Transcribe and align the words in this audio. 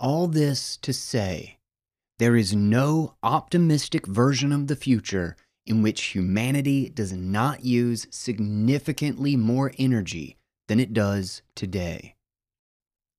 All 0.00 0.26
this 0.26 0.76
to 0.78 0.92
say, 0.92 1.58
there 2.18 2.36
is 2.36 2.54
no 2.54 3.14
optimistic 3.22 4.06
version 4.06 4.50
of 4.50 4.66
the 4.66 4.74
future 4.76 5.36
in 5.66 5.82
which 5.82 6.14
humanity 6.14 6.88
does 6.88 7.12
not 7.12 7.64
use 7.64 8.08
significantly 8.10 9.36
more 9.36 9.72
energy 9.78 10.36
than 10.66 10.80
it 10.80 10.92
does 10.92 11.42
today. 11.54 12.16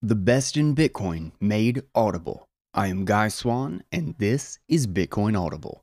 The 0.02 0.14
best 0.14 0.56
in 0.58 0.74
Bitcoin 0.74 1.32
made 1.40 1.82
audible. 1.94 2.46
I 2.74 2.88
am 2.88 3.06
Guy 3.06 3.28
Swan, 3.28 3.82
and 3.90 4.14
this 4.18 4.58
is 4.68 4.86
Bitcoin 4.86 5.38
Audible. 5.40 5.82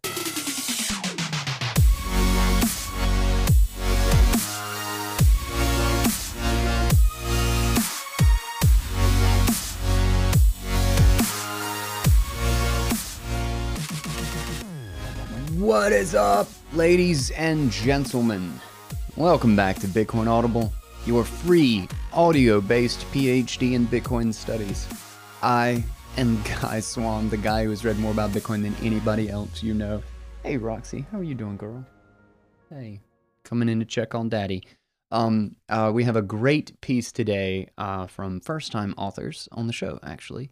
What 15.74 15.92
is 15.92 16.14
up, 16.14 16.48
ladies 16.74 17.32
and 17.32 17.72
gentlemen? 17.72 18.62
Welcome 19.18 19.56
back 19.56 19.78
to 19.78 19.88
Bitcoin 19.88 20.28
Audible, 20.28 20.72
your 21.08 21.24
free 21.24 21.88
audio 22.14 22.62
based 22.62 23.08
PhD 23.08 23.74
in 23.74 23.88
Bitcoin 23.88 24.32
studies. 24.32 24.88
I 25.42 25.84
am 26.16 26.40
Guy 26.44 26.80
Swan, 26.80 27.28
the 27.28 27.38
guy 27.38 27.64
who 27.64 27.72
has 27.72 27.84
read 27.84 27.98
more 27.98 28.12
about 28.12 28.30
Bitcoin 28.30 28.62
than 28.62 28.76
anybody 28.86 29.32
else 29.32 29.64
you 29.64 29.74
know. 29.74 30.04
Hey, 30.44 30.58
Roxy, 30.58 31.08
how 31.12 31.18
are 31.18 31.24
you 31.24 31.34
doing, 31.34 31.58
girl? 31.58 31.84
Hey, 32.70 33.02
coming 33.44 33.68
in 33.68 33.80
to 33.80 33.86
check 33.86 34.14
on 34.14 34.30
daddy. 34.30 34.62
Um, 35.10 35.56
uh, 35.70 35.90
we 35.92 36.04
have 36.04 36.16
a 36.16 36.22
great 36.22 36.80
piece 36.82 37.12
today 37.12 37.68
uh, 37.80 38.06
from 38.06 38.42
first 38.42 38.72
time 38.72 38.94
authors 38.96 39.50
on 39.52 39.66
the 39.66 39.74
show, 39.74 39.98
actually. 40.04 40.52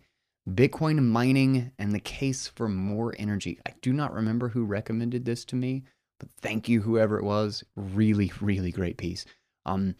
Bitcoin 0.49 1.03
mining 1.03 1.71
and 1.77 1.93
the 1.93 1.99
case 1.99 2.47
for 2.47 2.67
more 2.67 3.13
energy. 3.19 3.59
I 3.67 3.73
do 3.81 3.93
not 3.93 4.13
remember 4.13 4.49
who 4.49 4.65
recommended 4.65 5.25
this 5.25 5.45
to 5.45 5.55
me, 5.55 5.83
but 6.19 6.29
thank 6.41 6.67
you, 6.67 6.81
whoever 6.81 7.17
it 7.17 7.23
was. 7.23 7.63
Really, 7.75 8.31
really 8.41 8.71
great 8.71 8.97
piece. 8.97 9.25
Um, 9.65 9.95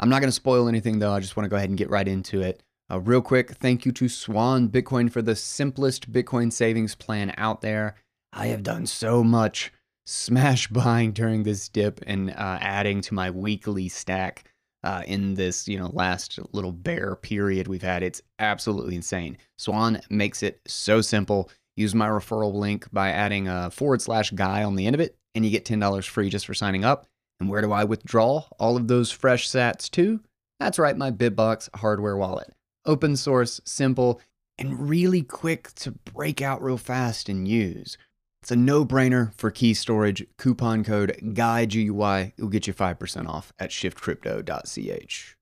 I'm 0.00 0.08
not 0.08 0.20
going 0.20 0.28
to 0.28 0.32
spoil 0.32 0.68
anything 0.68 0.98
though. 0.98 1.12
I 1.12 1.20
just 1.20 1.36
want 1.36 1.44
to 1.44 1.48
go 1.48 1.56
ahead 1.56 1.68
and 1.68 1.78
get 1.78 1.90
right 1.90 2.08
into 2.08 2.42
it. 2.42 2.62
Uh, 2.90 3.00
real 3.00 3.22
quick, 3.22 3.52
thank 3.52 3.86
you 3.86 3.92
to 3.92 4.08
Swan 4.08 4.68
Bitcoin 4.68 5.10
for 5.10 5.22
the 5.22 5.36
simplest 5.36 6.12
Bitcoin 6.12 6.52
savings 6.52 6.94
plan 6.94 7.32
out 7.38 7.60
there. 7.60 7.94
I 8.32 8.46
have 8.48 8.62
done 8.62 8.86
so 8.86 9.24
much 9.24 9.72
smash 10.04 10.66
buying 10.70 11.12
during 11.12 11.44
this 11.44 11.68
dip 11.68 12.00
and 12.06 12.30
uh, 12.30 12.58
adding 12.60 13.00
to 13.02 13.14
my 13.14 13.30
weekly 13.30 13.88
stack 13.88 14.44
uh, 14.84 15.02
in 15.06 15.34
this 15.34 15.66
you 15.66 15.78
know 15.78 15.90
last 15.92 16.38
little 16.52 16.70
bear 16.70 17.16
period 17.16 17.66
we've 17.66 17.82
had. 17.82 18.02
It's 18.02 18.22
absolutely 18.38 18.94
insane. 18.94 19.36
Swan 19.58 20.00
makes 20.10 20.42
it 20.42 20.60
so 20.66 21.00
simple. 21.00 21.50
Use 21.76 21.94
my 21.94 22.06
referral 22.06 22.54
link 22.54 22.86
by 22.92 23.08
adding 23.10 23.48
a 23.48 23.70
forward 23.70 24.00
slash 24.00 24.30
guy 24.30 24.62
on 24.62 24.76
the 24.76 24.86
end 24.86 24.94
of 24.94 25.00
it, 25.00 25.16
and 25.34 25.44
you 25.44 25.50
get 25.50 25.64
ten 25.64 25.80
dollars 25.80 26.06
free 26.06 26.30
just 26.30 26.46
for 26.46 26.54
signing 26.54 26.84
up. 26.84 27.06
And 27.40 27.48
where 27.48 27.62
do 27.62 27.72
I 27.72 27.82
withdraw 27.82 28.44
all 28.60 28.76
of 28.76 28.86
those 28.86 29.10
fresh 29.10 29.48
sats 29.48 29.90
to? 29.92 30.20
That's 30.60 30.78
right, 30.78 30.96
my 30.96 31.10
BitBox 31.10 31.68
hardware 31.76 32.16
wallet. 32.16 32.52
Open 32.86 33.16
source, 33.16 33.60
simple, 33.64 34.20
and 34.56 34.88
really 34.88 35.22
quick 35.22 35.72
to 35.74 35.90
break 35.90 36.40
out 36.40 36.62
real 36.62 36.78
fast 36.78 37.28
and 37.28 37.48
use. 37.48 37.98
It's 38.44 38.50
a 38.50 38.56
no 38.56 38.84
brainer 38.84 39.32
for 39.38 39.50
key 39.50 39.72
storage. 39.72 40.22
Coupon 40.36 40.84
code 40.84 41.16
GUY 41.32 42.34
will 42.38 42.48
get 42.50 42.66
you 42.66 42.74
5% 42.74 43.26
off 43.26 43.54
at 43.58 43.70
shiftcrypto.ch. 43.70 45.36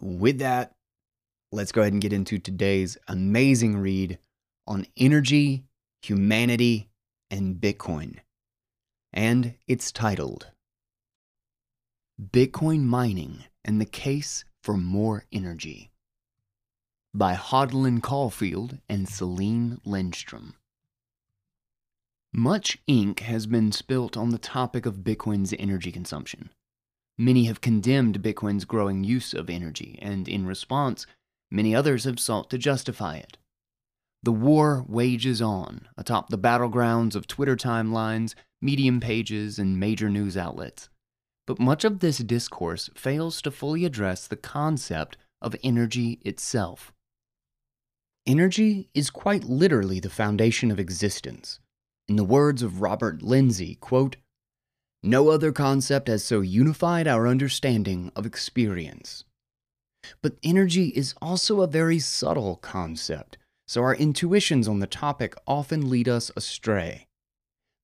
With 0.00 0.38
that, 0.38 0.76
let's 1.50 1.72
go 1.72 1.80
ahead 1.80 1.94
and 1.94 2.00
get 2.00 2.12
into 2.12 2.38
today's 2.38 2.96
amazing 3.08 3.78
read 3.78 4.20
on 4.68 4.86
energy, 4.96 5.64
humanity, 6.00 6.90
and 7.28 7.56
Bitcoin. 7.56 8.18
And 9.12 9.54
it's 9.66 9.90
titled 9.90 10.52
Bitcoin 12.22 12.82
Mining 12.82 13.46
and 13.64 13.80
the 13.80 13.84
Case 13.84 14.44
for 14.62 14.76
More 14.76 15.24
Energy 15.32 15.90
by 17.12 17.34
Hodl'n 17.34 18.00
Caulfield 18.00 18.78
and 18.88 19.08
Selene 19.08 19.80
Lindstrom. 19.84 20.54
Much 22.32 22.78
ink 22.86 23.20
has 23.20 23.46
been 23.46 23.72
spilt 23.72 24.16
on 24.16 24.30
the 24.30 24.38
topic 24.38 24.84
of 24.84 24.98
Bitcoin's 24.98 25.54
energy 25.58 25.90
consumption. 25.90 26.50
Many 27.16 27.44
have 27.44 27.60
condemned 27.60 28.22
Bitcoin's 28.22 28.64
growing 28.64 29.02
use 29.02 29.32
of 29.32 29.48
energy, 29.48 29.98
and 30.02 30.28
in 30.28 30.46
response, 30.46 31.06
many 31.50 31.74
others 31.74 32.04
have 32.04 32.20
sought 32.20 32.50
to 32.50 32.58
justify 32.58 33.16
it. 33.16 33.38
The 34.22 34.32
war 34.32 34.84
wages 34.86 35.40
on 35.40 35.88
atop 35.96 36.28
the 36.28 36.38
battlegrounds 36.38 37.14
of 37.14 37.26
Twitter 37.26 37.56
timelines, 37.56 38.34
Medium 38.60 39.00
pages, 39.00 39.58
and 39.58 39.78
major 39.78 40.10
news 40.10 40.36
outlets. 40.36 40.88
But 41.46 41.60
much 41.60 41.84
of 41.84 42.00
this 42.00 42.18
discourse 42.18 42.90
fails 42.94 43.40
to 43.42 43.50
fully 43.50 43.84
address 43.84 44.26
the 44.26 44.36
concept 44.36 45.16
of 45.40 45.56
energy 45.62 46.20
itself. 46.24 46.92
Energy 48.26 48.90
is 48.94 49.10
quite 49.10 49.44
literally 49.44 50.00
the 50.00 50.10
foundation 50.10 50.70
of 50.70 50.78
existence. 50.78 51.60
In 52.08 52.16
the 52.16 52.24
words 52.24 52.62
of 52.62 52.80
Robert 52.80 53.22
Lindsay, 53.22 53.74
quote, 53.74 54.16
No 55.02 55.28
other 55.28 55.52
concept 55.52 56.08
has 56.08 56.24
so 56.24 56.40
unified 56.40 57.06
our 57.06 57.28
understanding 57.28 58.10
of 58.16 58.24
experience. 58.24 59.24
But 60.22 60.38
energy 60.42 60.88
is 60.88 61.14
also 61.20 61.60
a 61.60 61.66
very 61.66 61.98
subtle 61.98 62.56
concept, 62.56 63.36
so 63.66 63.82
our 63.82 63.94
intuitions 63.94 64.66
on 64.66 64.78
the 64.78 64.86
topic 64.86 65.34
often 65.46 65.90
lead 65.90 66.08
us 66.08 66.30
astray. 66.34 67.08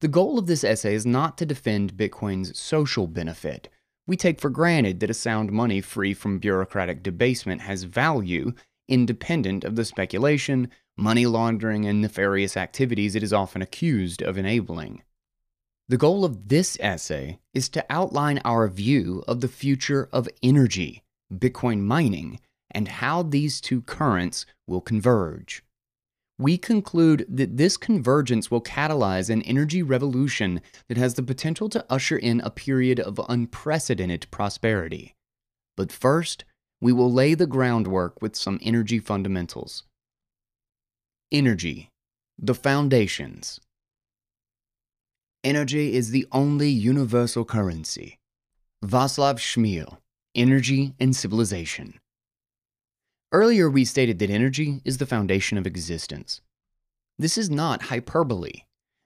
The 0.01 0.09
goal 0.09 0.39
of 0.39 0.47
this 0.47 0.65
essay 0.65 0.95
is 0.95 1.05
not 1.05 1.37
to 1.39 1.47
defend 1.47 1.97
Bitcoin's 1.97 2.59
social 2.59 3.07
benefit. 3.07 3.69
We 4.07 4.17
take 4.17 4.41
for 4.41 4.51
granted 4.51 5.01
that 5.01 5.11
a 5.11 5.15
sound 5.15 5.53
money 5.53 5.83
free 5.83 6.15
from 6.15 6.39
bureaucratic 6.39 7.03
debasement 7.03 7.61
has 7.63 7.85
value 7.85 8.55
independent 8.89 9.65
of 9.65 9.77
the 9.77 9.85
speculation, 9.85 10.71
money 10.97 11.27
laundering, 11.27 11.85
and 11.87 12.01
nefarious 12.01 12.57
activities 12.57 13.15
it 13.15 13.23
is 13.23 13.33
often 13.33 13.63
accused 13.63 14.23
of 14.23 14.39
enabling. 14.39 15.03
The 15.89 15.99
goal 15.99 16.25
of 16.25 16.49
this 16.49 16.79
essay 16.81 17.41
is 17.53 17.69
to 17.71 17.85
outline 17.91 18.41
our 18.45 18.69
view 18.69 19.23
of 19.29 19.41
the 19.41 19.49
future 19.49 20.09
of 20.13 20.29
energy, 20.43 21.03
Bitcoin 21.33 21.81
mining, 21.81 22.41
and 22.71 22.89
how 22.89 23.23
these 23.23 23.61
two 23.61 23.83
currents 23.83 24.47
will 24.67 24.81
converge. 24.81 25.63
We 26.39 26.59
conclude 26.59 27.27
that 27.29 27.59
this 27.59 27.77
convergence 27.77 28.51
will 28.51 28.63
catalyze 28.63 29.31
an 29.31 29.43
energy 29.43 29.83
revolution 29.83 30.61
that 30.89 30.97
has 30.97 31.15
the 31.15 31.23
potential 31.23 31.69
to 31.69 31.85
usher 31.89 32.17
in 32.17 32.41
a 32.41 32.51
period 32.51 32.99
of 32.99 33.21
unprecedented 33.29 34.27
prosperity. 34.31 35.15
But 35.77 35.93
first, 35.93 36.45
we 36.81 36.93
will 36.93 37.13
lay 37.13 37.35
the 37.35 37.47
groundwork 37.47 38.21
with 38.21 38.35
some 38.35 38.59
energy 38.63 38.99
fundamentals. 38.99 39.85
Energy, 41.35 41.91
the 42.39 42.55
foundations. 42.55 43.59
Energy 45.43 45.93
is 45.93 46.13
the 46.13 46.29
only 46.31 46.69
universal 46.69 47.45
currency. 47.45 48.21
Václav 48.85 49.41
Smil, 49.41 49.99
Energy 50.37 50.95
and 51.01 51.17
Civilization. 51.17 51.99
Earlier, 53.33 53.69
we 53.69 53.85
stated 53.85 54.21
that 54.21 54.31
energy 54.31 54.81
is 54.85 54.99
the 54.99 55.07
foundation 55.07 55.59
of 55.59 55.67
existence. 55.67 56.41
This 57.19 57.37
is 57.37 57.51
not 57.51 57.87
hyperbole. 57.91 58.63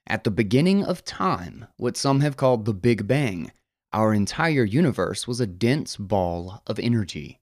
At 0.07 0.25
the 0.25 0.31
beginning 0.31 0.85
of 0.85 1.07
time, 1.07 1.65
what 1.79 1.97
some 1.97 2.21
have 2.21 2.37
called 2.37 2.67
the 2.67 2.75
Big 2.75 3.07
Bang, 3.07 3.53
our 3.95 4.13
entire 4.13 4.65
universe 4.65 5.27
was 5.27 5.41
a 5.41 5.47
dense 5.47 5.97
ball 5.97 6.63
of 6.67 6.79
energy. 6.79 7.39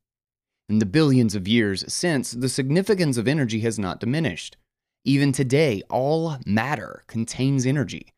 In 0.68 0.78
the 0.78 0.86
billions 0.86 1.34
of 1.34 1.48
years 1.48 1.92
since, 1.92 2.30
the 2.30 2.48
significance 2.48 3.16
of 3.16 3.26
energy 3.26 3.58
has 3.62 3.80
not 3.80 3.98
diminished. 3.98 4.56
Even 5.06 5.30
today, 5.30 5.82
all 5.88 6.36
matter 6.44 7.04
contains 7.06 7.64
energy. 7.64 8.12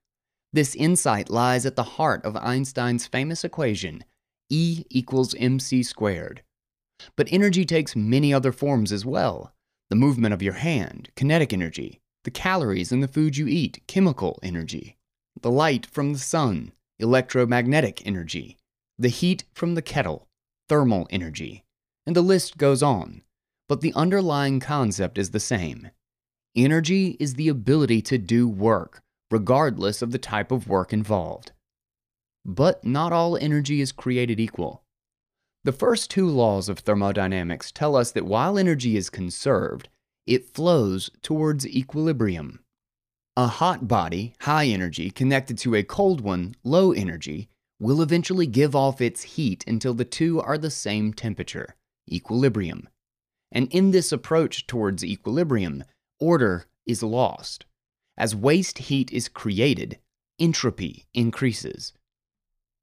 This 0.55 0.75
insight 0.75 1.29
lies 1.29 1.67
at 1.67 1.76
the 1.76 1.82
heart 1.82 2.25
of 2.25 2.35
Einstein's 2.35 3.06
famous 3.06 3.44
equation 3.44 4.05
E 4.49 4.85
equals 4.88 5.35
mc 5.35 5.82
squared. 5.82 6.43
But 7.14 7.29
energy 7.31 7.67
takes 7.67 7.94
many 7.94 8.32
other 8.32 8.52
forms 8.52 8.90
as 8.90 9.05
well 9.05 9.52
the 9.90 9.96
movement 9.96 10.32
of 10.32 10.43
your 10.43 10.55
hand, 10.55 11.11
kinetic 11.14 11.52
energy, 11.52 12.00
the 12.25 12.31
calories 12.31 12.91
in 12.91 13.00
the 13.00 13.08
food 13.08 13.37
you 13.37 13.46
eat, 13.46 13.82
chemical 13.87 14.38
energy, 14.43 14.96
the 15.43 15.50
light 15.50 15.84
from 15.84 16.14
the 16.14 16.19
sun, 16.19 16.73
electromagnetic 16.99 18.06
energy, 18.06 18.56
the 18.99 19.08
heat 19.08 19.44
from 19.52 19.75
the 19.75 19.82
kettle, 19.82 20.26
thermal 20.70 21.06
energy, 21.11 21.64
and 22.06 22.17
the 22.17 22.23
list 22.23 22.56
goes 22.56 22.82
on. 22.82 23.23
But 23.69 23.82
the 23.82 23.93
underlying 23.94 24.58
concept 24.58 25.19
is 25.19 25.31
the 25.31 25.41
same 25.41 25.91
Energy 26.58 27.16
is 27.20 27.34
the 27.34 27.49
ability 27.49 28.02
to 28.02 28.19
do 28.19 28.49
work, 28.49 29.00
regardless 29.31 30.02
of 30.02 30.10
the 30.10 30.19
type 30.19 30.50
of 30.50 30.66
work 30.66 30.93
involved. 30.93 31.52
But 32.44 32.84
not 32.84 33.12
all 33.12 33.37
energy 33.37 33.81
is 33.81 33.93
created 33.93 34.40
equal. 34.40 34.82
The 35.62 35.70
first 35.70 36.10
two 36.10 36.26
laws 36.26 36.69
of 36.69 36.81
thermodynamics 36.81 37.70
tell 37.70 37.94
us 37.94 38.10
that 38.10 38.26
while 38.26 38.58
energy 38.58 38.96
is 38.96 39.08
conserved, 39.08 39.88
it 40.26 40.52
flows 40.52 41.10
towards 41.22 41.64
equilibrium. 41.64 42.58
A 43.37 43.46
hot 43.46 43.87
body, 43.87 44.34
high 44.40 44.66
energy, 44.66 45.12
connected 45.12 45.58
to 45.58 45.76
a 45.76 45.84
cold 45.84 46.20
one, 46.22 46.56
low 46.64 46.90
energy, 46.90 47.49
will 47.78 48.02
eventually 48.02 48.49
give 48.49 48.75
off 48.75 49.00
its 49.00 49.22
heat 49.22 49.62
until 49.69 49.94
the 49.94 50.05
two 50.05 50.40
are 50.40 50.58
the 50.58 50.72
same 50.72 51.12
temperature, 51.12 51.76
equilibrium. 52.10 52.88
And 53.52 53.72
in 53.72 53.93
this 53.93 54.10
approach 54.10 54.66
towards 54.66 55.05
equilibrium, 55.05 55.84
order 56.20 56.67
is 56.87 57.03
lost. 57.03 57.65
As 58.17 58.35
waste 58.35 58.79
heat 58.79 59.12
is 59.12 59.29
created, 59.29 59.99
entropy 60.38 61.06
increases. 61.15 61.93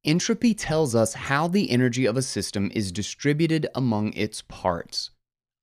Entropy 0.05 0.53
tells 0.53 0.93
us 0.93 1.13
how 1.13 1.47
the 1.47 1.71
energy 1.71 2.05
of 2.05 2.15
a 2.15 2.21
system 2.21 2.71
is 2.75 2.91
distributed 2.91 3.67
among 3.73 4.13
its 4.13 4.43
parts. 4.43 5.09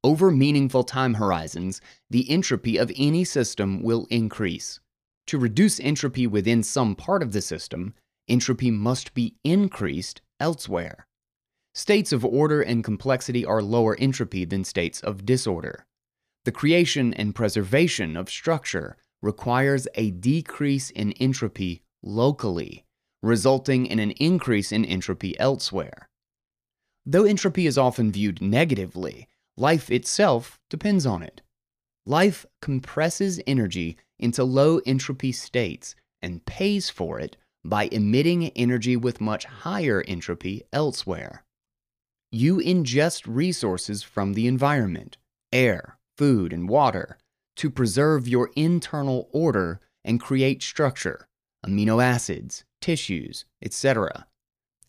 Over 0.05 0.33
meaningful 0.33 0.83
time 0.83 1.15
horizons, 1.15 1.81
the 2.11 2.29
entropy 2.29 2.77
of 2.77 2.91
any 2.97 3.23
system 3.23 3.83
will 3.83 4.07
increase. 4.11 4.81
To 5.29 5.39
reduce 5.39 5.79
entropy 5.79 6.27
within 6.27 6.65
some 6.65 6.97
part 6.97 7.23
of 7.23 7.33
the 7.33 7.41
system, 7.41 7.95
entropy 8.29 8.73
must 8.73 9.15
be 9.15 9.37
increased 9.45 10.21
elsewhere. 10.41 11.07
States 11.73 12.13
of 12.13 12.25
order 12.25 12.61
and 12.61 12.83
complexity 12.83 13.47
are 13.47 13.63
lower 13.63 13.97
entropy 13.97 14.45
than 14.45 14.65
states 14.65 15.01
of 15.01 15.25
disorder. 15.25 15.87
The 16.45 16.53
creation 16.53 17.15
and 17.15 17.35
preservation 17.35 18.17
of 18.17 18.29
structure 18.29 18.97
requires 19.21 19.87
a 19.95 20.11
decrease 20.11 20.91
in 20.91 21.13
entropy 21.13 21.83
locally, 22.03 22.85
resulting 23.23 23.87
in 23.87 23.99
an 24.01 24.11
increase 24.13 24.73
in 24.73 24.85
entropy 24.85 25.39
elsewhere. 25.39 26.09
Though 27.07 27.25
entropy 27.25 27.67
is 27.67 27.79
often 27.79 28.11
viewed 28.11 28.43
negatively, 28.43 29.29
life 29.57 29.91
itself 29.91 30.59
depends 30.69 31.07
on 31.07 31.23
it. 31.23 31.43
Life 32.07 32.45
compresses 32.61 33.41
energy 33.47 33.97
into 34.19 34.43
low 34.43 34.79
entropy 34.87 35.31
states 35.31 35.95
and 36.21 36.45
pays 36.45 36.91
for 36.91 37.21
it 37.21 37.37
by 37.65 37.89
emitting 37.93 38.49
energy 38.51 38.97
with 38.97 39.21
much 39.21 39.45
higher 39.45 40.03
entropy 40.09 40.63
elsewhere. 40.73 41.45
You 42.33 42.57
ingest 42.57 43.23
resources 43.27 44.03
from 44.03 44.33
the 44.33 44.49
environment, 44.49 45.17
air, 45.53 45.99
food, 46.23 46.53
and 46.53 46.69
water 46.69 47.19
to 47.57 47.69
preserve 47.69 48.29
your 48.29 48.49
internal 48.55 49.29
order 49.33 49.81
and 50.05 50.21
create 50.21 50.63
structure, 50.63 51.27
amino 51.67 52.01
acids, 52.01 52.63
tissues, 52.81 53.45
etc. 53.61 54.25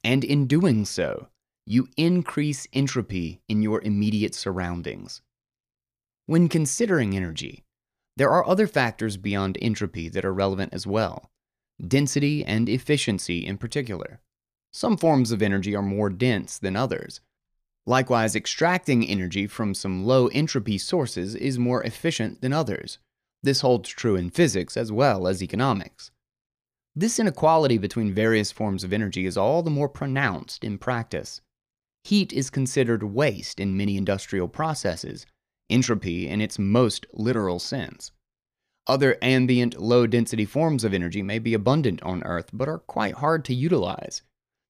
And 0.03 0.23
in 0.23 0.45
doing 0.45 0.85
so, 0.85 1.29
you 1.65 1.87
increase 1.97 2.67
entropy 2.71 3.41
in 3.49 3.63
your 3.63 3.81
immediate 3.81 4.35
surroundings. 4.35 5.23
When 6.27 6.49
considering 6.49 7.15
energy, 7.15 7.63
there 8.15 8.29
are 8.29 8.47
other 8.47 8.67
factors 8.67 9.17
beyond 9.17 9.57
entropy 9.59 10.09
that 10.09 10.25
are 10.25 10.33
relevant 10.35 10.71
as 10.71 10.85
well, 10.85 11.31
density 11.81 12.45
and 12.45 12.69
efficiency 12.69 13.43
in 13.43 13.57
particular. 13.57 14.21
Some 14.71 14.97
forms 14.97 15.31
of 15.31 15.41
energy 15.41 15.75
are 15.75 15.81
more 15.81 16.11
dense 16.11 16.59
than 16.59 16.75
others. 16.75 17.21
Likewise, 17.85 18.35
extracting 18.35 19.05
energy 19.05 19.45
from 19.45 19.73
some 19.73 20.05
low 20.05 20.27
entropy 20.27 20.77
sources 20.77 21.35
is 21.35 21.59
more 21.59 21.83
efficient 21.83 22.41
than 22.41 22.53
others. 22.53 22.97
This 23.41 23.61
holds 23.61 23.89
true 23.89 24.15
in 24.15 24.29
physics 24.29 24.77
as 24.77 24.91
well 24.91 25.27
as 25.27 25.43
economics. 25.43 26.11
This 26.95 27.19
inequality 27.19 27.77
between 27.77 28.13
various 28.13 28.51
forms 28.51 28.83
of 28.83 28.93
energy 28.93 29.25
is 29.25 29.35
all 29.35 29.63
the 29.63 29.71
more 29.71 29.89
pronounced 29.89 30.63
in 30.63 30.77
practice. 30.77 31.41
Heat 32.03 32.31
is 32.31 32.49
considered 32.49 33.03
waste 33.03 33.59
in 33.59 33.75
many 33.75 33.97
industrial 33.97 34.47
processes, 34.47 35.25
entropy 35.69 36.27
in 36.27 36.39
its 36.39 36.59
most 36.59 37.05
literal 37.13 37.59
sense. 37.59 38.11
Other 38.87 39.17
ambient, 39.21 39.81
low 39.81 40.07
density 40.07 40.45
forms 40.45 40.83
of 40.83 40.93
energy 40.93 41.23
may 41.23 41.39
be 41.39 41.53
abundant 41.53 42.03
on 42.03 42.23
Earth, 42.23 42.49
but 42.53 42.67
are 42.67 42.79
quite 42.79 43.15
hard 43.15 43.43
to 43.45 43.53
utilize. 43.53 44.21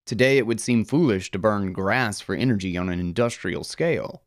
Today, 0.05 0.38
it 0.38 0.45
would 0.45 0.59
seem 0.59 0.83
foolish 0.83 1.31
to 1.31 1.39
burn 1.39 1.71
grass 1.71 2.19
for 2.19 2.35
energy 2.35 2.75
on 2.75 2.89
an 2.89 3.00
industrial 3.00 3.63
scale. 3.63 4.23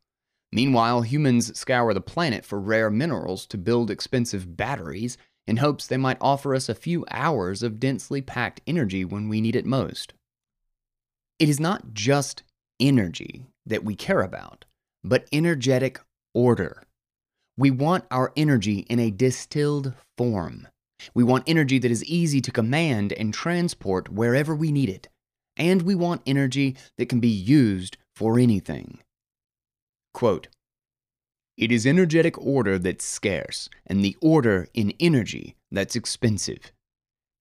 Meanwhile, 0.53 1.03
humans 1.03 1.59
scour 1.59 1.93
the 1.93 2.01
planet 2.01 2.45
for 2.45 2.59
rare 2.59 2.91
minerals 2.91 3.47
to 3.47 3.59
build 3.59 3.91
expensive 3.91 4.57
batteries 4.57 5.19
in 5.47 5.59
hopes 5.59 5.87
they 5.87 5.97
might 5.97 6.17
offer 6.21 6.55
us 6.55 6.69
a 6.69 6.75
few 6.75 7.05
hours 7.11 7.63
of 7.63 7.79
densely 7.79 8.23
packed 8.23 8.61
energy 8.67 9.05
when 9.05 9.29
we 9.29 9.41
need 9.41 9.55
it 9.55 9.67
most. 9.67 10.15
It 11.39 11.49
is 11.49 11.61
not 11.61 11.93
just 11.93 12.43
energy 12.81 13.45
that 13.67 13.85
we 13.85 13.95
care 13.95 14.23
about, 14.23 14.65
but 15.05 15.29
energetic 15.31 16.01
order. 16.35 16.83
We 17.59 17.71
want 17.71 18.05
our 18.11 18.33
energy 18.37 18.81
in 18.89 18.99
a 18.99 19.11
distilled 19.11 19.93
form. 20.17 20.69
We 21.15 21.25
want 21.25 21.45
energy 21.47 21.79
that 21.79 21.91
is 21.91 22.05
easy 22.05 22.41
to 22.41 22.51
command 22.51 23.13
and 23.13 23.33
transport 23.33 24.09
wherever 24.09 24.55
we 24.55 24.73
need 24.73 24.89
it. 24.89 25.09
And 25.57 25.83
we 25.83 25.95
want 25.95 26.23
energy 26.27 26.77
that 26.99 27.09
can 27.09 27.21
be 27.21 27.29
used 27.29 27.97
for 28.15 28.39
anything. 28.39 29.01
Quote, 30.13 30.49
it 31.57 31.73
is 31.73 31.87
energetic 31.87 32.37
order 32.39 32.79
that's 32.79 33.05
scarce, 33.05 33.71
and 33.87 34.05
the 34.05 34.17
order 34.21 34.69
in 34.75 34.93
energy 35.01 35.57
that's 35.71 35.97
expensive. 35.97 36.71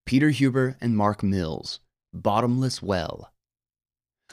Peter 0.06 0.30
Huber 0.30 0.78
and 0.80 0.96
Mark 0.96 1.22
Mills, 1.22 1.82
Bottomless 2.14 2.82
Well. 2.82 3.34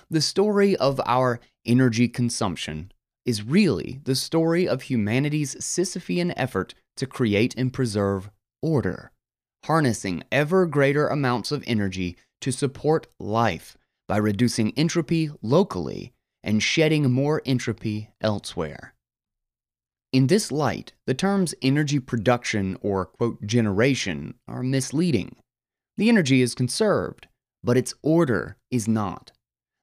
The 0.08 0.20
story 0.20 0.76
of 0.76 1.00
our 1.05 1.40
energy 1.67 2.06
consumption 2.06 2.93
is 3.25 3.43
really 3.43 4.00
the 4.05 4.14
story 4.14 4.69
of 4.69 4.82
humanity's 4.82 5.56
Sisyphean 5.56 6.32
effort 6.37 6.75
to 6.96 7.06
create 7.06 7.55
and 7.56 7.73
preserve 7.73 8.31
order, 8.61 9.11
harnessing 9.64 10.23
ever 10.31 10.67
greater 10.67 11.09
amounts 11.09 11.53
of 11.53 11.64
energy 11.67 12.17
to 12.41 12.50
support 12.50 13.06
life 13.19 13.76
by 14.09 14.17
reducing 14.17 14.73
entropy 14.73 15.31
locally 15.43 16.12
and 16.43 16.62
shedding 16.62 17.11
more 17.11 17.41
entropy 17.47 18.11
elsewhere. 18.20 18.94
In 20.12 20.26
this 20.26 20.53
light, 20.53 20.93
the 21.06 21.14
terms 21.14 21.55
energy 21.62 21.99
production 21.99 22.76
or, 22.82 23.06
quote, 23.06 23.47
generation 23.47 24.35
are 24.47 24.62
misleading. 24.62 25.37
The 25.97 26.09
energy 26.09 26.43
is 26.43 26.55
conserved, 26.55 27.29
but 27.62 27.76
its 27.76 27.94
order 28.03 28.56
is 28.70 28.88
not. 28.88 29.32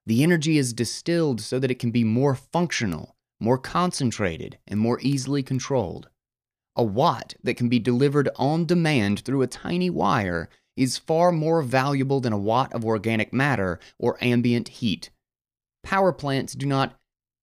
The 0.06 0.24
energy 0.24 0.58
is 0.58 0.74
distilled 0.74 1.42
so 1.42 1.60
that 1.60 1.72
it 1.72 1.80
can 1.80 1.92
be 1.92 2.04
more 2.04 2.36
functional 2.36 3.16
more 3.40 3.58
concentrated, 3.58 4.58
and 4.68 4.80
more 4.80 5.00
easily 5.02 5.44
controlled. 5.44 6.10
A 6.80 6.84
watt 6.84 7.36
that 7.44 7.58
can 7.58 7.68
be 7.68 7.78
delivered 7.78 8.30
on 8.38 8.64
demand 8.64 9.20
through 9.20 9.42
a 9.42 9.48
tiny 9.48 9.90
wire 9.90 10.48
is 10.78 10.98
far 10.98 11.30
more 11.30 11.62
valuable 11.62 12.22
than 12.22 12.32
a 12.32 12.38
watt 12.38 12.72
of 12.72 12.86
organic 12.86 13.34
matter 13.34 13.82
or 13.98 14.18
ambient 14.22 14.70
heat. 14.70 15.10
Power 15.84 16.14
plants 16.14 16.54
do 16.54 16.66
not 16.66 16.96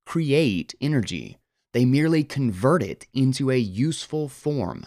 create 0.07 0.75
energy, 0.81 1.37
they 1.75 1.85
merely 1.85 2.25
convert 2.25 2.83
it 2.83 3.07
into 3.12 3.50
a 3.50 3.59
useful 3.59 4.26
form. 4.26 4.87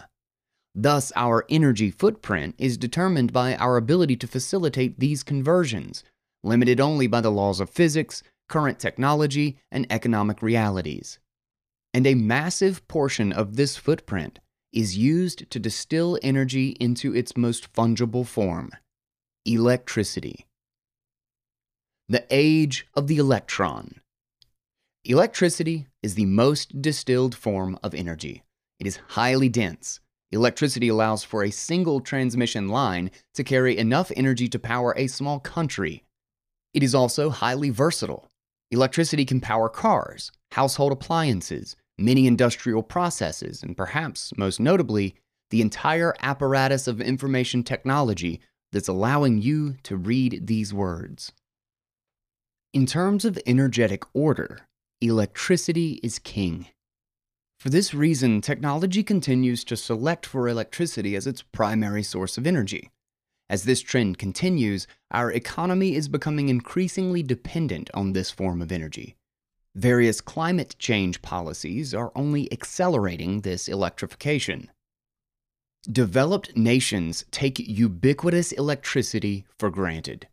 Thus, 0.74 1.12
our 1.14 1.46
energy 1.48 1.92
footprint 1.92 2.56
is 2.58 2.76
determined 2.76 3.32
by 3.32 3.54
our 3.54 3.76
ability 3.76 4.16
to 4.16 4.26
facilitate 4.26 4.98
these 4.98 5.22
conversions, 5.22 6.02
limited 6.42 6.80
only 6.80 7.06
by 7.06 7.20
the 7.20 7.30
laws 7.30 7.60
of 7.60 7.70
physics, 7.70 8.24
current 8.48 8.80
technology, 8.80 9.60
and 9.70 9.86
economic 9.90 10.42
realities. 10.42 11.20
And 11.92 12.06
a 12.06 12.14
massive 12.14 12.86
portion 12.88 13.32
of 13.32 13.56
this 13.56 13.76
footprint 13.76 14.38
is 14.72 14.96
used 14.96 15.50
to 15.50 15.58
distill 15.58 16.18
energy 16.22 16.76
into 16.80 17.14
its 17.14 17.36
most 17.36 17.72
fungible 17.72 18.26
form 18.26 18.70
electricity. 19.44 20.46
The 22.08 22.26
age 22.30 22.86
of 22.94 23.06
the 23.06 23.16
electron. 23.16 24.00
Electricity 25.04 25.86
is 26.02 26.14
the 26.14 26.26
most 26.26 26.82
distilled 26.82 27.34
form 27.34 27.78
of 27.82 27.94
energy. 27.94 28.42
It 28.78 28.86
is 28.86 29.00
highly 29.08 29.48
dense. 29.48 30.00
Electricity 30.30 30.88
allows 30.88 31.24
for 31.24 31.42
a 31.42 31.50
single 31.50 32.00
transmission 32.00 32.68
line 32.68 33.10
to 33.34 33.42
carry 33.42 33.76
enough 33.76 34.12
energy 34.14 34.46
to 34.48 34.58
power 34.58 34.94
a 34.96 35.06
small 35.06 35.40
country. 35.40 36.04
It 36.74 36.82
is 36.82 36.94
also 36.94 37.30
highly 37.30 37.70
versatile. 37.70 38.28
Electricity 38.70 39.24
can 39.24 39.40
power 39.40 39.68
cars, 39.68 40.30
household 40.52 40.92
appliances, 40.92 41.74
many 42.00 42.26
industrial 42.26 42.82
processes, 42.82 43.62
and 43.62 43.76
perhaps 43.76 44.32
most 44.36 44.58
notably, 44.58 45.14
the 45.50 45.60
entire 45.60 46.14
apparatus 46.20 46.86
of 46.86 47.00
information 47.00 47.62
technology 47.62 48.40
that's 48.72 48.88
allowing 48.88 49.42
you 49.42 49.74
to 49.82 49.96
read 49.96 50.46
these 50.46 50.72
words. 50.72 51.32
In 52.72 52.86
terms 52.86 53.24
of 53.24 53.38
energetic 53.46 54.04
order, 54.14 54.60
electricity 55.00 55.98
is 56.02 56.18
king. 56.18 56.68
For 57.58 57.68
this 57.68 57.92
reason, 57.92 58.40
technology 58.40 59.02
continues 59.02 59.64
to 59.64 59.76
select 59.76 60.24
for 60.24 60.48
electricity 60.48 61.16
as 61.16 61.26
its 61.26 61.42
primary 61.42 62.02
source 62.02 62.38
of 62.38 62.46
energy. 62.46 62.90
As 63.50 63.64
this 63.64 63.80
trend 63.80 64.16
continues, 64.16 64.86
our 65.10 65.32
economy 65.32 65.96
is 65.96 66.08
becoming 66.08 66.48
increasingly 66.48 67.24
dependent 67.24 67.90
on 67.92 68.12
this 68.12 68.30
form 68.30 68.62
of 68.62 68.70
energy. 68.70 69.16
Various 69.76 70.20
climate 70.20 70.74
change 70.78 71.22
policies 71.22 71.94
are 71.94 72.10
only 72.16 72.52
accelerating 72.52 73.42
this 73.42 73.68
electrification. 73.68 74.68
Developed 75.90 76.56
nations 76.56 77.24
take 77.30 77.58
ubiquitous 77.58 78.50
electricity 78.52 79.44
for 79.58 79.70
granted. 79.70 80.26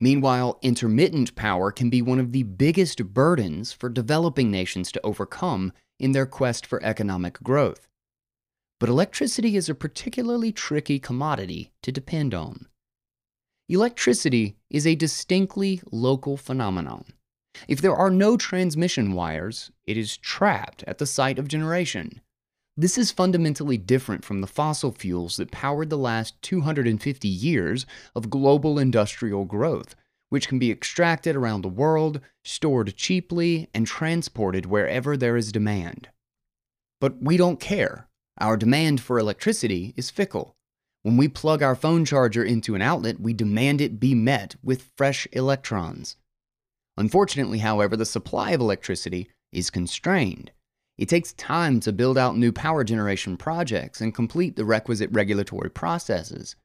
Meanwhile, 0.00 0.58
intermittent 0.62 1.34
power 1.34 1.70
can 1.72 1.90
be 1.90 2.00
one 2.00 2.20
of 2.20 2.32
the 2.32 2.44
biggest 2.44 3.04
burdens 3.12 3.72
for 3.72 3.88
developing 3.88 4.50
nations 4.50 4.90
to 4.92 5.00
overcome 5.04 5.72
in 5.98 6.12
their 6.12 6.24
quest 6.24 6.64
for 6.64 6.82
economic 6.82 7.42
growth. 7.42 7.88
But 8.78 8.88
electricity 8.88 9.56
is 9.56 9.68
a 9.68 9.74
particularly 9.74 10.52
tricky 10.52 10.98
commodity 10.98 11.72
to 11.82 11.92
depend 11.92 12.34
on. 12.34 12.66
Electricity 13.68 14.56
is 14.70 14.86
a 14.86 14.94
distinctly 14.94 15.82
local 15.92 16.38
phenomenon. 16.38 17.04
If 17.68 17.80
there 17.80 17.94
are 17.94 18.10
no 18.10 18.36
transmission 18.36 19.12
wires, 19.12 19.70
it 19.86 19.96
is 19.96 20.16
trapped 20.16 20.84
at 20.86 20.98
the 20.98 21.06
site 21.06 21.38
of 21.38 21.48
generation. 21.48 22.20
This 22.76 22.96
is 22.96 23.10
fundamentally 23.10 23.76
different 23.76 24.24
from 24.24 24.40
the 24.40 24.46
fossil 24.46 24.92
fuels 24.92 25.36
that 25.36 25.50
powered 25.50 25.90
the 25.90 25.98
last 25.98 26.40
250 26.42 27.28
years 27.28 27.84
of 28.14 28.30
global 28.30 28.78
industrial 28.78 29.44
growth, 29.44 29.94
which 30.30 30.48
can 30.48 30.58
be 30.58 30.70
extracted 30.70 31.36
around 31.36 31.62
the 31.62 31.68
world, 31.68 32.20
stored 32.44 32.96
cheaply, 32.96 33.68
and 33.74 33.86
transported 33.86 34.66
wherever 34.66 35.16
there 35.16 35.36
is 35.36 35.52
demand. 35.52 36.08
But 37.00 37.22
we 37.22 37.36
don't 37.36 37.60
care. 37.60 38.08
Our 38.38 38.56
demand 38.56 39.00
for 39.00 39.18
electricity 39.18 39.92
is 39.96 40.08
fickle. 40.08 40.56
When 41.02 41.16
we 41.16 41.28
plug 41.28 41.62
our 41.62 41.74
phone 41.74 42.04
charger 42.04 42.44
into 42.44 42.74
an 42.74 42.82
outlet, 42.82 43.20
we 43.20 43.32
demand 43.32 43.80
it 43.80 44.00
be 44.00 44.14
met 44.14 44.56
with 44.62 44.90
fresh 44.96 45.26
electrons. 45.32 46.16
Unfortunately, 46.96 47.58
however, 47.58 47.96
the 47.96 48.04
supply 48.04 48.50
of 48.50 48.60
electricity 48.60 49.30
is 49.52 49.70
constrained. 49.70 50.52
It 50.98 51.08
takes 51.08 51.32
time 51.32 51.80
to 51.80 51.92
build 51.92 52.18
out 52.18 52.36
new 52.36 52.52
power 52.52 52.84
generation 52.84 53.36
projects 53.36 54.00
and 54.00 54.14
complete 54.14 54.56
the 54.56 54.66
requisite 54.66 55.10
regulatory 55.12 55.70
processes. 55.70 56.56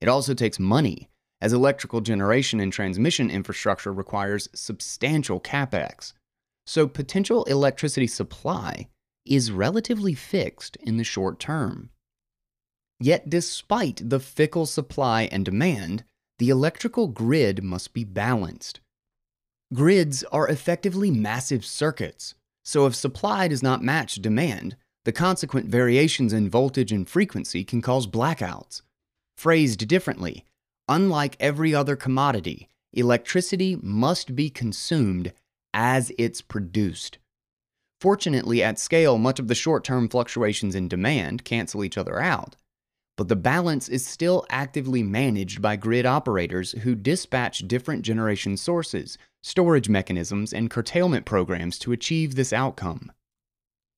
It 0.00 0.08
also 0.08 0.34
takes 0.34 0.58
money, 0.58 1.10
as 1.40 1.52
electrical 1.52 2.00
generation 2.00 2.58
and 2.58 2.72
transmission 2.72 3.30
infrastructure 3.30 3.92
requires 3.92 4.48
substantial 4.54 5.40
capex. 5.40 6.12
So, 6.66 6.88
potential 6.88 7.44
electricity 7.44 8.06
supply 8.06 8.88
is 9.24 9.52
relatively 9.52 10.14
fixed 10.14 10.76
in 10.76 10.96
the 10.96 11.04
short 11.04 11.38
term. 11.38 11.90
Yet, 12.98 13.28
despite 13.28 14.00
the 14.08 14.20
fickle 14.20 14.66
supply 14.66 15.28
and 15.30 15.44
demand, 15.44 16.04
the 16.38 16.48
electrical 16.48 17.08
grid 17.08 17.62
must 17.62 17.92
be 17.92 18.04
balanced. 18.04 18.80
Grids 19.74 20.24
are 20.32 20.48
effectively 20.48 21.10
massive 21.10 21.64
circuits 21.64 22.34
so 22.64 22.86
if 22.86 22.94
supply 22.94 23.46
does 23.46 23.62
not 23.62 23.82
match 23.82 24.16
demand, 24.16 24.76
the 25.04 25.12
consequent 25.12 25.68
variations 25.68 26.32
in 26.32 26.48
voltage 26.48 26.90
and 26.90 27.08
frequency 27.08 27.62
can 27.62 27.82
cause 27.82 28.06
blackouts. 28.06 28.80
Phrased 29.36 29.86
differently, 29.86 30.46
unlike 30.88 31.36
every 31.38 31.74
other 31.74 31.94
commodity, 31.94 32.68
electricity 32.92 33.76
must 33.82 34.34
be 34.34 34.48
consumed 34.48 35.32
as 35.74 36.10
it's 36.16 36.40
produced. 36.40 37.18
Fortunately, 38.00 38.62
at 38.62 38.78
scale, 38.78 39.18
much 39.18 39.38
of 39.38 39.48
the 39.48 39.54
short 39.54 39.84
term 39.84 40.08
fluctuations 40.08 40.74
in 40.74 40.88
demand 40.88 41.44
cancel 41.44 41.84
each 41.84 41.98
other 41.98 42.20
out. 42.20 42.56
But 43.16 43.28
the 43.28 43.36
balance 43.36 43.88
is 43.88 44.06
still 44.06 44.44
actively 44.50 45.02
managed 45.02 45.62
by 45.62 45.76
grid 45.76 46.04
operators 46.04 46.72
who 46.72 46.94
dispatch 46.94 47.68
different 47.68 48.02
generation 48.02 48.56
sources 48.56 49.18
storage 49.44 49.90
mechanisms, 49.90 50.54
and 50.54 50.70
curtailment 50.70 51.26
programs 51.26 51.78
to 51.78 51.92
achieve 51.92 52.34
this 52.34 52.50
outcome. 52.50 53.12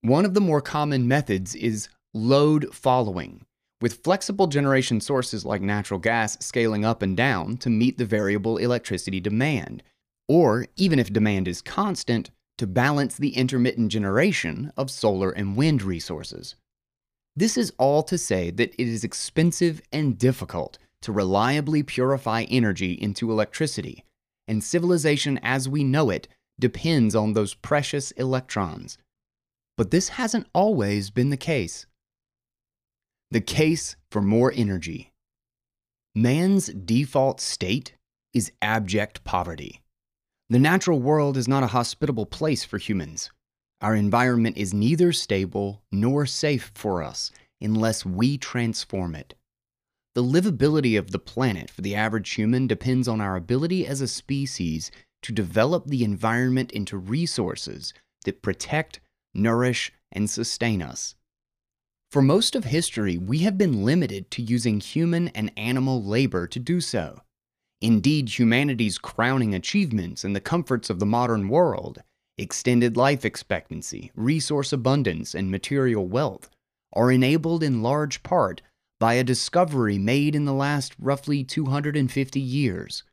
One 0.01 0.25
of 0.25 0.33
the 0.33 0.41
more 0.41 0.59
common 0.59 1.07
methods 1.07 1.55
is 1.55 1.87
load 2.13 2.75
following, 2.75 3.45
with 3.79 4.03
flexible 4.03 4.47
generation 4.47 4.99
sources 4.99 5.45
like 5.45 5.61
natural 5.61 6.01
gas 6.01 6.37
scaling 6.41 6.83
up 6.83 7.01
and 7.01 7.15
down 7.15 7.55
to 7.57 7.69
meet 7.69 7.97
the 7.97 8.05
variable 8.05 8.57
electricity 8.57 9.21
demand, 9.21 9.83
or 10.27 10.67
even 10.75 10.99
if 10.99 11.13
demand 11.13 11.47
is 11.47 11.61
constant, 11.61 12.29
to 12.57 12.67
balance 12.67 13.15
the 13.15 13.37
intermittent 13.37 13.89
generation 13.89 14.73
of 14.75 14.91
solar 14.91 15.31
and 15.31 15.55
wind 15.55 15.81
resources. 15.81 16.55
This 17.37 17.55
is 17.55 17.71
all 17.77 18.01
to 18.01 18.17
say 18.17 18.49
that 18.49 18.73
it 18.81 18.87
is 18.87 19.03
expensive 19.03 19.79
and 19.93 20.17
difficult 20.17 20.79
to 21.03 21.11
reliably 21.11 21.83
purify 21.83 22.47
energy 22.49 22.93
into 22.93 23.31
electricity, 23.31 24.03
and 24.47 24.63
civilization 24.63 25.39
as 25.43 25.69
we 25.69 25.83
know 25.83 26.09
it 26.09 26.27
depends 26.59 27.13
on 27.13 27.33
those 27.33 27.53
precious 27.53 28.09
electrons. 28.13 28.97
But 29.77 29.91
this 29.91 30.09
hasn't 30.09 30.47
always 30.51 31.11
been 31.11 31.29
the 31.29 31.37
case. 31.37 31.85
The 33.29 33.41
case 33.41 33.97
for 34.09 34.23
more 34.23 34.51
energy. 34.55 35.11
Man's 36.15 36.65
default 36.69 37.39
state 37.39 37.93
is 38.33 38.51
abject 38.63 39.23
poverty. 39.23 39.83
The 40.49 40.57
natural 40.57 40.99
world 40.99 41.37
is 41.37 41.47
not 41.47 41.61
a 41.61 41.67
hospitable 41.67 42.25
place 42.25 42.63
for 42.63 42.79
humans. 42.79 43.29
Our 43.81 43.95
environment 43.95 44.57
is 44.57 44.73
neither 44.73 45.13
stable 45.13 45.83
nor 45.91 46.25
safe 46.25 46.71
for 46.73 47.03
us 47.03 47.31
unless 47.61 48.05
we 48.05 48.37
transform 48.37 49.13
it. 49.15 49.35
The 50.15 50.23
livability 50.23 50.97
of 50.97 51.11
the 51.11 51.19
planet 51.19 51.69
for 51.69 51.81
the 51.81 51.93
average 51.93 52.31
human 52.31 52.65
depends 52.65 53.07
on 53.07 53.21
our 53.21 53.35
ability 53.35 53.85
as 53.85 54.01
a 54.01 54.07
species 54.07 54.89
to 55.21 55.31
develop 55.31 55.85
the 55.85 56.03
environment 56.03 56.71
into 56.71 56.97
resources 56.97 57.93
that 58.25 58.41
protect, 58.41 58.99
nourish, 59.35 59.93
and 60.11 60.27
sustain 60.27 60.81
us. 60.81 61.13
For 62.09 62.21
most 62.21 62.55
of 62.55 62.63
history, 62.63 63.17
we 63.17 63.39
have 63.39 63.57
been 63.57 63.83
limited 63.83 64.31
to 64.31 64.41
using 64.41 64.79
human 64.79 65.27
and 65.29 65.51
animal 65.55 66.03
labor 66.03 66.47
to 66.47 66.59
do 66.59 66.81
so. 66.81 67.21
Indeed, 67.79 68.39
humanity's 68.39 68.97
crowning 68.97 69.53
achievements 69.53 70.23
and 70.23 70.35
the 70.35 70.41
comforts 70.41 70.89
of 70.89 70.99
the 70.99 71.05
modern 71.05 71.47
world, 71.47 72.01
extended 72.37 72.97
life 72.97 73.25
expectancy, 73.25 74.11
resource 74.15 74.71
abundance, 74.71 75.33
and 75.33 75.49
material 75.49 76.07
wealth, 76.07 76.49
are 76.93 77.11
enabled 77.11 77.63
in 77.63 77.81
large 77.81 78.23
part 78.23 78.61
by 78.99 79.13
a 79.13 79.23
discovery 79.23 79.97
made 79.97 80.35
in 80.35 80.45
the 80.45 80.53
last 80.53 80.93
roughly 80.99 81.43
250 81.43 82.39
years, 82.39 83.03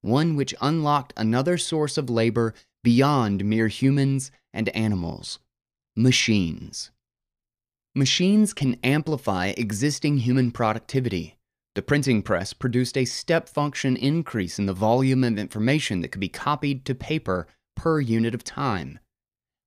one 0.00 0.36
which 0.36 0.54
unlocked 0.60 1.12
another 1.16 1.56
source 1.56 1.96
of 1.96 2.10
labor 2.10 2.54
beyond 2.82 3.44
mere 3.44 3.68
humans 3.68 4.30
and 4.52 4.68
animals 4.70 5.38
machines. 5.96 6.90
Machines 7.94 8.54
can 8.54 8.78
amplify 8.84 9.48
existing 9.56 10.18
human 10.18 10.50
productivity. 10.50 11.36
The 11.74 11.82
printing 11.82 12.22
press 12.22 12.52
produced 12.52 12.96
a 12.96 13.04
step 13.04 13.48
function 13.48 13.96
increase 13.96 14.58
in 14.58 14.66
the 14.66 14.72
volume 14.72 15.24
of 15.24 15.38
information 15.38 16.00
that 16.00 16.08
could 16.08 16.20
be 16.20 16.28
copied 16.28 16.84
to 16.84 16.94
paper 16.94 17.46
per 17.80 17.98
unit 17.98 18.34
of 18.34 18.44
time, 18.44 18.98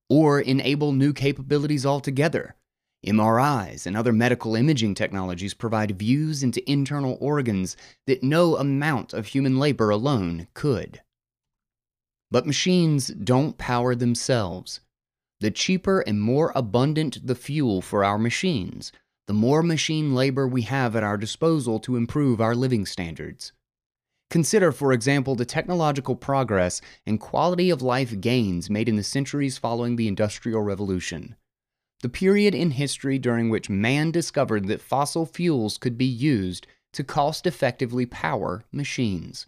or 0.08 0.40
enable 0.40 0.92
new 0.92 1.12
capabilities 1.12 1.84
altogether 1.84 2.56
MRIs 3.04 3.88
and 3.88 3.98
other 3.98 4.14
medical 4.14 4.56
imaging 4.56 4.94
technologies 4.94 5.56
provide 5.56 5.98
views 5.98 6.44
into 6.44 6.70
internal 6.72 7.18
organs 7.20 7.76
that 8.06 8.22
no 8.22 8.56
amount 8.56 9.14
of 9.14 9.26
human 9.26 9.58
labor 9.58 9.90
alone 9.90 10.48
could. 10.54 11.02
But 12.30 12.46
machines 12.46 13.08
don't 13.08 13.58
power 13.58 13.96
themselves. 13.96 14.82
The 15.40 15.50
cheaper 15.50 16.02
and 16.02 16.22
more 16.22 16.52
abundant 16.56 17.26
the 17.26 17.34
fuel 17.34 17.82
for 17.82 18.06
our 18.06 18.20
machines, 18.20 18.92
the 19.26 19.34
more 19.34 19.64
machine 19.64 20.14
labor 20.14 20.48
we 20.48 20.62
have 20.62 20.96
at 20.96 21.04
our 21.04 21.18
disposal 21.18 21.80
to 21.80 21.96
improve 21.96 22.40
our 22.40 22.54
living 22.54 22.86
standards. 22.86 23.54
Consider, 24.34 24.72
for 24.72 24.94
example, 24.94 25.36
the 25.36 25.46
technological 25.46 26.16
progress 26.16 26.82
and 27.06 27.20
quality 27.20 27.70
of 27.70 27.84
life 27.84 28.20
gains 28.20 28.68
made 28.68 28.90
in 28.90 28.96
the 28.96 29.04
centuries 29.04 29.60
following 29.60 29.96
the 29.96 30.08
Industrial 30.08 30.60
Revolution 30.60 31.36
the 32.02 32.10
period 32.10 32.56
in 32.56 32.72
history 32.72 33.20
during 33.20 33.52
which 33.52 33.70
man 33.70 34.10
discovered 34.10 34.68
that 34.68 34.82
fossil 34.82 35.28
fuels 35.28 35.78
could 35.78 36.00
be 36.00 36.06
used 36.06 36.66
to 36.94 37.04
cost 37.04 37.46
effectively 37.46 38.08
power 38.08 38.64
machines. 38.72 39.46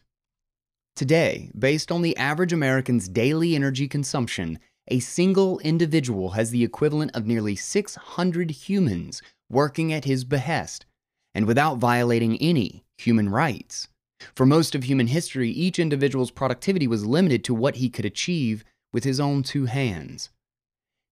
Today, 0.95 1.49
based 1.57 1.91
on 1.91 2.03
the 2.03 2.15
average 2.15 2.53
American's 2.53 3.09
daily 3.09 3.55
energy 3.55 3.87
consumption, 3.87 4.59
a 4.87 4.99
single 4.99 5.57
individual 5.61 6.29
has 6.29 6.51
the 6.51 6.63
equivalent 6.63 7.09
of 7.15 7.25
nearly 7.25 7.55
600 7.55 8.51
humans 8.51 9.23
working 9.49 9.91
at 9.91 10.05
his 10.05 10.23
behest, 10.23 10.85
and 11.33 11.47
without 11.47 11.79
violating 11.79 12.37
any 12.37 12.85
human 12.99 13.29
rights. 13.29 13.87
For 14.35 14.45
most 14.45 14.75
of 14.75 14.83
human 14.83 15.07
history, 15.07 15.49
each 15.49 15.79
individual's 15.79 16.31
productivity 16.31 16.87
was 16.87 17.05
limited 17.05 17.43
to 17.45 17.53
what 17.53 17.77
he 17.77 17.89
could 17.89 18.05
achieve 18.05 18.63
with 18.93 19.03
his 19.03 19.19
own 19.19 19.43
two 19.43 19.65
hands. 19.65 20.29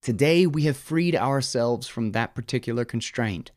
Today, 0.02 0.46
we 0.46 0.62
have 0.62 0.76
freed 0.76 1.16
ourselves 1.16 1.86
from 1.86 2.12
that 2.12 2.34
particular 2.34 2.84
constraint, 2.84 3.52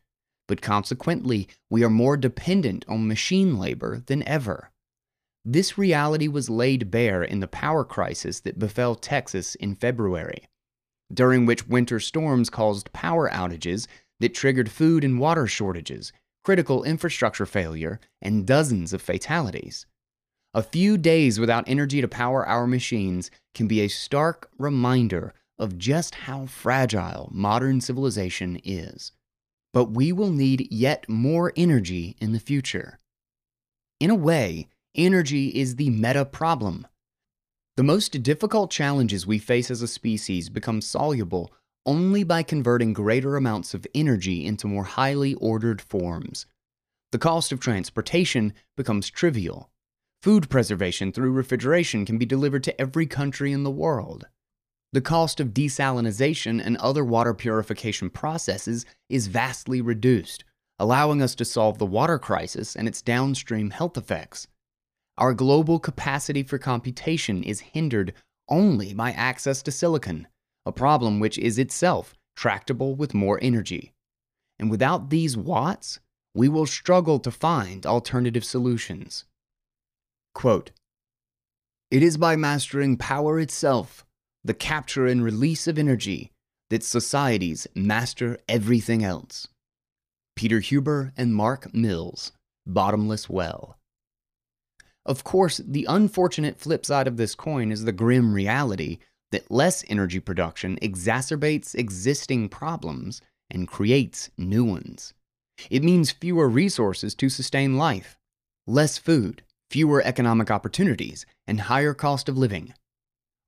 but 0.46 0.62
consequently, 0.62 1.48
we 1.70 1.84
are 1.84 1.90
more 1.90 2.16
dependent 2.16 2.84
on 2.88 3.08
machine 3.08 3.58
labor 3.58 4.02
than 4.06 4.26
ever. 4.26 4.70
This 5.44 5.78
reality 5.78 6.28
was 6.28 6.50
laid 6.50 6.90
bare 6.90 7.22
in 7.22 7.40
the 7.40 7.48
power 7.48 7.84
crisis 7.84 8.40
that 8.40 8.58
befell 8.58 8.94
Texas 8.94 9.54
in 9.54 9.74
February, 9.74 10.48
during 11.12 11.46
which 11.46 11.68
winter 11.68 12.00
storms 12.00 12.50
caused 12.50 12.92
power 12.92 13.30
outages 13.30 13.86
that 14.20 14.34
triggered 14.34 14.70
food 14.70 15.04
and 15.04 15.18
water 15.18 15.46
shortages, 15.46 16.12
critical 16.44 16.84
infrastructure 16.84 17.46
failure, 17.46 18.00
and 18.22 18.46
dozens 18.46 18.92
of 18.92 19.02
fatalities. 19.02 19.86
A 20.54 20.62
few 20.62 20.96
days 20.96 21.38
without 21.38 21.68
energy 21.68 22.00
to 22.00 22.08
power 22.08 22.46
our 22.46 22.66
machines 22.66 23.30
can 23.54 23.68
be 23.68 23.80
a 23.80 23.88
stark 23.88 24.50
reminder 24.58 25.34
of 25.58 25.78
just 25.78 26.14
how 26.14 26.46
fragile 26.46 27.28
modern 27.32 27.80
civilization 27.80 28.60
is. 28.64 29.12
But 29.72 29.90
we 29.90 30.12
will 30.12 30.30
need 30.30 30.68
yet 30.70 31.08
more 31.08 31.52
energy 31.56 32.16
in 32.20 32.32
the 32.32 32.40
future. 32.40 32.98
In 34.00 34.10
a 34.10 34.14
way, 34.14 34.68
energy 34.94 35.48
is 35.48 35.76
the 35.76 35.90
meta 35.90 36.24
problem. 36.24 36.86
The 37.76 37.82
most 37.82 38.22
difficult 38.22 38.70
challenges 38.70 39.26
we 39.26 39.38
face 39.38 39.70
as 39.70 39.82
a 39.82 39.88
species 39.88 40.48
become 40.48 40.80
soluble 40.80 41.52
only 41.88 42.22
by 42.22 42.42
converting 42.42 42.92
greater 42.92 43.34
amounts 43.34 43.72
of 43.72 43.86
energy 43.94 44.44
into 44.44 44.66
more 44.66 44.84
highly 44.84 45.32
ordered 45.36 45.80
forms. 45.80 46.44
The 47.12 47.18
cost 47.18 47.50
of 47.50 47.60
transportation 47.60 48.52
becomes 48.76 49.08
trivial. 49.08 49.70
Food 50.20 50.50
preservation 50.50 51.12
through 51.12 51.32
refrigeration 51.32 52.04
can 52.04 52.18
be 52.18 52.26
delivered 52.26 52.62
to 52.64 52.78
every 52.78 53.06
country 53.06 53.52
in 53.52 53.62
the 53.62 53.70
world. 53.70 54.28
The 54.92 55.00
cost 55.00 55.40
of 55.40 55.54
desalination 55.54 56.62
and 56.62 56.76
other 56.76 57.06
water 57.06 57.32
purification 57.32 58.10
processes 58.10 58.84
is 59.08 59.28
vastly 59.28 59.80
reduced, 59.80 60.44
allowing 60.78 61.22
us 61.22 61.34
to 61.36 61.44
solve 61.46 61.78
the 61.78 61.86
water 61.86 62.18
crisis 62.18 62.76
and 62.76 62.86
its 62.86 63.00
downstream 63.00 63.70
health 63.70 63.96
effects. 63.96 64.46
Our 65.16 65.32
global 65.32 65.78
capacity 65.78 66.42
for 66.42 66.58
computation 66.58 67.42
is 67.42 67.60
hindered 67.60 68.12
only 68.46 68.92
by 68.92 69.12
access 69.12 69.62
to 69.62 69.72
silicon, 69.72 70.28
a 70.68 70.72
problem 70.72 71.18
which 71.18 71.38
is 71.38 71.58
itself 71.58 72.14
tractable 72.36 72.94
with 72.94 73.14
more 73.14 73.38
energy. 73.40 73.94
And 74.58 74.70
without 74.70 75.08
these 75.08 75.34
watts, 75.34 75.98
we 76.34 76.46
will 76.46 76.66
struggle 76.66 77.18
to 77.20 77.30
find 77.30 77.86
alternative 77.86 78.44
solutions. 78.44 79.24
Quote, 80.34 80.70
it 81.90 82.02
is 82.02 82.18
by 82.18 82.36
mastering 82.36 82.98
power 82.98 83.40
itself, 83.40 84.04
the 84.44 84.52
capture 84.52 85.06
and 85.06 85.24
release 85.24 85.66
of 85.66 85.78
energy, 85.78 86.32
that 86.68 86.84
societies 86.84 87.66
master 87.74 88.38
everything 88.46 89.02
else. 89.02 89.48
Peter 90.36 90.60
Huber 90.60 91.14
and 91.16 91.34
Mark 91.34 91.74
Mills, 91.74 92.32
Bottomless 92.66 93.30
Well. 93.30 93.78
Of 95.06 95.24
course, 95.24 95.62
the 95.66 95.86
unfortunate 95.88 96.60
flip 96.60 96.84
side 96.84 97.08
of 97.08 97.16
this 97.16 97.34
coin 97.34 97.72
is 97.72 97.84
the 97.84 97.92
grim 97.92 98.34
reality 98.34 98.98
that 99.30 99.50
less 99.50 99.84
energy 99.88 100.20
production 100.20 100.78
exacerbates 100.80 101.74
existing 101.74 102.48
problems 102.48 103.20
and 103.50 103.68
creates 103.68 104.30
new 104.36 104.64
ones. 104.64 105.14
It 105.70 105.82
means 105.82 106.10
fewer 106.10 106.48
resources 106.48 107.14
to 107.16 107.28
sustain 107.28 107.76
life, 107.76 108.18
less 108.66 108.98
food, 108.98 109.42
fewer 109.70 110.02
economic 110.02 110.50
opportunities, 110.50 111.26
and 111.46 111.62
higher 111.62 111.94
cost 111.94 112.28
of 112.28 112.38
living. 112.38 112.74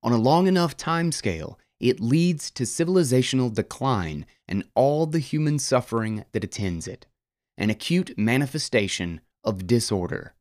On 0.03 0.13
a 0.13 0.19
long 0.19 0.47
enough 0.47 0.77
time 0.77 1.13
scale, 1.13 1.59
it 1.79 2.01
leads 2.01 2.51
to 2.53 2.65
civilizational 2.65 3.53
decline 3.53 4.27
and 4.47 4.65
all 4.75 5.07
the 5.07 5.19
human 5.19 5.59
suffering 5.59 6.25
that 6.33 6.45
attends 6.45 6.87
it, 6.87 7.07
an 7.57 7.71
acute 7.71 8.19
manifestation 8.19 9.21
of 9.45 9.67
disorder. 9.67 10.35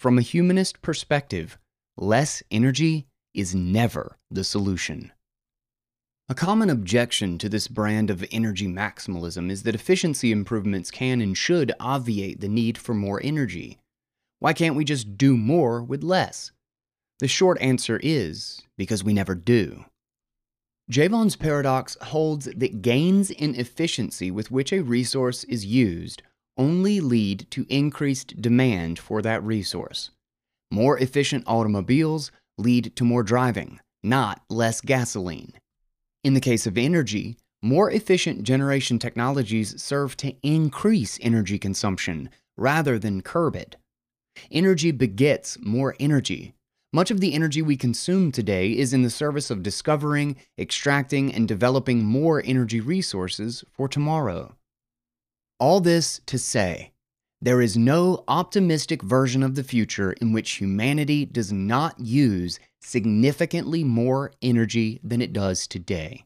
From 0.00 0.18
a 0.18 0.22
humanist 0.22 0.82
perspective, 0.82 1.58
less 1.96 2.42
energy 2.50 3.06
is 3.34 3.54
never 3.54 4.16
the 4.30 4.44
solution. 4.44 5.12
A 6.28 6.34
common 6.34 6.70
objection 6.70 7.36
to 7.38 7.50
this 7.50 7.68
brand 7.68 8.08
of 8.08 8.24
energy 8.30 8.66
maximalism 8.66 9.50
is 9.50 9.64
that 9.64 9.74
efficiency 9.74 10.32
improvements 10.32 10.90
can 10.90 11.20
and 11.20 11.36
should 11.36 11.72
obviate 11.78 12.40
the 12.40 12.48
need 12.48 12.78
for 12.78 12.94
more 12.94 13.20
energy. 13.22 13.78
Why 14.38 14.54
can't 14.54 14.76
we 14.76 14.84
just 14.84 15.18
do 15.18 15.36
more 15.36 15.82
with 15.82 16.02
less? 16.02 16.52
The 17.18 17.28
short 17.28 17.60
answer 17.60 18.00
is 18.02 18.62
because 18.78 19.04
we 19.04 19.12
never 19.12 19.34
do. 19.34 19.84
Jevons 20.90 21.36
paradox 21.36 21.96
holds 22.02 22.46
that 22.46 22.82
gains 22.82 23.30
in 23.30 23.54
efficiency 23.54 24.30
with 24.30 24.50
which 24.50 24.72
a 24.72 24.82
resource 24.82 25.44
is 25.44 25.64
used 25.64 26.22
only 26.56 27.00
lead 27.00 27.46
to 27.50 27.66
increased 27.68 28.40
demand 28.40 28.98
for 28.98 29.22
that 29.22 29.42
resource. 29.42 30.10
More 30.70 30.98
efficient 30.98 31.44
automobiles 31.46 32.30
lead 32.58 32.94
to 32.96 33.04
more 33.04 33.22
driving, 33.22 33.80
not 34.02 34.42
less 34.48 34.80
gasoline. 34.80 35.52
In 36.22 36.34
the 36.34 36.40
case 36.40 36.66
of 36.66 36.78
energy, 36.78 37.36
more 37.62 37.90
efficient 37.90 38.42
generation 38.42 38.98
technologies 38.98 39.82
serve 39.82 40.16
to 40.18 40.34
increase 40.42 41.18
energy 41.22 41.58
consumption 41.58 42.30
rather 42.56 42.98
than 42.98 43.22
curb 43.22 43.56
it. 43.56 43.76
Energy 44.50 44.90
begets 44.90 45.58
more 45.60 45.94
energy. 45.98 46.54
Much 46.92 47.10
of 47.10 47.20
the 47.20 47.34
energy 47.34 47.60
we 47.60 47.76
consume 47.76 48.30
today 48.30 48.70
is 48.70 48.92
in 48.92 49.02
the 49.02 49.10
service 49.10 49.50
of 49.50 49.62
discovering, 49.62 50.36
extracting, 50.58 51.34
and 51.34 51.48
developing 51.48 52.04
more 52.04 52.42
energy 52.44 52.80
resources 52.80 53.64
for 53.72 53.88
tomorrow. 53.88 54.54
All 55.58 55.80
this 55.80 56.20
to 56.26 56.38
say, 56.38 56.92
there 57.40 57.60
is 57.60 57.76
no 57.76 58.24
optimistic 58.26 59.02
version 59.02 59.42
of 59.42 59.54
the 59.54 59.64
future 59.64 60.12
in 60.12 60.32
which 60.32 60.52
humanity 60.52 61.24
does 61.24 61.52
not 61.52 61.98
use 62.00 62.58
significantly 62.80 63.84
more 63.84 64.32
energy 64.40 65.00
than 65.02 65.20
it 65.20 65.32
does 65.32 65.66
today. 65.66 66.24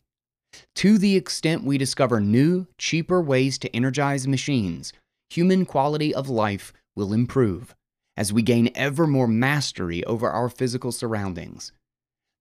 To 0.77 0.99
the 0.99 1.17
extent 1.17 1.65
we 1.65 1.79
discover 1.79 2.21
new, 2.21 2.67
cheaper 2.79 3.21
ways 3.21 3.59
to 3.59 3.75
energize 3.75 4.29
machines, 4.29 4.93
human 5.31 5.67
quality 5.67 6.15
of 6.15 6.29
life 6.29 6.73
will 6.97 7.13
improve 7.13 7.75
as 8.17 8.33
we 8.33 8.43
gain 8.43 8.71
ever 8.75 9.07
more 9.07 9.29
mastery 9.29 10.05
over 10.05 10.29
our 10.29 10.49
physical 10.49 10.91
surroundings. 10.91 11.73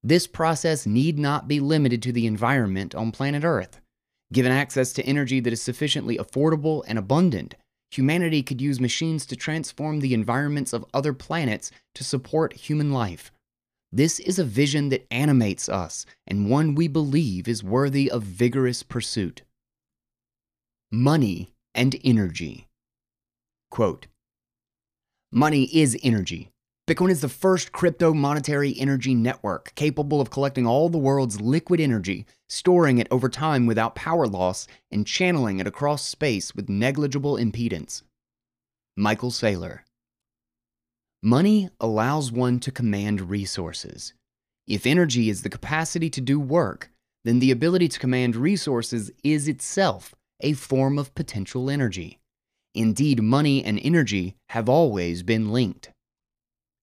This 0.03 0.25
process 0.25 0.87
need 0.87 1.19
not 1.19 1.47
be 1.47 1.59
limited 1.59 2.01
to 2.03 2.11
the 2.11 2.25
environment 2.25 2.95
on 2.95 3.11
planet 3.11 3.43
Earth. 3.43 3.79
Given 4.33 4.51
access 4.51 4.91
to 4.93 5.05
energy 5.05 5.39
that 5.39 5.53
is 5.53 5.61
sufficiently 5.61 6.17
affordable 6.17 6.83
and 6.87 6.97
abundant, 6.97 7.55
humanity 7.91 8.43
could 8.43 8.61
use 8.61 8.79
machines 8.79 9.25
to 9.25 9.35
transform 9.35 9.99
the 9.99 10.13
environments 10.13 10.73
of 10.73 10.85
other 10.93 11.13
planets 11.13 11.71
to 11.95 12.03
support 12.03 12.53
human 12.53 12.91
life. 12.91 13.31
This 13.91 14.19
is 14.19 14.37
a 14.37 14.43
vision 14.43 14.89
that 14.89 15.07
animates 15.11 15.69
us 15.69 16.05
and 16.25 16.49
one 16.49 16.75
we 16.75 16.87
believe 16.87 17.47
is 17.47 17.63
worthy 17.63 18.11
of 18.11 18.23
vigorous 18.23 18.83
pursuit. 18.83 19.43
Money 20.91 21.53
and 21.73 21.95
energy. 22.03 22.67
Quote, 23.71 24.07
Money 25.31 25.65
is 25.65 25.97
energy, 26.03 26.49
Bitcoin 26.87 27.11
is 27.11 27.19
the 27.19 27.27
first 27.27 27.73
crypto 27.73 28.13
monetary 28.13 28.73
energy 28.79 29.13
network 29.13 29.75
capable 29.75 30.21
of 30.21 30.29
collecting 30.29 30.65
all 30.65 30.87
the 30.87 30.97
world's 30.97 31.41
liquid 31.41 31.81
energy, 31.81 32.25
storing 32.47 32.97
it 32.97 33.09
over 33.11 33.27
time 33.27 33.65
without 33.65 33.93
power 33.93 34.25
loss, 34.25 34.67
and 34.89 35.05
channeling 35.05 35.59
it 35.59 35.67
across 35.67 36.07
space 36.07 36.55
with 36.55 36.69
negligible 36.69 37.33
impedance. 37.33 38.03
Michael 38.95 39.31
Saylor. 39.31 39.79
Money 41.21 41.69
allows 41.81 42.31
one 42.31 42.57
to 42.61 42.71
command 42.71 43.29
resources. 43.29 44.13
If 44.65 44.85
energy 44.85 45.29
is 45.29 45.41
the 45.41 45.49
capacity 45.49 46.09
to 46.11 46.21
do 46.21 46.39
work, 46.39 46.89
then 47.25 47.39
the 47.39 47.51
ability 47.51 47.89
to 47.89 47.99
command 47.99 48.37
resources 48.37 49.11
is 49.25 49.49
itself 49.49 50.15
a 50.39 50.53
form 50.53 50.97
of 50.97 51.13
potential 51.15 51.69
energy. 51.69 52.19
Indeed, 52.73 53.21
money 53.21 53.61
and 53.61 53.77
energy 53.83 54.37
have 54.49 54.69
always 54.69 55.21
been 55.21 55.51
linked. 55.51 55.89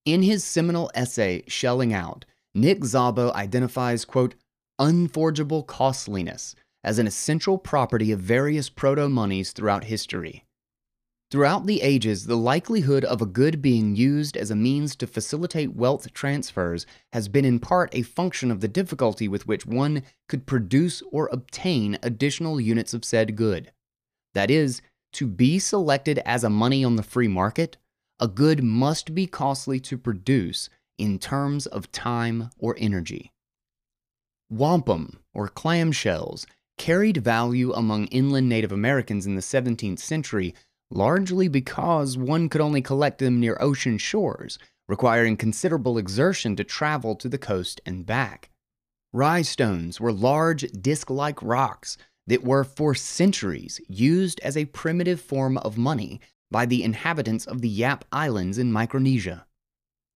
In 0.05 0.23
his 0.23 0.45
seminal 0.45 0.91
essay, 0.95 1.45
Shelling 1.49 1.95
Out, 1.95 2.27
Nick 2.55 2.81
Szabo 2.81 3.33
identifies, 3.33 4.05
quote, 4.05 4.35
unforgeable 4.79 5.63
costliness 5.63 6.55
as 6.83 6.99
an 6.99 7.07
essential 7.07 7.57
property 7.57 8.13
of 8.13 8.21
various 8.21 8.69
proto 8.69 9.09
monies 9.09 9.53
throughout 9.53 9.85
history. 9.85 10.45
Throughout 11.31 11.65
the 11.65 11.81
ages, 11.81 12.27
the 12.27 12.37
likelihood 12.37 13.05
of 13.07 13.23
a 13.23 13.27
good 13.27 13.63
being 13.63 13.97
used 13.97 14.37
as 14.37 14.51
a 14.51 14.55
means 14.55 14.95
to 14.97 15.07
facilitate 15.07 15.75
wealth 15.75 16.13
transfers 16.13 16.85
has 17.15 17.29
been 17.29 17.47
in 17.47 17.59
part 17.59 17.89
a 17.95 18.03
function 18.03 18.51
of 18.51 18.61
the 18.61 18.69
difficulty 18.69 19.27
with 19.27 19.47
which 19.47 19.65
one 19.65 20.03
could 20.29 20.47
produce 20.47 21.03
or 21.11 21.31
obtain 21.33 21.99
additional 22.03 22.61
units 22.61 22.93
of 22.93 23.07
said 23.07 23.37
good. 23.37 23.73
That 24.35 24.51
is, 24.51 24.83
to 25.15 25.27
be 25.27 25.59
selected 25.59 26.19
as 26.27 26.45
a 26.45 26.51
money 26.51 26.85
on 26.85 26.97
the 26.97 27.03
free 27.03 27.29
market 27.29 27.79
a 28.25 28.27
good 28.27 28.65
must 28.65 29.15
be 29.15 29.27
costly 29.27 29.79
to 29.79 29.99
produce 29.99 30.71
in 30.97 31.19
terms 31.19 31.67
of 31.67 31.93
time 31.93 32.49
or 32.59 32.75
energy. 32.79 33.31
Wampum, 34.49 35.19
or 35.35 35.47
clamshells, 35.47 36.47
carried 36.79 37.19
value 37.19 37.71
among 37.75 38.07
inland 38.07 38.49
Native 38.49 38.73
Americans 38.73 39.27
in 39.27 39.35
the 39.35 39.43
17th 39.43 39.99
century 39.99 40.55
largely 40.91 41.49
because 41.49 42.17
one 42.17 42.49
could 42.49 42.63
only 42.63 42.81
collect 42.81 43.19
them 43.19 43.41
near 43.41 43.59
ocean 43.61 43.99
shores, 43.99 44.59
requiring 44.89 45.37
considerable 45.37 45.99
exertion 45.99 46.57
to 46.57 46.65
travel 46.65 47.15
to 47.17 47.29
the 47.29 47.37
coast 47.37 47.79
and 47.85 48.07
back. 48.07 48.49
Rai 49.13 49.43
stones 49.43 50.01
were 50.01 50.13
large 50.13 50.63
disc 50.73 51.11
like 51.11 51.43
rocks 51.43 51.99
that 52.27 52.43
were 52.43 52.65
for 52.65 52.95
centuries 52.95 53.83
used 53.87 54.41
as 54.41 54.57
a 54.57 54.65
primitive 54.65 55.21
form 55.21 55.59
of 55.59 55.77
money 55.77 56.23
by 56.51 56.67
the 56.67 56.83
inhabitants 56.83 57.47
of 57.47 57.61
the 57.61 57.69
Yap 57.69 58.05
Islands 58.13 58.59
in 58.59 58.73
Micronesia. 58.73 59.47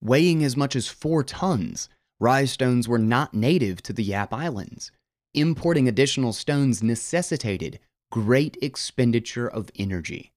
Weighing 0.02 0.44
as 0.44 0.56
much 0.56 0.76
as 0.76 0.88
four 0.88 1.24
tons, 1.24 1.88
rai 2.20 2.46
stones 2.46 2.86
were 2.86 2.98
not 2.98 3.34
native 3.34 3.82
to 3.82 3.92
the 3.92 4.04
Yap 4.04 4.32
Islands. 4.32 4.92
Importing 5.34 5.88
additional 5.88 6.32
stones 6.32 6.82
necessitated 6.82 7.78
great 8.10 8.56
expenditure 8.62 9.48
of 9.48 9.70
energy. 9.76 10.32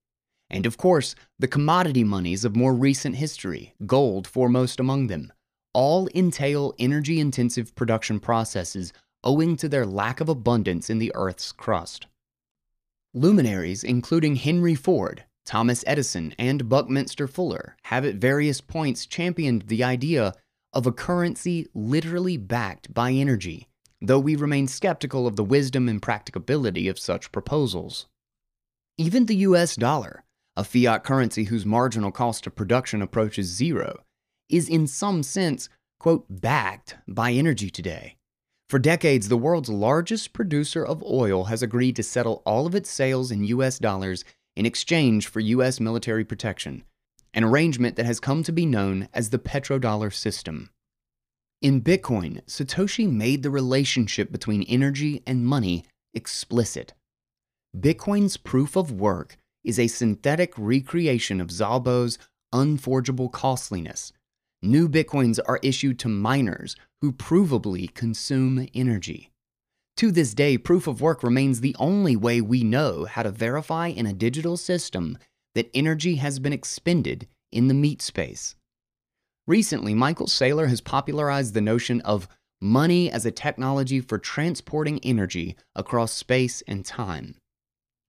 And 0.50 0.66
of 0.66 0.78
course, 0.78 1.16
the 1.40 1.48
commodity 1.48 2.04
monies 2.04 2.44
of 2.44 2.56
more 2.56 2.74
recent 2.74 3.16
history, 3.16 3.74
gold 3.86 4.28
foremost 4.28 4.80
among 4.80 5.08
them, 5.08 5.32
all 5.74 6.10
entail 6.14 6.74
energy 6.78 7.20
intensive 7.20 7.74
production 7.76 8.20
processes 8.20 8.92
owing 9.24 9.56
to 9.56 9.70
their 9.70 9.86
lack 9.86 10.20
of 10.20 10.28
abundance 10.28 10.90
in 10.90 11.00
the 11.00 11.12
Earth's 11.16 11.52
crust. 11.52 12.08
Luminaries, 13.14 13.84
including 13.84 14.36
Henry 14.36 14.76
Ford, 14.76 15.26
Thomas 15.46 15.84
Edison, 15.88 16.34
and 16.38 16.70
Buckminster 16.70 17.28
Fuller, 17.28 17.76
have 17.84 18.06
at 18.06 18.16
various 18.16 18.62
points 18.62 19.06
championed 19.06 19.64
the 19.64 19.84
idea 19.84 20.34
of 20.74 20.86
a 20.86 20.92
currency 20.92 21.68
literally 21.74 22.38
backed 22.38 22.94
by 22.94 23.12
energy, 23.12 23.68
though 24.02 24.20
we 24.20 24.36
remain 24.36 24.68
skeptical 24.68 25.28
of 25.28 25.36
the 25.36 25.44
wisdom 25.44 25.90
and 25.90 26.02
practicability 26.02 26.88
of 26.88 27.00
such 27.00 27.32
proposals. 27.32 28.08
Even 28.98 29.26
the 29.26 29.38
US 29.38 29.76
dollar, 29.76 30.24
a 30.56 30.64
fiat 30.64 31.04
currency 31.04 31.46
whose 31.46 31.66
marginal 31.66 32.12
cost 32.12 32.46
of 32.48 32.56
production 32.56 33.02
approaches 33.02 33.48
zero, 33.48 34.02
is 34.50 34.70
in 34.70 34.86
some 34.88 35.24
sense, 35.24 35.70
quote, 36.00 36.26
backed 36.30 36.98
by 37.08 37.32
energy 37.32 37.70
today. 37.70 38.18
For 38.70 38.80
decades, 38.80 39.28
the 39.28 39.38
world's 39.38 39.70
largest 39.70 40.34
producer 40.34 40.86
of 40.86 41.04
oil 41.04 41.46
has 41.46 41.62
agreed 41.62 41.96
to 41.98 42.04
settle 42.04 42.42
all 42.46 42.66
of 42.66 42.76
its 42.76 42.90
sales 42.90 43.32
in 43.32 43.44
US 43.44 43.80
dollars 43.80 44.24
in 44.56 44.66
exchange 44.66 45.28
for 45.28 45.40
US 45.40 45.80
military 45.80 46.24
protection, 46.26 46.84
an 47.34 47.44
arrangement 47.44 47.96
that 47.96 48.06
has 48.06 48.20
come 48.20 48.44
to 48.44 48.52
be 48.52 48.66
known 48.66 49.08
as 49.14 49.30
the 49.30 49.40
petrodollar 49.40 50.14
system. 50.14 50.70
In 51.62 51.82
Bitcoin, 51.82 52.44
Satoshi 52.46 53.10
made 53.10 53.44
the 53.44 53.50
relationship 53.50 54.32
between 54.32 54.64
energy 54.64 55.22
and 55.28 55.46
money 55.46 55.86
explicit. 56.14 56.94
Bitcoin's 57.78 58.38
proof 58.38 58.76
of 58.76 58.92
work 58.92 59.38
is 59.64 59.80
a 59.80 59.88
synthetic 59.88 60.54
recreation 60.58 61.40
of 61.40 61.50
Szabo's 61.50 62.18
unforgeable 62.52 63.30
costliness, 63.30 64.12
new 64.62 64.88
bitcoins 64.88 65.40
are 65.48 65.60
issued 65.64 66.00
to 66.00 66.10
miners 66.10 66.76
who 67.02 67.12
provably 67.12 67.94
consume 67.94 68.68
energy. 68.74 69.31
To 69.98 70.12
this 70.12 70.34
day, 70.34 70.58
proof 70.58 70.88
of 70.88 71.02
work 71.02 71.22
remains 71.22 71.62
the 71.62 71.76
only 71.78 72.16
way 72.16 72.42
we 72.42 72.64
know 72.64 73.06
how 73.06 73.24
to 73.24 73.32
verify 73.32 73.88
in 73.88 74.06
a 74.06 74.14
digital 74.14 74.58
system 74.58 75.18
that 75.54 75.70
energy 75.74 76.16
has 76.16 76.40
been 76.40 76.54
expended 76.54 77.28
in 77.52 77.68
the 77.68 77.74
meat 77.74 78.02
space. 78.02 78.56
Recently, 79.48 79.94
Michael 79.94 80.28
Saylor 80.28 80.70
has 80.70 80.82
popularized 80.82 81.54
the 81.54 81.62
notion 81.62 82.02
of 82.02 82.28
money 82.62 83.12
as 83.12 83.26
a 83.26 83.32
technology 83.32 84.00
for 84.00 84.18
transporting 84.18 85.00
energy 85.04 85.56
across 85.76 86.14
space 86.14 86.62
and 86.68 86.86
time. 86.86 87.36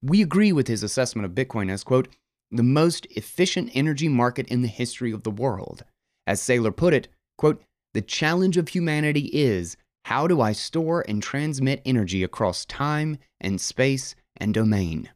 We 0.02 0.22
agree 0.22 0.52
with 0.52 0.68
his 0.68 0.82
assessment 0.82 1.26
of 1.26 1.32
Bitcoin 1.32 1.70
as, 1.70 1.84
quote, 1.84 2.08
the 2.50 2.62
most 2.62 3.06
efficient 3.10 3.70
energy 3.74 4.08
market 4.08 4.46
in 4.48 4.62
the 4.62 4.68
history 4.68 5.10
of 5.10 5.22
the 5.22 5.30
world. 5.30 5.84
As 6.26 6.40
Saylor 6.40 6.74
put 6.74 6.92
it, 6.92 7.08
quote, 7.38 7.62
the 7.94 8.02
challenge 8.02 8.56
of 8.56 8.68
humanity 8.68 9.30
is 9.32 9.76
how 10.04 10.26
do 10.26 10.40
I 10.40 10.52
store 10.52 11.04
and 11.08 11.22
transmit 11.22 11.82
energy 11.84 12.22
across 12.22 12.64
time 12.64 13.18
and 13.40 13.60
space 13.60 14.14
and 14.36 14.52
domain? 14.52 15.10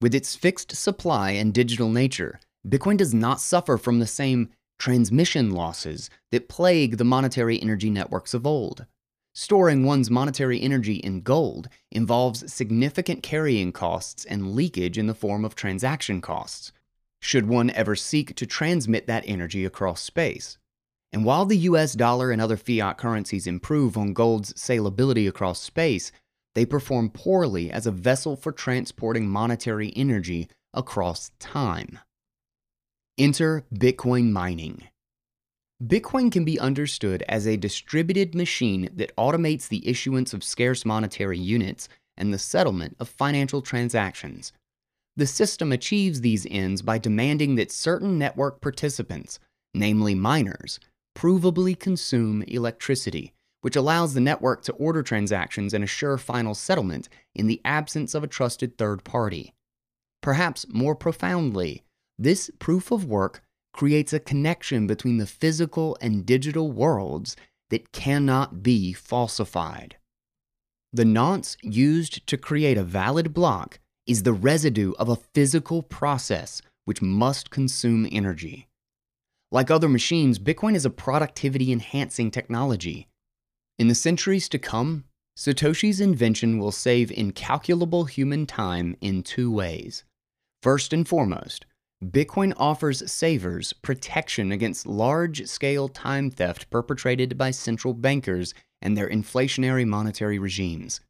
With 0.00 0.14
its 0.14 0.36
fixed 0.36 0.76
supply 0.76 1.30
and 1.32 1.52
digital 1.52 1.88
nature, 1.88 2.40
Bitcoin 2.66 2.96
does 2.96 3.12
not 3.12 3.40
suffer 3.40 3.76
from 3.76 3.98
the 3.98 4.06
same 4.06 4.50
transmission 4.78 5.50
losses 5.50 6.10
that 6.30 6.48
plague 6.48 6.98
the 6.98 7.04
monetary 7.04 7.60
energy 7.60 7.90
networks 7.90 8.34
of 8.34 8.46
old. 8.46 8.86
Storing 9.34 9.84
one's 9.84 10.10
monetary 10.10 10.60
energy 10.60 10.96
in 10.96 11.20
gold 11.20 11.68
involves 11.90 12.52
significant 12.52 13.22
carrying 13.22 13.72
costs 13.72 14.24
and 14.24 14.54
leakage 14.54 14.96
in 14.96 15.06
the 15.06 15.14
form 15.14 15.44
of 15.44 15.54
transaction 15.54 16.20
costs, 16.20 16.72
should 17.20 17.48
one 17.48 17.70
ever 17.70 17.96
seek 17.96 18.36
to 18.36 18.46
transmit 18.46 19.06
that 19.06 19.24
energy 19.26 19.64
across 19.64 20.00
space. 20.00 20.58
And 21.14 21.24
while 21.24 21.44
the 21.44 21.58
US 21.58 21.92
dollar 21.92 22.32
and 22.32 22.42
other 22.42 22.56
fiat 22.56 22.98
currencies 22.98 23.46
improve 23.46 23.96
on 23.96 24.14
gold's 24.14 24.52
salability 24.54 25.28
across 25.28 25.60
space, 25.60 26.10
they 26.56 26.66
perform 26.66 27.08
poorly 27.08 27.70
as 27.70 27.86
a 27.86 27.92
vessel 27.92 28.34
for 28.34 28.50
transporting 28.50 29.28
monetary 29.28 29.92
energy 29.94 30.48
across 30.74 31.30
time. 31.38 32.00
Enter 33.16 33.64
Bitcoin 33.72 34.32
mining. 34.32 34.88
Bitcoin 35.80 36.32
can 36.32 36.44
be 36.44 36.58
understood 36.58 37.22
as 37.28 37.46
a 37.46 37.56
distributed 37.56 38.34
machine 38.34 38.90
that 38.92 39.14
automates 39.14 39.68
the 39.68 39.86
issuance 39.86 40.34
of 40.34 40.42
scarce 40.42 40.84
monetary 40.84 41.38
units 41.38 41.88
and 42.16 42.34
the 42.34 42.38
settlement 42.40 42.96
of 42.98 43.08
financial 43.08 43.62
transactions. 43.62 44.52
The 45.16 45.28
system 45.28 45.70
achieves 45.70 46.22
these 46.22 46.44
ends 46.50 46.82
by 46.82 46.98
demanding 46.98 47.54
that 47.54 47.70
certain 47.70 48.18
network 48.18 48.60
participants, 48.60 49.38
namely 49.74 50.16
miners, 50.16 50.80
provably 51.14 51.78
consume 51.78 52.42
electricity, 52.42 53.32
which 53.60 53.76
allows 53.76 54.14
the 54.14 54.20
network 54.20 54.62
to 54.62 54.72
order 54.74 55.02
transactions 55.02 55.72
and 55.72 55.82
assure 55.82 56.18
final 56.18 56.54
settlement 56.54 57.08
in 57.34 57.46
the 57.46 57.60
absence 57.64 58.14
of 58.14 58.22
a 58.22 58.28
trusted 58.28 58.76
third 58.76 59.04
party. 59.04 59.54
Perhaps 60.22 60.66
more 60.68 60.94
profoundly, 60.94 61.82
this 62.18 62.50
proof 62.58 62.90
of 62.90 63.04
work 63.04 63.42
creates 63.72 64.12
a 64.12 64.20
connection 64.20 64.86
between 64.86 65.18
the 65.18 65.26
physical 65.26 65.96
and 66.00 66.24
digital 66.24 66.70
worlds 66.70 67.36
that 67.70 67.92
cannot 67.92 68.62
be 68.62 68.92
falsified. 68.92 69.96
The 70.92 71.04
nonce 71.04 71.56
used 71.62 72.26
to 72.28 72.36
create 72.36 72.78
a 72.78 72.84
valid 72.84 73.34
block 73.34 73.80
is 74.06 74.22
the 74.22 74.32
residue 74.32 74.92
of 74.98 75.08
a 75.08 75.16
physical 75.16 75.82
process 75.82 76.62
which 76.84 77.02
must 77.02 77.50
consume 77.50 78.06
energy. 78.12 78.68
Like 79.54 79.70
other 79.70 79.88
machines, 79.88 80.40
Bitcoin 80.40 80.74
is 80.74 80.84
a 80.84 80.90
productivity 80.90 81.70
enhancing 81.70 82.32
technology. 82.32 83.06
In 83.78 83.86
the 83.86 83.94
centuries 83.94 84.48
to 84.48 84.58
come, 84.58 85.04
Satoshi's 85.38 86.00
invention 86.00 86.58
will 86.58 86.72
save 86.72 87.12
incalculable 87.12 88.06
human 88.06 88.46
time 88.46 88.96
in 89.00 89.22
two 89.22 89.52
ways. 89.52 90.02
First 90.60 90.92
and 90.92 91.06
foremost, 91.06 91.66
Bitcoin 92.04 92.52
offers 92.56 93.08
savers 93.08 93.72
protection 93.74 94.50
against 94.50 94.88
large 94.88 95.46
scale 95.46 95.88
time 95.88 96.32
theft 96.32 96.68
perpetrated 96.68 97.38
by 97.38 97.52
central 97.52 97.94
bankers 97.94 98.54
and 98.82 98.96
their 98.96 99.08
inflationary 99.08 99.86
monetary 99.86 100.40
regimes. 100.40 101.00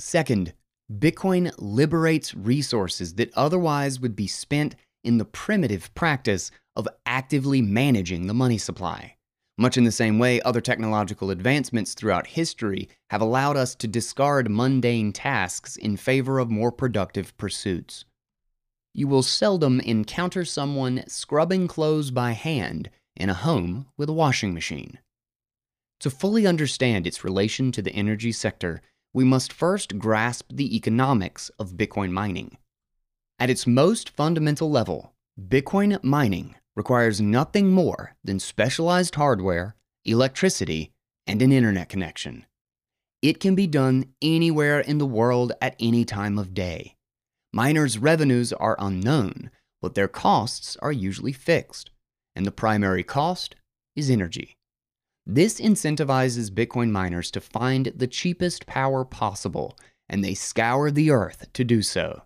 Second, 0.00 0.52
Bitcoin 0.92 1.52
liberates 1.58 2.34
resources 2.34 3.14
that 3.14 3.32
otherwise 3.34 4.00
would 4.00 4.16
be 4.16 4.26
spent 4.26 4.74
in 5.08 5.18
the 5.18 5.24
primitive 5.24 5.92
practice 5.94 6.50
of 6.76 6.86
actively 7.06 7.62
managing 7.62 8.26
the 8.26 8.34
money 8.34 8.58
supply. 8.58 9.16
Much 9.56 9.76
in 9.76 9.82
the 9.82 9.90
same 9.90 10.20
way, 10.20 10.40
other 10.42 10.60
technological 10.60 11.30
advancements 11.30 11.94
throughout 11.94 12.28
history 12.28 12.88
have 13.10 13.20
allowed 13.20 13.56
us 13.56 13.74
to 13.74 13.88
discard 13.88 14.50
mundane 14.50 15.12
tasks 15.12 15.76
in 15.76 15.96
favor 15.96 16.38
of 16.38 16.50
more 16.50 16.70
productive 16.70 17.36
pursuits. 17.38 18.04
You 18.94 19.08
will 19.08 19.22
seldom 19.22 19.80
encounter 19.80 20.44
someone 20.44 21.02
scrubbing 21.08 21.66
clothes 21.66 22.10
by 22.10 22.32
hand 22.32 22.90
in 23.16 23.30
a 23.30 23.34
home 23.34 23.86
with 23.96 24.08
a 24.08 24.12
washing 24.12 24.54
machine. 24.54 24.98
To 26.00 26.10
fully 26.10 26.46
understand 26.46 27.06
its 27.06 27.24
relation 27.24 27.72
to 27.72 27.82
the 27.82 27.94
energy 27.94 28.30
sector, 28.30 28.82
we 29.12 29.24
must 29.24 29.52
first 29.52 29.98
grasp 29.98 30.50
the 30.52 30.76
economics 30.76 31.50
of 31.58 31.72
Bitcoin 31.72 32.12
mining. 32.12 32.58
At 33.40 33.50
its 33.50 33.66
most 33.66 34.10
fundamental 34.10 34.68
level, 34.68 35.14
Bitcoin 35.40 36.02
mining 36.02 36.56
requires 36.74 37.20
nothing 37.20 37.70
more 37.70 38.16
than 38.24 38.40
specialized 38.40 39.14
hardware, 39.14 39.76
electricity, 40.04 40.92
and 41.26 41.40
an 41.40 41.52
internet 41.52 41.88
connection. 41.88 42.46
It 43.22 43.38
can 43.38 43.54
be 43.54 43.66
done 43.66 44.12
anywhere 44.20 44.80
in 44.80 44.98
the 44.98 45.06
world 45.06 45.52
at 45.60 45.76
any 45.78 46.04
time 46.04 46.38
of 46.38 46.54
day. 46.54 46.96
Miners' 47.52 47.98
revenues 47.98 48.52
are 48.52 48.76
unknown, 48.78 49.50
but 49.80 49.94
their 49.94 50.08
costs 50.08 50.76
are 50.82 50.92
usually 50.92 51.32
fixed, 51.32 51.90
and 52.34 52.44
the 52.44 52.52
primary 52.52 53.02
cost 53.02 53.54
is 53.94 54.10
energy. 54.10 54.56
This 55.26 55.60
incentivizes 55.60 56.50
Bitcoin 56.50 56.90
miners 56.90 57.30
to 57.32 57.40
find 57.40 57.92
the 57.94 58.06
cheapest 58.06 58.66
power 58.66 59.04
possible, 59.04 59.76
and 60.08 60.24
they 60.24 60.34
scour 60.34 60.90
the 60.90 61.10
earth 61.10 61.52
to 61.52 61.64
do 61.64 61.82
so. 61.82 62.22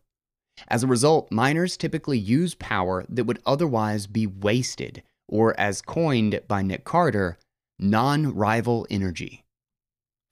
As 0.68 0.82
a 0.82 0.88
result, 0.88 1.30
miners 1.30 1.76
typically 1.76 2.18
use 2.18 2.54
power 2.54 3.04
that 3.08 3.24
would 3.24 3.42
otherwise 3.46 4.06
be 4.06 4.26
wasted 4.26 5.02
or 5.28 5.58
as 5.58 5.82
coined 5.82 6.40
by 6.46 6.62
Nick 6.62 6.84
Carter, 6.84 7.38
non 7.78 8.34
rival 8.34 8.86
energy. 8.90 9.44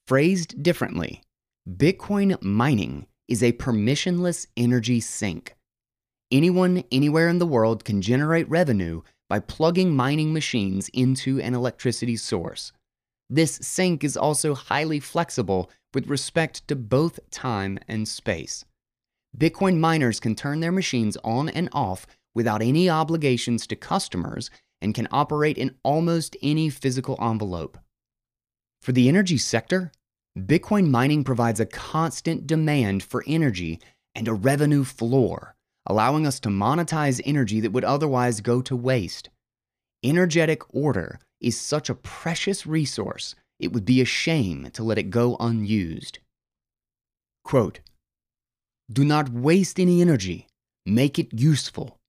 Phrased 0.06 0.62
differently, 0.62 1.22
Bitcoin 1.68 2.40
mining 2.42 3.06
is 3.28 3.42
a 3.42 3.52
permissionless 3.52 4.46
energy 4.56 5.00
sink. 5.00 5.56
Anyone, 6.32 6.84
anywhere 6.92 7.28
in 7.28 7.38
the 7.38 7.46
world 7.46 7.84
can 7.84 8.02
generate 8.02 8.48
revenue 8.48 9.02
by 9.28 9.38
plugging 9.38 9.94
mining 9.94 10.32
machines 10.32 10.88
into 10.92 11.40
an 11.40 11.54
electricity 11.54 12.16
source. 12.16 12.72
This 13.28 13.60
sink 13.62 14.02
is 14.02 14.16
also 14.16 14.54
highly 14.54 14.98
flexible 14.98 15.70
with 15.94 16.08
respect 16.08 16.66
to 16.68 16.76
both 16.76 17.20
time 17.30 17.78
and 17.86 18.08
space. 18.08 18.64
Bitcoin 19.36 19.78
miners 19.78 20.20
can 20.20 20.34
turn 20.34 20.60
their 20.60 20.72
machines 20.72 21.16
on 21.22 21.48
and 21.48 21.68
off 21.72 22.06
without 22.34 22.62
any 22.62 22.88
obligations 22.88 23.66
to 23.66 23.76
customers 23.76 24.50
and 24.80 24.94
can 24.94 25.08
operate 25.10 25.58
in 25.58 25.76
almost 25.82 26.36
any 26.42 26.68
physical 26.70 27.18
envelope. 27.20 27.78
For 28.80 28.92
the 28.92 29.08
energy 29.08 29.38
sector, 29.38 29.92
Bitcoin 30.38 30.88
mining 30.88 31.24
provides 31.24 31.60
a 31.60 31.66
constant 31.66 32.46
demand 32.46 33.02
for 33.02 33.24
energy 33.26 33.80
and 34.14 34.26
a 34.26 34.32
revenue 34.32 34.84
floor, 34.84 35.54
allowing 35.86 36.26
us 36.26 36.40
to 36.40 36.48
monetize 36.48 37.20
energy 37.24 37.60
that 37.60 37.72
would 37.72 37.84
otherwise 37.84 38.40
go 38.40 38.62
to 38.62 38.76
waste. 38.76 39.28
Energetic 40.02 40.62
order 40.74 41.18
is 41.40 41.60
such 41.60 41.90
a 41.90 41.94
precious 41.94 42.66
resource, 42.66 43.34
it 43.58 43.72
would 43.72 43.84
be 43.84 44.00
a 44.00 44.06
shame 44.06 44.70
to 44.72 44.82
let 44.82 44.98
it 44.98 45.10
go 45.10 45.36
unused. 45.38 46.18
Quote, 47.44 47.80
Do 48.92 49.04
not 49.04 49.28
waste 49.28 49.78
any 49.78 50.00
energy, 50.00 50.48
make 50.84 51.16
it 51.16 51.32
useful. 51.32 52.00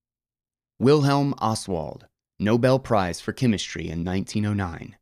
Wilhelm 0.80 1.36
Ostwald, 1.38 2.08
Nobel 2.40 2.80
Prize 2.80 3.22
for 3.22 3.34
Chemistry 3.34 3.88
in 3.88 4.04
1909. 4.04 4.96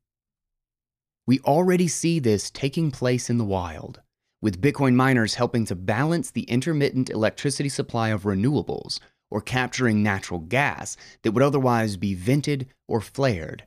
We 1.25 1.39
already 1.39 1.87
see 1.87 2.19
this 2.19 2.51
taking 2.51 2.91
place 2.91 3.29
in 3.29 3.37
the 3.37 3.45
wild, 3.45 4.01
with 4.41 4.59
Bitcoin 4.59 4.95
miners 4.95 5.35
helping 5.35 5.65
to 5.67 5.75
balance 5.75 6.31
the 6.31 6.43
intermittent 6.43 7.09
electricity 7.09 7.69
supply 7.69 8.09
of 8.09 8.23
renewables 8.23 8.99
or 9.31 9.39
capturing 9.39 10.03
natural 10.03 10.41
gas 10.41 10.97
that 11.21 11.31
would 11.31 11.43
otherwise 11.43 11.95
be 11.95 12.13
vented 12.13 12.67
or 12.89 12.99
flared. 12.99 13.63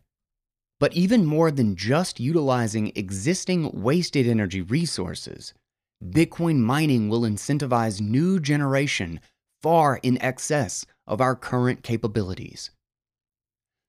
But 0.79 0.93
even 0.93 1.25
more 1.25 1.51
than 1.51 1.77
just 1.77 2.21
utilizing 2.21 2.93
existing 2.95 3.71
wasted 3.73 4.27
energy 4.27 4.61
resources, 4.61 5.55
Bitcoin 6.03 6.57
mining 6.57 7.09
will 7.09 7.23
incentivize 7.23 8.01
new 8.01 8.41
generation 8.41 9.21
far 9.63 10.01
in 10.03 10.21
excess 10.21 10.85
of 11.07 11.21
our 11.21 11.37
current 11.37 11.83
capabilities 11.83 12.71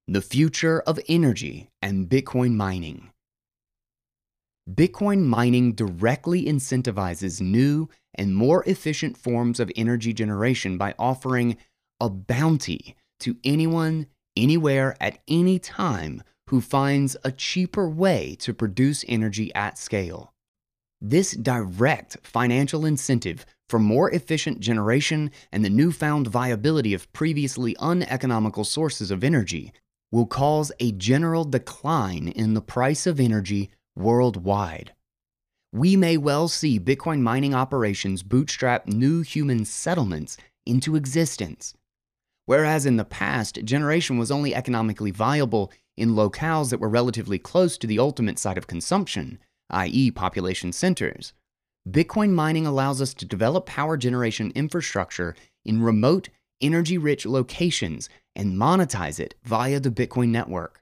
the 0.08 0.22
future 0.22 0.82
of 0.82 1.00
energy 1.08 1.70
and 1.82 2.10
Bitcoin 2.10 2.54
mining. 2.56 3.10
Bitcoin 4.70 5.24
mining 5.24 5.74
directly 5.74 6.46
incentivizes 6.46 7.40
new 7.40 7.88
and 8.14 8.36
more 8.36 8.64
efficient 8.66 9.18
forms 9.18 9.60
of 9.60 9.72
energy 9.76 10.14
generation 10.14 10.78
by 10.78 10.94
offering 11.00 11.58
a 12.02 12.10
bounty 12.10 12.96
to 13.20 13.38
anyone, 13.44 14.08
anywhere, 14.36 14.96
at 15.00 15.20
any 15.28 15.58
time 15.58 16.22
who 16.50 16.60
finds 16.60 17.16
a 17.24 17.32
cheaper 17.32 17.88
way 17.88 18.36
to 18.40 18.54
produce 18.54 19.06
energy 19.08 19.54
at 19.56 19.78
scale. 19.78 20.33
This 21.06 21.34
direct 21.34 22.16
financial 22.24 22.86
incentive 22.86 23.46
for 23.68 23.78
more 23.78 24.10
efficient 24.12 24.62
generation 24.62 25.32
and 25.52 25.66
the 25.66 25.70
newfound 25.70 26.28
viability 26.28 26.94
of 26.94 27.12
previously 27.12 27.76
uneconomical 27.78 28.64
sources 28.64 29.12
of 29.12 29.22
energy 29.22 29.74
will 30.14 30.26
cause 30.26 30.72
a 30.80 30.94
general 30.94 31.44
decline 31.44 32.30
in 32.30 32.54
the 32.54 32.62
price 32.62 33.06
of 33.06 33.20
energy 33.20 33.70
worldwide. 33.98 34.94
We 35.74 35.98
may 35.98 36.16
well 36.16 36.48
see 36.48 36.80
Bitcoin 36.80 37.20
mining 37.20 37.54
operations 37.54 38.24
bootstrap 38.24 38.88
new 38.88 39.24
human 39.24 39.66
settlements 39.66 40.38
into 40.66 40.96
existence. 40.96 41.74
Whereas 42.46 42.86
in 42.86 42.96
the 42.96 43.04
past, 43.04 43.66
generation 43.66 44.18
was 44.18 44.32
only 44.32 44.56
economically 44.56 45.12
viable 45.12 45.70
in 45.98 46.12
locales 46.12 46.70
that 46.70 46.80
were 46.80 46.88
relatively 46.88 47.40
close 47.40 47.78
to 47.80 47.88
the 47.88 48.00
ultimate 48.00 48.40
site 48.40 48.58
of 48.58 48.68
consumption, 48.68 49.38
i.e., 49.70 50.12
population 50.12 50.72
centers, 50.72 51.34
Bitcoin 51.90 52.32
mining 52.32 52.66
allows 52.66 53.02
us 53.02 53.14
to 53.14 53.26
develop 53.26 53.66
power 53.66 53.98
generation 53.98 54.52
infrastructure 54.56 55.36
in 55.66 55.82
remote, 55.82 56.30
energy 56.62 56.98
rich 56.98 57.26
locations 57.26 58.08
and 58.36 58.56
monetize 58.58 59.20
it 59.20 59.36
via 59.44 59.80
the 59.80 59.92
Bitcoin 59.92 60.30
network. 60.30 60.82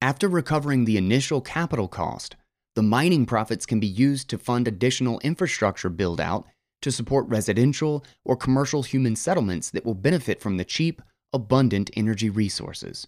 After 0.00 0.28
recovering 0.28 0.84
the 0.84 0.96
initial 0.96 1.40
capital 1.40 1.88
cost, 1.88 2.36
the 2.74 2.82
mining 2.82 3.26
profits 3.26 3.66
can 3.66 3.80
be 3.80 3.86
used 3.86 4.28
to 4.30 4.38
fund 4.38 4.68
additional 4.68 5.20
infrastructure 5.20 5.88
build 5.88 6.20
out 6.20 6.46
to 6.82 6.92
support 6.92 7.28
residential 7.28 8.04
or 8.24 8.36
commercial 8.36 8.82
human 8.82 9.16
settlements 9.16 9.70
that 9.70 9.84
will 9.84 9.94
benefit 9.94 10.40
from 10.40 10.56
the 10.56 10.64
cheap, 10.64 11.02
abundant 11.32 11.90
energy 11.96 12.30
resources. 12.30 13.06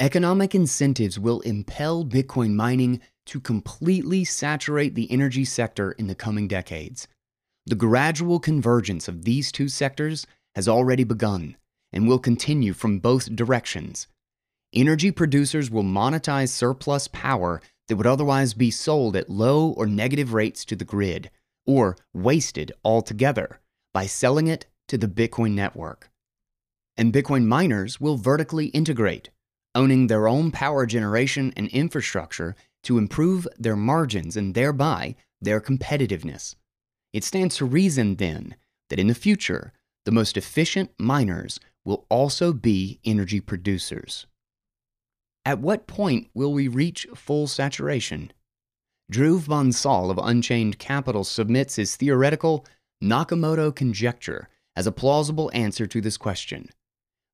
Economic 0.00 0.54
incentives 0.54 1.18
will 1.18 1.40
impel 1.40 2.04
Bitcoin 2.04 2.54
mining 2.54 3.00
to 3.26 3.40
completely 3.40 4.24
saturate 4.24 4.94
the 4.94 5.10
energy 5.10 5.44
sector 5.44 5.92
in 5.92 6.06
the 6.06 6.14
coming 6.14 6.48
decades. 6.48 7.06
The 7.66 7.74
gradual 7.74 8.40
convergence 8.40 9.06
of 9.08 9.24
these 9.24 9.52
two 9.52 9.68
sectors 9.68 10.26
has 10.54 10.66
already 10.66 11.04
begun, 11.04 11.56
and 11.92 12.08
will 12.08 12.18
continue 12.18 12.72
from 12.72 12.98
both 12.98 13.34
directions. 13.36 14.06
Energy 14.72 15.10
producers 15.10 15.70
will 15.70 15.82
monetize 15.82 16.48
surplus 16.48 17.08
power 17.08 17.60
that 17.88 17.96
would 17.96 18.06
otherwise 18.06 18.54
be 18.54 18.70
sold 18.70 19.16
at 19.16 19.28
low 19.28 19.70
or 19.70 19.86
negative 19.86 20.32
rates 20.32 20.64
to 20.64 20.76
the 20.76 20.84
grid, 20.84 21.30
or 21.66 21.96
wasted 22.14 22.72
altogether, 22.84 23.60
by 23.92 24.06
selling 24.06 24.46
it 24.46 24.66
to 24.88 24.96
the 24.96 25.08
Bitcoin 25.08 25.52
network. 25.52 26.10
And 26.96 27.12
Bitcoin 27.12 27.46
miners 27.46 28.00
will 28.00 28.16
vertically 28.16 28.66
integrate, 28.66 29.30
owning 29.74 30.06
their 30.06 30.28
own 30.28 30.50
power 30.50 30.86
generation 30.86 31.52
and 31.56 31.68
infrastructure 31.68 32.54
to 32.84 32.98
improve 32.98 33.46
their 33.58 33.76
margins 33.76 34.36
and 34.36 34.54
thereby 34.54 35.16
their 35.40 35.60
competitiveness. 35.60 36.54
It 37.12 37.24
stands 37.24 37.56
to 37.56 37.64
reason, 37.64 38.16
then, 38.16 38.56
that 38.88 38.98
in 38.98 39.08
the 39.08 39.14
future, 39.14 39.72
the 40.04 40.12
most 40.12 40.36
efficient 40.36 40.90
miners 40.98 41.60
will 41.84 42.06
also 42.08 42.52
be 42.52 43.00
energy 43.04 43.40
producers. 43.40 44.26
At 45.44 45.60
what 45.60 45.86
point 45.86 46.28
will 46.34 46.52
we 46.52 46.68
reach 46.68 47.06
full 47.14 47.46
saturation? 47.46 48.32
Dhruv 49.10 49.46
Bansal 49.46 50.10
of 50.10 50.18
Unchained 50.18 50.78
Capital 50.78 51.24
submits 51.24 51.76
his 51.76 51.96
theoretical 51.96 52.66
Nakamoto 53.02 53.74
conjecture 53.74 54.48
as 54.76 54.86
a 54.86 54.92
plausible 54.92 55.50
answer 55.52 55.86
to 55.86 56.00
this 56.00 56.16
question. 56.16 56.68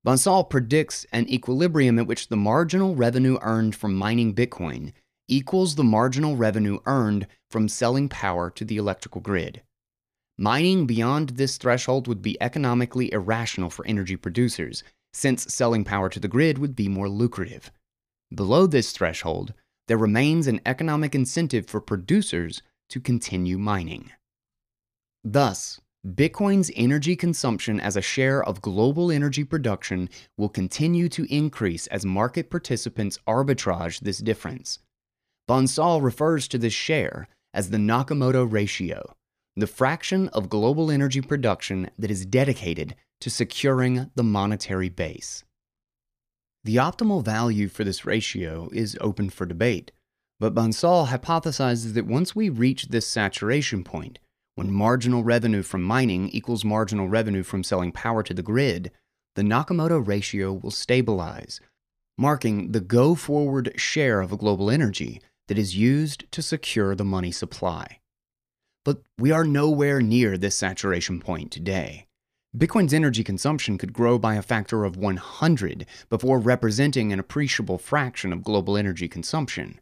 Bansal 0.06 0.48
predicts 0.48 1.04
an 1.12 1.28
equilibrium 1.28 1.98
at 1.98 2.06
which 2.06 2.28
the 2.28 2.37
marginal 2.37 2.94
revenue 2.94 3.38
earned 3.42 3.74
from 3.74 3.94
mining 3.94 4.35
Bitcoin 4.35 4.92
equals 5.29 5.75
the 5.75 5.85
marginal 5.85 6.37
revenue 6.37 6.79
earned 6.87 7.27
from 7.51 7.69
selling 7.69 8.09
power 8.09 8.51
to 8.51 8.65
the 8.65 8.77
electrical 8.77 9.21
grid. 9.21 9.62
Mining 10.39 10.87
beyond 10.87 11.31
this 11.31 11.57
threshold 11.57 12.07
would 12.07 12.21
be 12.21 12.41
economically 12.43 13.12
irrational 13.12 13.71
for 13.71 13.87
energy 13.87 14.17
producers, 14.17 14.85
since 15.12 15.53
selling 15.55 15.83
power 15.83 16.09
to 16.11 16.21
the 16.21 16.29
grid 16.29 16.59
would 16.59 16.77
be 16.77 16.89
more 16.89 17.09
lucrative. 17.09 17.71
Below 18.35 18.67
this 18.67 18.93
threshold, 18.93 19.55
there 19.89 19.97
remains 19.97 20.47
an 20.47 20.61
economic 20.67 21.15
incentive 21.15 21.67
for 21.67 21.81
producers 21.81 22.61
to 22.91 23.01
continue 23.01 23.57
mining. 23.57 24.11
Thus, 25.25 25.81
Bitcoin's 26.07 26.71
energy 26.77 27.17
consumption 27.17 27.81
as 27.81 27.97
a 27.97 28.03
share 28.03 28.43
of 28.45 28.62
global 28.62 29.11
energy 29.11 29.43
production 29.43 30.09
will 30.37 30.49
continue 30.49 31.09
to 31.09 31.35
increase 31.35 31.87
as 31.89 32.05
market 32.05 32.51
participants 32.51 33.19
arbitrage 33.27 34.01
this 34.01 34.19
difference. 34.19 34.79
Bansal 35.48 36.02
refers 36.02 36.48
to 36.48 36.59
this 36.59 36.72
share 36.72 37.28
as 37.54 37.70
the 37.70 37.76
Nakamoto 37.76 38.50
ratio, 38.50 39.14
the 39.54 39.68
fraction 39.68 40.28
of 40.30 40.48
global 40.48 40.90
energy 40.90 41.20
production 41.20 41.88
that 41.96 42.11
is 42.11 42.26
dedicated 42.26 42.96
to 43.20 43.30
securing 43.30 44.11
the 44.16 44.24
monetary 44.24 44.88
base. 44.88 45.44
The 46.64 46.76
optimal 46.76 47.24
value 47.24 47.68
for 47.68 47.85
this 47.85 48.04
ratio 48.04 48.68
is 48.72 48.98
open 49.00 49.30
for 49.30 49.46
debate, 49.46 49.92
but 50.40 50.52
Bansal 50.52 51.06
hypothesizes 51.06 51.94
that 51.94 52.06
once 52.06 52.35
we 52.35 52.48
reach 52.48 52.88
this 52.88 53.06
saturation 53.06 53.85
point, 53.85 54.18
when 54.56 54.72
marginal 54.72 55.22
revenue 55.22 55.62
from 55.62 55.82
mining 55.82 56.28
equals 56.30 56.64
marginal 56.64 57.09
revenue 57.09 57.44
from 57.44 57.62
selling 57.62 57.92
power 57.92 58.24
to 58.24 58.35
the 58.35 58.42
grid, 58.42 58.90
the 59.37 59.42
Nakamoto 59.42 60.04
ratio 60.04 60.52
will 60.52 60.72
stabilize, 60.72 61.61
marking 62.18 62.72
the 62.72 62.80
go 62.80 63.14
forward 63.14 63.72
share 63.76 64.20
of 64.20 64.37
global 64.38 64.70
energy 64.70 65.20
that 65.48 65.59
is 65.59 65.76
used 65.76 66.30
to 66.32 66.42
secure 66.42 66.94
the 66.94 67.04
money 67.04 67.30
supply. 67.30 68.00
But 68.85 69.02
we 69.18 69.32
are 69.32 69.44
nowhere 69.44 70.00
near 70.00 70.38
this 70.38 70.56
saturation 70.56 71.20
point 71.20 71.50
today. 71.50 72.06
Bitcoin's 72.56 72.94
energy 72.94 73.22
consumption 73.22 73.76
could 73.76 73.92
grow 73.92 74.18
by 74.18 74.37
a 74.37 74.42
factor 74.42 74.85
of 74.85 74.96
100 74.96 75.85
before 76.09 76.38
representing 76.38 77.12
an 77.12 77.18
appreciable 77.18 77.78
fraction 77.78 78.32
of 78.32 78.42
global 78.42 78.76
energy 78.76 79.09
consumption. 79.09 79.80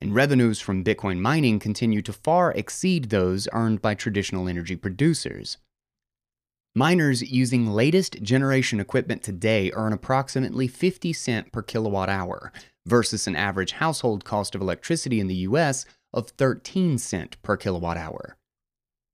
And 0.00 0.14
revenues 0.14 0.60
from 0.60 0.84
Bitcoin 0.84 1.18
mining 1.18 1.58
continue 1.58 2.02
to 2.02 2.12
far 2.12 2.52
exceed 2.52 3.10
those 3.10 3.48
earned 3.52 3.82
by 3.82 3.94
traditional 3.94 4.48
energy 4.48 4.76
producers. 4.76 5.58
Miners 6.74 7.22
using 7.22 7.66
latest 7.66 8.22
generation 8.22 8.80
equipment 8.80 9.22
today 9.22 9.70
earn 9.74 9.92
approximately 9.92 10.66
50 10.68 11.12
cent 11.12 11.52
per 11.52 11.62
kilowatt 11.62 12.08
hour 12.08 12.52
versus 12.86 13.26
an 13.26 13.36
average 13.36 13.72
household 13.72 14.24
cost 14.24 14.54
of 14.54 14.60
electricity 14.60 15.20
in 15.20 15.26
the 15.26 15.46
US 15.48 15.84
of 16.12 16.28
13 16.30 16.98
cent 16.98 17.40
per 17.42 17.56
kilowatt 17.56 17.96
hour. 17.96 18.36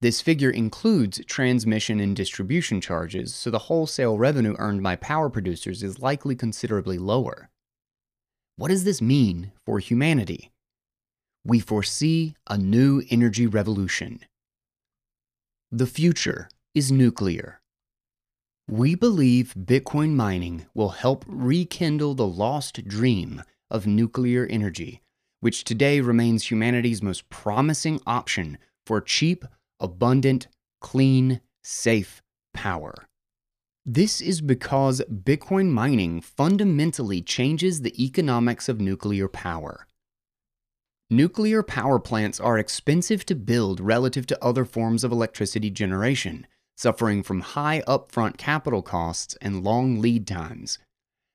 This 0.00 0.20
figure 0.20 0.50
includes 0.50 1.20
transmission 1.26 1.98
and 1.98 2.14
distribution 2.14 2.80
charges, 2.80 3.34
so 3.34 3.50
the 3.50 3.58
wholesale 3.58 4.16
revenue 4.16 4.54
earned 4.58 4.82
by 4.82 4.94
power 4.96 5.28
producers 5.28 5.82
is 5.82 5.98
likely 5.98 6.36
considerably 6.36 6.98
lower. 6.98 7.50
What 8.56 8.68
does 8.68 8.84
this 8.84 9.02
mean 9.02 9.52
for 9.64 9.80
humanity? 9.80 10.52
We 11.44 11.58
foresee 11.60 12.34
a 12.48 12.56
new 12.56 13.02
energy 13.10 13.46
revolution. 13.46 14.20
The 15.70 15.86
future 15.86 16.48
is 16.74 16.92
nuclear. 16.92 17.60
We 18.68 18.94
believe 18.94 19.54
Bitcoin 19.58 20.14
mining 20.14 20.66
will 20.74 20.90
help 20.90 21.24
rekindle 21.26 22.14
the 22.14 22.26
lost 22.26 22.86
dream 22.86 23.42
of 23.70 23.86
nuclear 23.86 24.46
energy, 24.46 25.02
which 25.40 25.64
today 25.64 26.00
remains 26.00 26.50
humanity's 26.50 27.02
most 27.02 27.28
promising 27.30 28.00
option 28.06 28.58
for 28.86 29.00
cheap, 29.00 29.44
abundant, 29.80 30.48
clean, 30.80 31.40
safe 31.62 32.22
power. 32.54 32.94
This 33.84 34.20
is 34.20 34.40
because 34.40 35.00
Bitcoin 35.10 35.70
mining 35.70 36.20
fundamentally 36.20 37.22
changes 37.22 37.80
the 37.80 38.04
economics 38.04 38.68
of 38.68 38.80
nuclear 38.80 39.28
power. 39.28 39.86
Nuclear 41.10 41.62
power 41.62 41.98
plants 41.98 42.38
are 42.38 42.58
expensive 42.58 43.24
to 43.24 43.34
build 43.34 43.80
relative 43.80 44.26
to 44.26 44.44
other 44.44 44.66
forms 44.66 45.04
of 45.04 45.12
electricity 45.12 45.70
generation, 45.70 46.46
suffering 46.76 47.22
from 47.22 47.40
high 47.40 47.82
upfront 47.88 48.36
capital 48.36 48.82
costs 48.82 49.36
and 49.40 49.64
long 49.64 50.02
lead 50.02 50.26
times. 50.26 50.78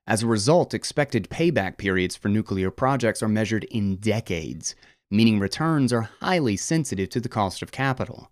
As 0.05 0.21
a 0.21 0.27
result, 0.27 0.73
expected 0.73 1.29
payback 1.29 1.77
periods 1.77 2.15
for 2.15 2.27
nuclear 2.27 2.69
projects 2.69 3.23
are 3.23 3.29
measured 3.29 3.63
in 3.65 3.95
decades, 3.95 4.75
meaning 5.09 5.39
returns 5.39 5.93
are 5.93 6.09
highly 6.19 6.57
sensitive 6.57 7.09
to 7.09 7.21
the 7.21 7.29
cost 7.29 7.61
of 7.61 7.71
capital. 7.71 8.29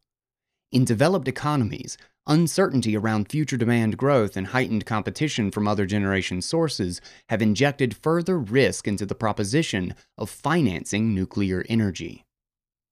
In 0.74 0.84
developed 0.84 1.30
economies, 1.30 1.98
uncertainty 2.28 2.96
around 2.98 3.32
future 3.32 3.56
demand 3.56 3.98
growth 3.98 4.36
and 4.36 4.48
heightened 4.48 4.86
competition 4.86 5.50
from 5.50 5.68
other 5.68 5.86
generation 5.86 6.42
sources 6.42 7.00
have 7.30 7.42
injected 7.42 7.96
further 7.96 8.38
risk 8.38 8.88
into 8.88 9.06
the 9.06 9.16
proposition 9.16 9.96
of 10.18 10.30
financing 10.30 11.16
nuclear 11.16 11.66
energy. 11.70 12.26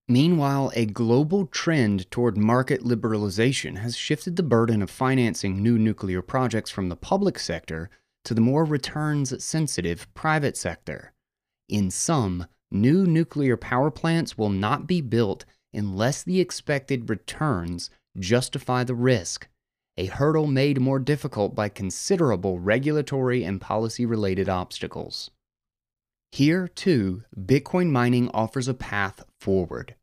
Meanwhile, 0.08 0.72
a 0.74 0.86
global 0.86 1.46
trend 1.48 2.10
toward 2.10 2.38
market 2.38 2.82
liberalization 2.82 3.78
has 3.78 3.96
shifted 3.96 4.38
the 4.38 4.44
burden 4.44 4.82
of 4.82 4.90
financing 4.90 5.62
new 5.62 5.78
nuclear 5.78 6.22
projects 6.22 6.72
from 6.72 6.90
the 6.90 6.96
public 6.96 7.38
sector 7.38 7.90
to 8.30 8.36
the 8.36 8.42
more 8.42 8.64
returns 8.64 9.44
sensitive 9.44 10.08
private 10.14 10.56
sector. 10.56 11.14
In 11.68 11.90
sum, 11.90 12.46
new 12.70 13.08
nuclear 13.08 13.58
power 13.58 13.90
plants 13.90 14.38
will 14.38 14.52
not 14.52 14.86
be 14.86 15.02
built 15.02 15.46
unless 15.74 16.22
the 16.22 16.40
expected 16.40 17.10
returns 17.10 17.90
justify 18.20 18.84
the 18.84 18.94
risk, 18.94 19.48
a 19.98 20.06
hurdle 20.06 20.46
made 20.46 20.80
more 20.80 21.00
difficult 21.00 21.56
by 21.56 21.70
considerable 21.70 22.60
regulatory 22.60 23.44
and 23.44 23.60
policy 23.60 24.06
related 24.06 24.48
obstacles. 24.48 25.32
Here, 26.32 26.68
too, 26.68 27.24
Bitcoin 27.36 27.90
mining 27.90 28.30
offers 28.30 28.68
a 28.68 28.76
path 28.76 29.24
forward. 29.40 29.96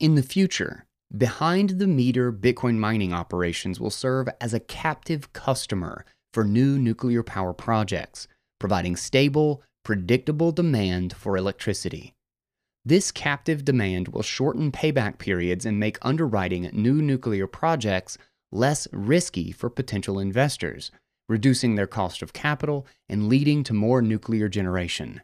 In 0.00 0.14
the 0.14 0.22
future, 0.22 0.86
behind 1.14 1.78
the 1.78 1.86
meter 1.86 2.32
Bitcoin 2.32 2.76
mining 2.76 3.12
operations 3.12 3.78
will 3.78 3.90
serve 3.90 4.26
as 4.40 4.54
a 4.54 4.60
captive 4.60 5.34
customer 5.34 6.06
for 6.36 6.44
new 6.44 6.78
nuclear 6.78 7.22
power 7.22 7.54
projects, 7.54 8.28
providing 8.58 8.94
stable, 8.94 9.62
predictable 9.82 10.52
demand 10.52 11.14
for 11.16 11.34
electricity. 11.34 12.12
This 12.84 13.10
captive 13.10 13.64
demand 13.64 14.08
will 14.08 14.20
shorten 14.20 14.70
payback 14.70 15.16
periods 15.16 15.64
and 15.64 15.80
make 15.80 15.96
underwriting 16.02 16.68
new 16.74 17.00
nuclear 17.00 17.46
projects 17.46 18.18
less 18.52 18.86
risky 18.92 19.50
for 19.50 19.70
potential 19.70 20.18
investors, 20.18 20.90
reducing 21.26 21.74
their 21.74 21.86
cost 21.86 22.20
of 22.20 22.34
capital 22.34 22.86
and 23.08 23.30
leading 23.30 23.64
to 23.64 23.72
more 23.72 24.02
nuclear 24.02 24.50
generation. 24.50 25.22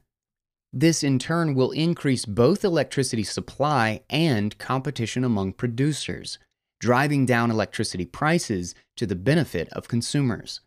This 0.73 1.05
in 1.05 1.19
turn 1.19 1.55
will 1.55 1.73
increase 1.73 2.25
both 2.25 2.65
electricity 2.65 3.23
supply 3.23 4.01
and 4.09 4.57
competition 4.57 5.25
among 5.25 5.53
producers, 5.53 6.39
driving 6.81 7.27
down 7.27 7.51
electricity 7.51 8.07
prices 8.07 8.75
to 8.97 9.05
the 9.05 9.15
benefit 9.15 9.69
of 9.75 9.89
consumers. 9.89 10.63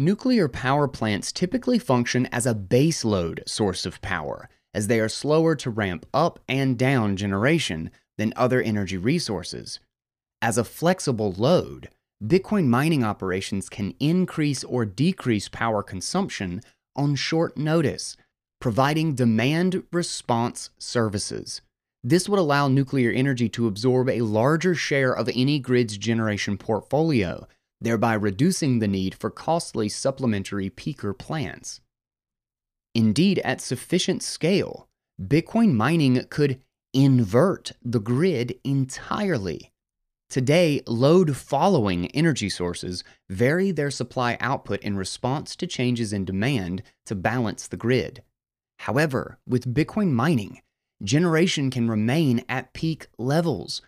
Nuclear 0.00 0.48
power 0.48 0.88
plants 0.88 1.30
typically 1.30 1.78
function 1.78 2.24
as 2.32 2.46
a 2.46 2.54
baseload 2.54 3.46
source 3.46 3.84
of 3.84 4.00
power 4.00 4.48
as 4.72 4.86
they 4.86 4.98
are 4.98 5.10
slower 5.10 5.54
to 5.56 5.68
ramp 5.68 6.06
up 6.14 6.38
and 6.48 6.78
down 6.78 7.16
generation 7.16 7.90
than 8.16 8.32
other 8.34 8.62
energy 8.62 8.96
resources. 8.96 9.78
As 10.40 10.56
a 10.56 10.64
flexible 10.64 11.32
load, 11.32 11.90
Bitcoin 12.24 12.68
mining 12.68 13.04
operations 13.04 13.68
can 13.68 13.92
increase 14.00 14.64
or 14.64 14.86
decrease 14.86 15.50
power 15.50 15.82
consumption 15.82 16.62
on 16.96 17.14
short 17.14 17.58
notice, 17.58 18.16
providing 18.58 19.14
demand 19.14 19.82
response 19.92 20.70
services. 20.78 21.60
This 22.02 22.26
would 22.26 22.38
allow 22.38 22.68
nuclear 22.68 23.10
energy 23.10 23.50
to 23.50 23.66
absorb 23.66 24.08
a 24.08 24.22
larger 24.22 24.74
share 24.74 25.14
of 25.14 25.28
any 25.34 25.58
grid's 25.58 25.98
generation 25.98 26.56
portfolio, 26.56 27.46
thereby 27.80 28.14
reducing 28.14 28.78
the 28.78 28.88
need 28.88 29.14
for 29.14 29.30
costly 29.30 29.88
supplementary 29.88 30.70
peaker 30.70 31.16
plants. 31.16 31.80
Indeed, 32.94 33.38
at 33.40 33.60
sufficient 33.60 34.22
scale, 34.22 34.88
Bitcoin 35.20 35.74
mining 35.74 36.24
could 36.30 36.60
invert 36.92 37.72
the 37.82 38.00
grid 38.00 38.58
entirely. 38.64 39.70
Today, 40.28 40.80
load 40.86 41.36
following 41.36 42.06
energy 42.12 42.48
sources 42.48 43.02
vary 43.28 43.70
their 43.70 43.90
supply 43.90 44.36
output 44.40 44.80
in 44.80 44.96
response 44.96 45.56
to 45.56 45.66
changes 45.66 46.12
in 46.12 46.24
demand 46.24 46.82
to 47.06 47.14
balance 47.14 47.66
the 47.66 47.76
grid. 47.76 48.22
However, 48.80 49.38
with 49.46 49.74
Bitcoin 49.74 50.12
mining, 50.12 50.62
generation 51.02 51.70
can 51.70 51.88
remain 51.90 52.44
at 52.48 52.72
peak 52.72 53.08
levels, 53.18 53.82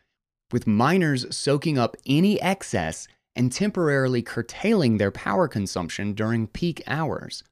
with 0.51 0.67
miners 0.67 1.35
soaking 1.35 1.79
up 1.79 1.97
any 2.07 2.41
excess 2.41 3.09
and 3.35 3.53
temporarily 3.53 4.23
curtailing 4.23 4.99
their 4.99 5.11
power 5.11 5.49
consumption 5.49 6.13
during 6.13 6.47
peak 6.47 6.83
hours. 6.87 7.43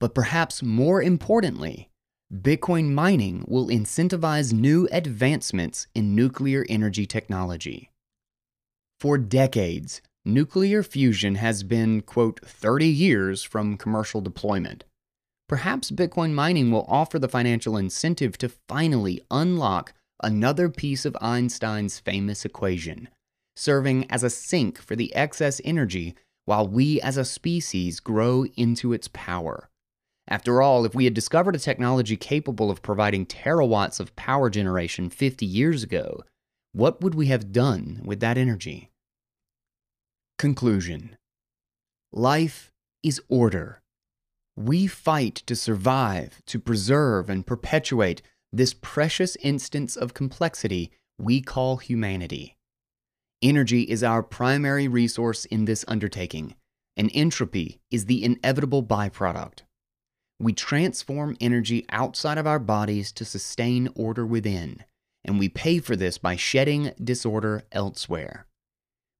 But 0.00 0.14
perhaps 0.14 0.62
more 0.62 1.02
importantly, 1.02 1.88
Bitcoin 2.32 2.92
mining 2.92 3.44
will 3.46 3.68
incentivize 3.68 4.52
new 4.52 4.88
advancements 4.90 5.86
in 5.94 6.14
nuclear 6.14 6.64
energy 6.68 7.06
technology. 7.06 7.90
For 8.98 9.18
decades, 9.18 10.00
nuclear 10.24 10.82
fusion 10.82 11.34
has 11.34 11.62
been, 11.62 12.00
quote, 12.00 12.40
30 12.44 12.86
years 12.86 13.42
from 13.42 13.76
commercial 13.76 14.20
deployment. 14.20 14.84
Perhaps 15.48 15.90
Bitcoin 15.90 16.32
mining 16.32 16.70
will 16.70 16.86
offer 16.88 17.18
the 17.18 17.28
financial 17.28 17.76
incentive 17.76 18.38
to 18.38 18.48
finally 18.48 19.20
unlock 19.30 19.92
another 20.22 20.70
piece 20.70 21.04
of 21.04 21.16
Einstein's 21.20 21.98
famous 21.98 22.44
equation, 22.44 23.08
serving 23.56 24.10
as 24.10 24.22
a 24.22 24.30
sink 24.30 24.78
for 24.78 24.96
the 24.96 25.14
excess 25.14 25.60
energy 25.64 26.14
while 26.44 26.66
we 26.66 27.00
as 27.00 27.16
a 27.16 27.24
species 27.24 28.00
grow 28.00 28.44
into 28.56 28.92
its 28.92 29.08
power. 29.12 29.68
After 30.28 30.62
all, 30.62 30.84
if 30.84 30.94
we 30.94 31.04
had 31.04 31.14
discovered 31.14 31.56
a 31.56 31.60
technology 31.60 32.16
capable 32.16 32.70
of 32.70 32.82
providing 32.82 33.26
terawatts 33.26 34.00
of 34.00 34.16
power 34.16 34.50
generation 34.50 35.10
50 35.10 35.44
years 35.44 35.82
ago, 35.82 36.22
what 36.72 37.00
would 37.00 37.14
we 37.14 37.26
have 37.26 37.52
done 37.52 38.00
with 38.04 38.20
that 38.20 38.38
energy? 38.38 38.90
Conclusion 40.38 41.16
Life 42.12 42.72
is 43.02 43.20
order. 43.28 43.82
We 44.56 44.86
fight 44.86 45.36
to 45.46 45.56
survive, 45.56 46.40
to 46.46 46.58
preserve, 46.58 47.30
and 47.30 47.46
perpetuate 47.46 48.22
this 48.52 48.74
precious 48.74 49.36
instance 49.36 49.96
of 49.96 50.14
complexity 50.14 50.92
we 51.18 51.40
call 51.40 51.78
humanity. 51.78 52.56
Energy 53.42 53.82
is 53.82 54.04
our 54.04 54.22
primary 54.22 54.86
resource 54.86 55.46
in 55.46 55.64
this 55.64 55.84
undertaking, 55.88 56.54
and 56.96 57.10
entropy 57.12 57.80
is 57.90 58.06
the 58.06 58.22
inevitable 58.22 58.84
byproduct. 58.84 59.62
We 60.38 60.52
transform 60.52 61.36
energy 61.40 61.84
outside 61.90 62.38
of 62.38 62.46
our 62.46 62.60
bodies 62.60 63.10
to 63.12 63.24
sustain 63.24 63.88
order 63.96 64.24
within, 64.24 64.84
and 65.24 65.40
we 65.40 65.48
pay 65.48 65.80
for 65.80 65.96
this 65.96 66.18
by 66.18 66.36
shedding 66.36 66.92
disorder 67.02 67.64
elsewhere. 67.72 68.46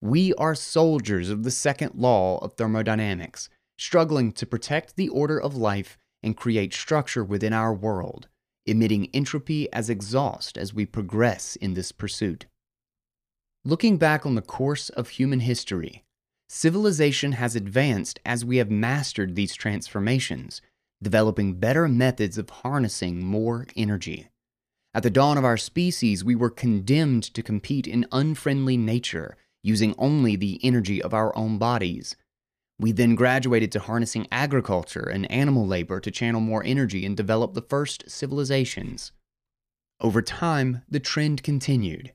We 0.01 0.33
are 0.35 0.55
soldiers 0.55 1.29
of 1.29 1.43
the 1.43 1.51
second 1.51 1.97
law 1.97 2.39
of 2.39 2.55
thermodynamics, 2.55 3.49
struggling 3.77 4.31
to 4.33 4.47
protect 4.47 4.95
the 4.95 5.09
order 5.09 5.41
of 5.41 5.57
life 5.57 5.99
and 6.23 6.37
create 6.37 6.73
structure 6.73 7.25
within 7.25 7.53
our 7.53 7.75
world, 7.75 8.29
emitting 8.66 9.09
entropy 9.12 9.73
as 9.73 9.91
exhaust 9.91 10.57
as 10.57 10.73
we 10.73 10.87
progress 10.87 11.57
in 11.57 11.75
this 11.75 11.91
pursuit. 11.91 12.47
Looking 13.64 13.96
back 13.96 14.26
on 14.26 14.34
the 14.34 14.42
course 14.42 14.88
of 14.88 15.10
human 15.10 15.38
history, 15.38 16.02
civilization 16.48 17.32
has 17.32 17.54
advanced 17.54 18.18
as 18.26 18.44
we 18.44 18.56
have 18.56 18.72
mastered 18.72 19.36
these 19.36 19.54
transformations, 19.54 20.60
developing 21.00 21.60
better 21.60 21.86
methods 21.86 22.38
of 22.38 22.50
harnessing 22.50 23.24
more 23.24 23.68
energy. 23.76 24.26
At 24.92 25.04
the 25.04 25.10
dawn 25.10 25.38
of 25.38 25.44
our 25.44 25.56
species, 25.56 26.24
we 26.24 26.34
were 26.34 26.50
condemned 26.50 27.22
to 27.34 27.42
compete 27.42 27.86
in 27.86 28.04
unfriendly 28.10 28.76
nature, 28.76 29.36
using 29.62 29.94
only 29.96 30.34
the 30.34 30.58
energy 30.64 31.00
of 31.00 31.14
our 31.14 31.34
own 31.36 31.58
bodies. 31.58 32.16
We 32.80 32.90
then 32.90 33.14
graduated 33.14 33.70
to 33.72 33.78
harnessing 33.78 34.26
agriculture 34.32 35.08
and 35.08 35.30
animal 35.30 35.68
labor 35.68 36.00
to 36.00 36.10
channel 36.10 36.40
more 36.40 36.64
energy 36.64 37.06
and 37.06 37.16
develop 37.16 37.54
the 37.54 37.62
first 37.62 38.10
civilizations. 38.10 39.12
Over 40.00 40.20
time, 40.20 40.82
the 40.88 40.98
trend 40.98 41.44
continued 41.44 42.12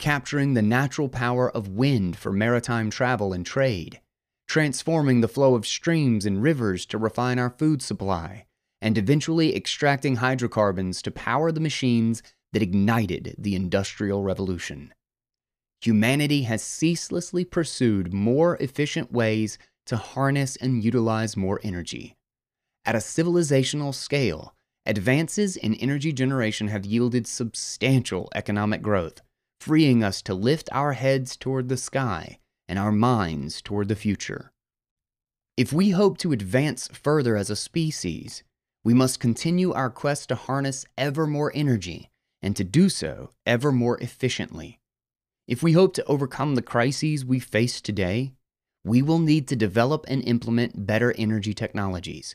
capturing 0.00 0.54
the 0.54 0.62
natural 0.62 1.08
power 1.08 1.50
of 1.50 1.68
wind 1.68 2.16
for 2.16 2.32
maritime 2.32 2.90
travel 2.90 3.32
and 3.34 3.44
trade, 3.44 4.00
transforming 4.48 5.20
the 5.20 5.28
flow 5.28 5.54
of 5.54 5.66
streams 5.66 6.24
and 6.24 6.42
rivers 6.42 6.86
to 6.86 6.98
refine 6.98 7.38
our 7.38 7.50
food 7.50 7.82
supply, 7.82 8.46
and 8.80 8.96
eventually 8.96 9.54
extracting 9.54 10.16
hydrocarbons 10.16 11.02
to 11.02 11.10
power 11.10 11.52
the 11.52 11.60
machines 11.60 12.22
that 12.52 12.62
ignited 12.62 13.36
the 13.38 13.54
Industrial 13.54 14.24
Revolution. 14.24 14.92
Humanity 15.82 16.42
has 16.42 16.62
ceaselessly 16.62 17.44
pursued 17.44 18.12
more 18.12 18.56
efficient 18.56 19.12
ways 19.12 19.58
to 19.86 19.96
harness 19.96 20.56
and 20.56 20.82
utilize 20.82 21.36
more 21.36 21.60
energy. 21.62 22.16
At 22.86 22.94
a 22.94 22.98
civilizational 22.98 23.94
scale, 23.94 24.54
advances 24.86 25.56
in 25.58 25.74
energy 25.74 26.12
generation 26.12 26.68
have 26.68 26.86
yielded 26.86 27.26
substantial 27.26 28.30
economic 28.34 28.80
growth 28.80 29.20
freeing 29.60 30.02
us 30.02 30.22
to 30.22 30.34
lift 30.34 30.68
our 30.72 30.94
heads 30.94 31.36
toward 31.36 31.68
the 31.68 31.76
sky 31.76 32.38
and 32.68 32.78
our 32.78 32.92
minds 32.92 33.60
toward 33.60 33.88
the 33.88 33.94
future. 33.96 34.52
If 35.56 35.72
we 35.72 35.90
hope 35.90 36.16
to 36.18 36.32
advance 36.32 36.88
further 36.88 37.36
as 37.36 37.50
a 37.50 37.56
species, 37.56 38.42
we 38.82 38.94
must 38.94 39.20
continue 39.20 39.72
our 39.72 39.90
quest 39.90 40.30
to 40.30 40.34
harness 40.34 40.86
ever 40.96 41.26
more 41.26 41.52
energy 41.54 42.08
and 42.40 42.56
to 42.56 42.64
do 42.64 42.88
so 42.88 43.30
ever 43.44 43.70
more 43.70 43.98
efficiently. 44.00 44.78
If 45.46 45.62
we 45.62 45.72
hope 45.72 45.92
to 45.94 46.04
overcome 46.06 46.54
the 46.54 46.62
crises 46.62 47.24
we 47.24 47.40
face 47.40 47.80
today, 47.80 48.32
we 48.84 49.02
will 49.02 49.18
need 49.18 49.46
to 49.48 49.56
develop 49.56 50.06
and 50.08 50.26
implement 50.26 50.86
better 50.86 51.14
energy 51.18 51.52
technologies. 51.52 52.34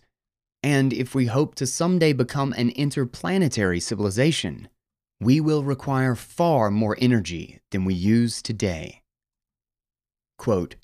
And 0.62 0.94
if 0.94 1.16
we 1.16 1.26
hope 1.26 1.56
to 1.56 1.66
someday 1.66 2.14
become 2.14 2.54
an 2.54 2.70
interplanetary 2.72 3.80
civilization, 3.80 4.68
we 5.20 5.40
will 5.40 5.64
require 5.64 6.16
far 6.16 6.70
more 6.70 6.98
energy 7.00 7.60
than 7.72 7.86
we 7.86 7.94
use 7.94 8.42
today. 8.42 9.02
Quote, 10.38 10.76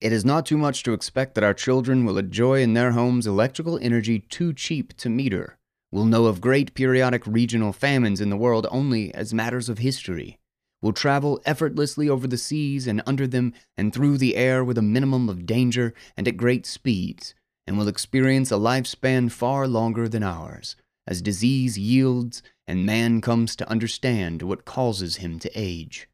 it 0.00 0.12
is 0.12 0.24
not 0.24 0.44
too 0.44 0.58
much 0.58 0.82
to 0.82 0.92
expect 0.92 1.34
that 1.34 1.44
our 1.44 1.54
children 1.54 2.04
will 2.04 2.18
enjoy 2.18 2.60
in 2.60 2.74
their 2.74 2.92
homes 2.92 3.26
electrical 3.26 3.78
energy 3.80 4.18
too 4.18 4.52
cheap 4.52 4.94
to 4.98 5.08
meter, 5.08 5.56
will 5.90 6.04
know 6.04 6.26
of 6.26 6.40
great 6.40 6.74
periodic 6.74 7.22
regional 7.26 7.72
famines 7.72 8.20
in 8.20 8.28
the 8.28 8.36
world 8.36 8.66
only 8.70 9.14
as 9.14 9.32
matters 9.32 9.68
of 9.70 9.78
history, 9.78 10.38
will 10.82 10.92
travel 10.92 11.40
effortlessly 11.46 12.08
over 12.08 12.26
the 12.26 12.36
seas 12.36 12.86
and 12.86 13.02
under 13.06 13.26
them 13.26 13.54
and 13.78 13.94
through 13.94 14.18
the 14.18 14.36
air 14.36 14.62
with 14.62 14.76
a 14.76 14.82
minimum 14.82 15.28
of 15.30 15.46
danger 15.46 15.94
and 16.18 16.28
at 16.28 16.36
great 16.36 16.66
speeds, 16.66 17.34
and 17.66 17.78
will 17.78 17.88
experience 17.88 18.52
a 18.52 18.56
lifespan 18.56 19.32
far 19.32 19.66
longer 19.66 20.06
than 20.06 20.22
ours, 20.22 20.76
as 21.06 21.22
disease 21.22 21.78
yields 21.78 22.42
and 22.66 22.86
man 22.86 23.20
comes 23.20 23.54
to 23.56 23.68
understand 23.68 24.42
what 24.42 24.64
causes 24.64 25.16
him 25.16 25.38
to 25.38 25.50
age. 25.54 26.08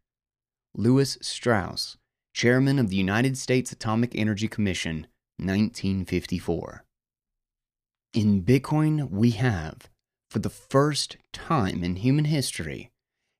Lewis 0.75 1.19
Strauss, 1.21 1.97
Chairman 2.35 2.79
of 2.79 2.91
the 2.91 2.97
United 2.97 3.37
States 3.37 3.73
Atomic 3.73 4.15
Energy 4.15 4.49
Commission, 4.49 5.07
1954. 5.39 6.85
In 8.13 8.43
Bitcoin, 8.43 9.11
we 9.11 9.31
have, 9.33 9.89
for 10.31 10.41
the 10.41 10.51
first 10.51 11.17
time 11.33 11.85
in 11.85 11.97
human 11.97 12.27
history, 12.27 12.91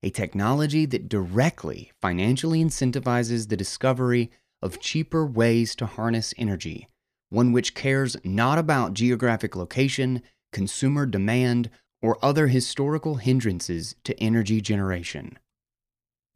a 0.03 0.11
technology 0.11 0.87
that 0.87 1.09
directly 1.09 1.93
financially 2.01 2.65
incentivizes 2.65 3.49
the 3.49 3.57
discovery 3.57 4.31
of 4.63 4.81
cheaper 4.81 5.27
ways 5.27 5.75
to 5.75 5.87
harness 5.87 6.33
energy, 6.39 6.89
one 7.29 7.53
which 7.53 7.75
cares 7.75 8.17
not 8.25 8.59
about 8.59 8.95
geographic 8.95 9.57
location, 9.57 10.23
consumer 10.53 11.07
demand, 11.07 11.71
or 12.03 12.19
other 12.25 12.49
historical 12.49 13.17
hindrances 13.17 13.95
to 14.05 14.19
energy 14.23 14.61
generation. 14.61 15.39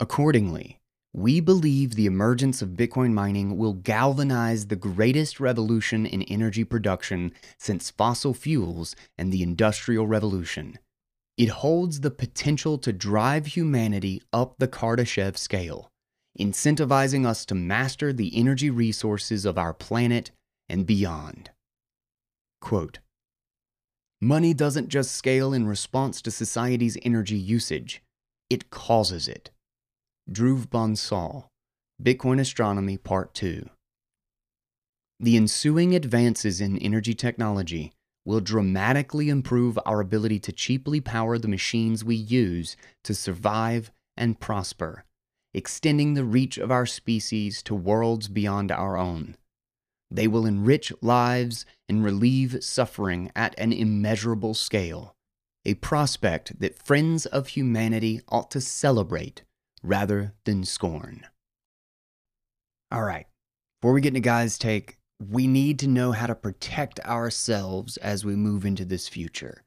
Accordingly, 0.01 0.81
we 1.13 1.39
believe 1.39 1.95
the 1.95 2.07
emergence 2.07 2.61
of 2.61 2.71
Bitcoin 2.71 3.13
mining 3.13 3.57
will 3.57 3.75
galvanize 3.75 4.67
the 4.67 4.77
greatest 4.77 5.39
revolution 5.39 6.07
in 6.07 6.23
energy 6.23 6.65
production 6.65 7.33
since 7.57 7.91
fossil 7.91 8.35
fuels 8.35 8.97
and 9.17 9.33
the 9.33 9.43
Industrial 9.43 10.09
Revolution. 10.09 10.77
It 11.37 11.51
holds 11.51 12.01
the 12.01 12.11
potential 12.11 12.79
to 12.79 12.93
drive 12.93 13.47
humanity 13.47 14.23
up 14.33 14.57
the 14.59 14.67
Kardashev 14.67 15.37
scale, 15.37 15.89
incentivizing 16.39 17.25
us 17.25 17.45
to 17.47 17.55
master 17.55 18.13
the 18.13 18.37
energy 18.37 18.71
resources 18.71 19.45
of 19.45 19.57
our 19.57 19.73
planet 19.73 20.33
and 20.69 20.85
beyond. 20.85 21.51
Quote, 22.61 22.99
Money 24.21 24.55
doesn't 24.55 24.89
just 24.89 25.13
scale 25.13 25.53
in 25.53 25.67
response 25.67 26.23
to 26.23 26.31
society's 26.31 26.97
energy 27.03 27.37
usage, 27.37 28.03
it 28.49 28.71
causes 28.71 29.29
it. 29.29 29.51
Dhruv 30.31 30.69
Bansal, 30.69 31.49
Bitcoin 32.03 32.41
Astronomy 32.41 32.97
Part 32.97 33.35
2. 33.35 33.69
The 35.21 35.37
ensuing 35.37 35.95
advances 35.95 36.61
in 36.61 36.79
energy 36.79 37.15
technology 37.15 37.93
will 38.25 38.41
dramatically 38.41 39.29
improve 39.29 39.79
our 39.85 40.01
ability 40.01 40.39
to 40.41 40.53
cheaply 40.53 41.01
power 41.01 41.39
the 41.39 41.49
machines 41.49 42.05
we 42.05 42.17
use 42.17 42.77
to 43.05 43.15
survive 43.15 43.91
and 44.17 44.41
prosper, 44.41 45.05
extending 45.53 46.15
the 46.15 46.25
reach 46.25 46.57
of 46.57 46.71
our 46.71 46.87
species 46.87 47.63
to 47.63 47.75
worlds 47.75 48.29
beyond 48.29 48.73
our 48.73 48.97
own. 48.97 49.37
They 50.15 50.29
will 50.29 50.47
enrich 50.47 50.93
lives 51.03 51.67
and 51.89 52.05
relieve 52.05 52.63
suffering 52.63 53.33
at 53.35 53.53
an 53.59 53.73
immeasurable 53.73 54.55
scale, 54.55 55.17
a 55.65 55.75
prospect 55.75 56.61
that 56.61 56.81
friends 56.81 57.27
of 57.27 57.49
humanity 57.49 58.21
ought 58.29 58.49
to 58.53 58.61
celebrate 58.61 59.43
rather 59.83 60.33
than 60.45 60.65
scorn. 60.65 61.27
All 62.93 63.03
right, 63.03 63.27
before 63.83 63.93
we 63.93 64.01
get 64.01 64.11
into 64.11 64.21
guys' 64.21 64.57
take, 64.57 64.99
we 65.19 65.49
need 65.49 65.81
to 65.81 65.89
know 65.89 66.13
how 66.13 66.29
to 66.29 66.37
protect 66.37 67.01
ourselves 67.01 67.97
as 67.97 68.25
we 68.25 68.37
move 68.37 68.65
into 68.65 68.85
this 68.85 69.09
future. 69.09 69.65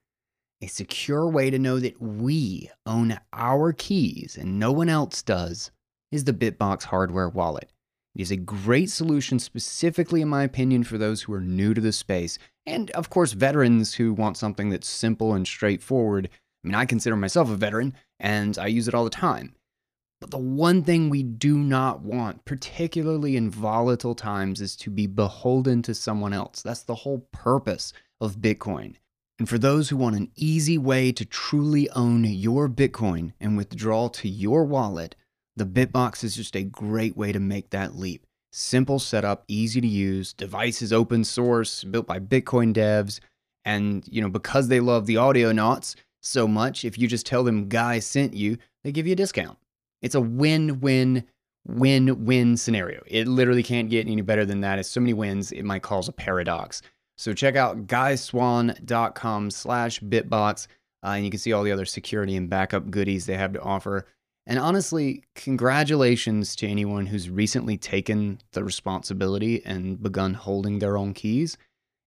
A 0.62 0.68
secure 0.68 1.28
way 1.28 1.50
to 1.50 1.60
know 1.60 1.78
that 1.82 2.02
we 2.02 2.72
own 2.86 3.20
our 3.34 3.74
keys 3.74 4.38
and 4.40 4.58
no 4.58 4.72
one 4.72 4.88
else 4.88 5.22
does 5.22 5.72
is 6.10 6.24
the 6.24 6.32
Bitbox 6.32 6.84
hardware 6.84 7.28
wallet. 7.28 7.70
It 8.18 8.22
is 8.24 8.32
a 8.32 8.38
great 8.38 8.90
solution, 8.90 9.38
specifically, 9.38 10.24
in 10.24 10.28
my 10.28 10.44
opinion, 10.44 10.84
for 10.84 10.98
those 10.98 11.22
who 11.22 11.34
are 11.34 11.40
new 11.40 11.76
to 11.76 11.82
the 11.82 11.92
space, 11.92 12.40
and 12.66 12.90
of 12.92 13.12
course, 13.12 13.34
veterans 13.34 13.94
who 13.94 14.12
want 14.12 14.38
something 14.38 14.72
that's 14.72 14.88
simple 14.88 15.36
and 15.36 15.46
straightforward. 15.46 16.28
I 16.64 16.68
mean, 16.68 16.74
I 16.74 16.86
consider 16.86 17.16
myself 17.16 17.52
a 17.52 17.56
veteran, 17.56 17.94
and 18.20 18.58
I 18.58 18.68
use 18.68 18.88
it 18.88 18.96
all 18.96 19.04
the 19.04 19.12
time. 19.12 19.54
But 20.20 20.32
the 20.32 20.40
one 20.40 20.82
thing 20.82 21.12
we 21.12 21.22
do 21.22 21.60
not 21.60 22.02
want, 22.02 22.44
particularly 22.44 23.38
in 23.38 23.52
volatile 23.52 24.16
times, 24.16 24.62
is 24.62 24.76
to 24.78 24.90
be 24.90 25.06
beholden 25.06 25.84
to 25.84 25.94
someone 25.94 26.34
else. 26.34 26.64
That's 26.64 26.82
the 26.82 26.96
whole 26.96 27.28
purpose 27.32 27.94
of 28.20 28.38
Bitcoin. 28.38 28.96
And 29.38 29.48
for 29.48 29.60
those 29.60 29.90
who 29.90 29.98
want 29.98 30.16
an 30.16 30.32
easy 30.36 30.80
way 30.80 31.12
to 31.12 31.24
truly 31.24 31.88
own 31.92 32.24
your 32.24 32.68
Bitcoin 32.68 33.34
and 33.40 33.56
withdraw 33.56 34.08
to 34.08 34.28
your 34.28 34.64
wallet, 34.64 35.16
the 35.58 35.66
Bitbox 35.66 36.24
is 36.24 36.36
just 36.36 36.56
a 36.56 36.64
great 36.64 37.18
way 37.18 37.32
to 37.32 37.40
make 37.40 37.70
that 37.72 37.96
leap. 37.96 38.26
Simple 38.52 39.00
setup, 39.00 39.44
easy 39.48 39.82
to 39.82 39.88
use, 39.88 40.34
device 40.34 40.82
is 40.82 40.94
open 40.94 41.24
source, 41.24 41.84
built 41.84 42.08
by 42.08 42.20
Bitcoin 42.20 42.74
devs, 42.74 43.20
and 43.66 44.08
you 44.10 44.22
know, 44.22 44.30
because 44.30 44.68
they 44.68 44.80
love 44.80 45.06
the 45.06 45.16
Audionauts 45.16 45.96
so 46.22 46.48
much, 46.48 46.86
if 46.86 46.98
you 46.98 47.08
just 47.08 47.26
tell 47.26 47.44
them 47.44 47.70
Guy 47.70 48.00
sent 48.00 48.34
you, 48.34 48.58
they 48.84 48.92
give 48.92 49.06
you 49.06 49.14
a 49.14 49.18
discount. 49.18 49.58
It's 50.02 50.16
a 50.16 50.22
win-win 50.22 51.26
win-win 51.68 52.56
scenario. 52.56 53.04
It 53.08 53.28
literally 53.28 53.64
can't 53.64 53.90
get 53.90 54.08
any 54.08 54.22
better 54.22 54.46
than 54.46 54.62
that. 54.62 54.80
It's 54.80 54.90
so 54.90 55.02
many 55.02 55.14
wins, 55.14 55.52
it 55.52 55.64
might 55.64 55.82
cause 55.82 56.08
a 56.08 56.14
paradox. 56.14 56.82
So 57.18 57.34
check 57.34 57.56
out 57.56 57.88
guyswan.com 57.88 59.52
slash 59.52 60.00
bitbox, 60.00 60.68
uh, 61.04 61.08
and 61.10 61.26
you 61.26 61.32
can 61.32 61.40
see 61.40 61.52
all 61.52 61.64
the 61.64 61.72
other 61.72 61.86
security 61.86 62.36
and 62.36 62.50
backup 62.50 62.90
goodies 62.90 63.26
they 63.26 63.36
have 63.36 63.54
to 63.54 63.62
offer. 63.62 64.06
And 64.50 64.60
honestly, 64.60 65.26
congratulations 65.36 66.56
to 66.56 66.68
anyone 66.68 67.08
who's 67.08 67.30
recently 67.30 67.78
taken 67.78 68.40
the 68.54 68.64
responsibility 68.64 69.62
and 69.66 70.02
begun 70.02 70.36
holding 70.36 70.80
their 70.80 70.98
own 70.98 71.14
keys. 71.14 71.58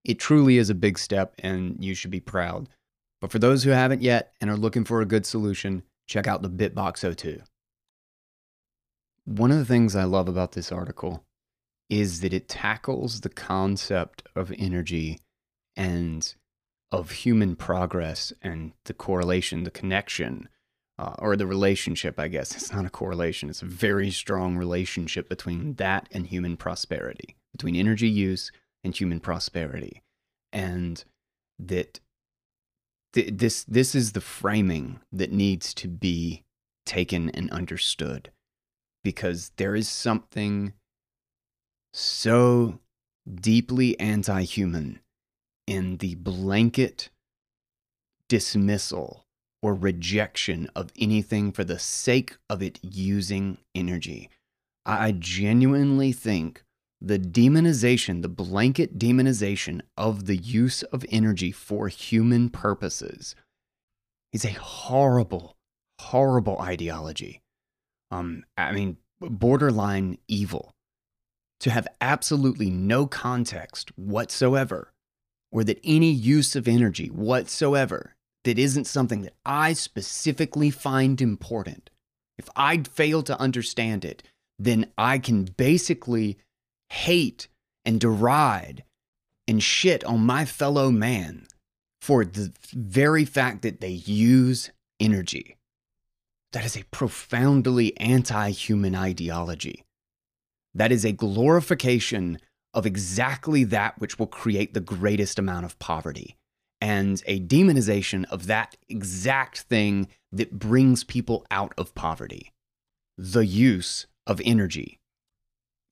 It 0.04 0.18
truly 0.18 0.56
is 0.56 0.70
a 0.70 0.74
big 0.74 0.98
step 0.98 1.34
and 1.40 1.76
you 1.84 1.94
should 1.94 2.10
be 2.10 2.18
proud. 2.18 2.68
But 3.20 3.30
for 3.30 3.38
those 3.38 3.62
who 3.62 3.70
haven't 3.70 4.00
yet 4.00 4.32
and 4.40 4.48
are 4.48 4.56
looking 4.56 4.86
for 4.86 5.02
a 5.02 5.06
good 5.06 5.26
solution, 5.26 5.82
check 6.06 6.26
out 6.26 6.40
the 6.40 6.48
Bitbox 6.48 7.04
O2. 7.04 7.42
One 9.26 9.50
of 9.50 9.58
the 9.58 9.66
things 9.66 9.94
I 9.94 10.04
love 10.04 10.26
about 10.26 10.52
this 10.52 10.72
article 10.72 11.22
is 11.90 12.22
that 12.22 12.32
it 12.32 12.48
tackles 12.48 13.20
the 13.20 13.28
concept 13.28 14.22
of 14.34 14.50
energy 14.58 15.20
and 15.76 16.34
of 16.90 17.10
human 17.10 17.54
progress 17.54 18.32
and 18.40 18.72
the 18.86 18.94
correlation, 18.94 19.64
the 19.64 19.70
connection, 19.70 20.48
uh, 21.00 21.14
or 21.18 21.34
the 21.34 21.46
relationship, 21.46 22.18
I 22.18 22.28
guess. 22.28 22.54
It's 22.54 22.72
not 22.72 22.84
a 22.84 22.90
correlation, 22.90 23.48
it's 23.48 23.62
a 23.62 23.66
very 23.66 24.10
strong 24.10 24.56
relationship 24.56 25.30
between 25.30 25.74
that 25.74 26.06
and 26.12 26.26
human 26.26 26.58
prosperity, 26.58 27.36
between 27.52 27.74
energy 27.74 28.08
use 28.08 28.52
and 28.84 28.94
human 28.94 29.18
prosperity. 29.18 30.02
And 30.52 31.02
that 31.58 32.00
th- 33.14 33.32
this, 33.32 33.64
this 33.64 33.94
is 33.94 34.12
the 34.12 34.20
framing 34.20 35.00
that 35.10 35.32
needs 35.32 35.72
to 35.74 35.88
be 35.88 36.44
taken 36.84 37.30
and 37.30 37.50
understood 37.50 38.30
because 39.02 39.52
there 39.56 39.74
is 39.74 39.88
something 39.88 40.74
so 41.94 42.78
deeply 43.32 43.98
anti 43.98 44.42
human 44.42 45.00
in 45.66 45.96
the 45.96 46.16
blanket 46.16 47.08
dismissal 48.28 49.24
or 49.62 49.74
rejection 49.74 50.68
of 50.74 50.90
anything 50.98 51.52
for 51.52 51.64
the 51.64 51.78
sake 51.78 52.36
of 52.48 52.62
it 52.62 52.78
using 52.82 53.58
energy. 53.74 54.30
I 54.86 55.12
genuinely 55.12 56.12
think 56.12 56.62
the 57.00 57.18
demonization, 57.18 58.22
the 58.22 58.28
blanket 58.28 58.98
demonization 58.98 59.80
of 59.96 60.26
the 60.26 60.36
use 60.36 60.82
of 60.84 61.04
energy 61.10 61.52
for 61.52 61.88
human 61.88 62.50
purposes 62.50 63.34
is 64.32 64.44
a 64.44 64.52
horrible, 64.52 65.56
horrible 65.98 66.58
ideology. 66.60 67.40
Um, 68.10 68.44
I 68.56 68.72
mean, 68.72 68.96
borderline 69.20 70.18
evil. 70.28 70.72
To 71.60 71.70
have 71.70 71.86
absolutely 72.00 72.70
no 72.70 73.06
context 73.06 73.90
whatsoever, 73.98 74.92
or 75.52 75.62
that 75.64 75.78
any 75.84 76.10
use 76.10 76.56
of 76.56 76.66
energy 76.66 77.08
whatsoever 77.08 78.14
that 78.44 78.58
isn't 78.58 78.86
something 78.86 79.22
that 79.22 79.34
I 79.44 79.72
specifically 79.72 80.70
find 80.70 81.20
important, 81.20 81.90
if 82.38 82.48
I 82.56 82.78
fail 82.78 83.22
to 83.24 83.38
understand 83.38 84.04
it, 84.04 84.22
then 84.58 84.86
I 84.96 85.18
can 85.18 85.44
basically 85.44 86.38
hate 86.88 87.48
and 87.84 88.00
deride 88.00 88.84
and 89.46 89.62
shit 89.62 90.04
on 90.04 90.20
my 90.20 90.44
fellow 90.44 90.90
man 90.90 91.46
for 92.00 92.24
the 92.24 92.52
very 92.72 93.24
fact 93.24 93.62
that 93.62 93.80
they 93.80 93.90
use 93.90 94.70
energy. 94.98 95.56
That 96.52 96.64
is 96.64 96.76
a 96.76 96.84
profoundly 96.84 97.96
anti 97.98 98.50
human 98.50 98.94
ideology. 98.94 99.84
That 100.74 100.92
is 100.92 101.04
a 101.04 101.12
glorification 101.12 102.38
of 102.72 102.86
exactly 102.86 103.64
that 103.64 103.98
which 103.98 104.18
will 104.18 104.26
create 104.26 104.72
the 104.72 104.80
greatest 104.80 105.38
amount 105.38 105.64
of 105.64 105.78
poverty 105.78 106.36
and 106.80 107.22
a 107.26 107.40
demonization 107.40 108.24
of 108.30 108.46
that 108.46 108.76
exact 108.88 109.60
thing 109.62 110.08
that 110.32 110.58
brings 110.58 111.04
people 111.04 111.46
out 111.50 111.74
of 111.76 111.94
poverty 111.94 112.52
the 113.18 113.44
use 113.44 114.06
of 114.26 114.40
energy. 114.44 114.98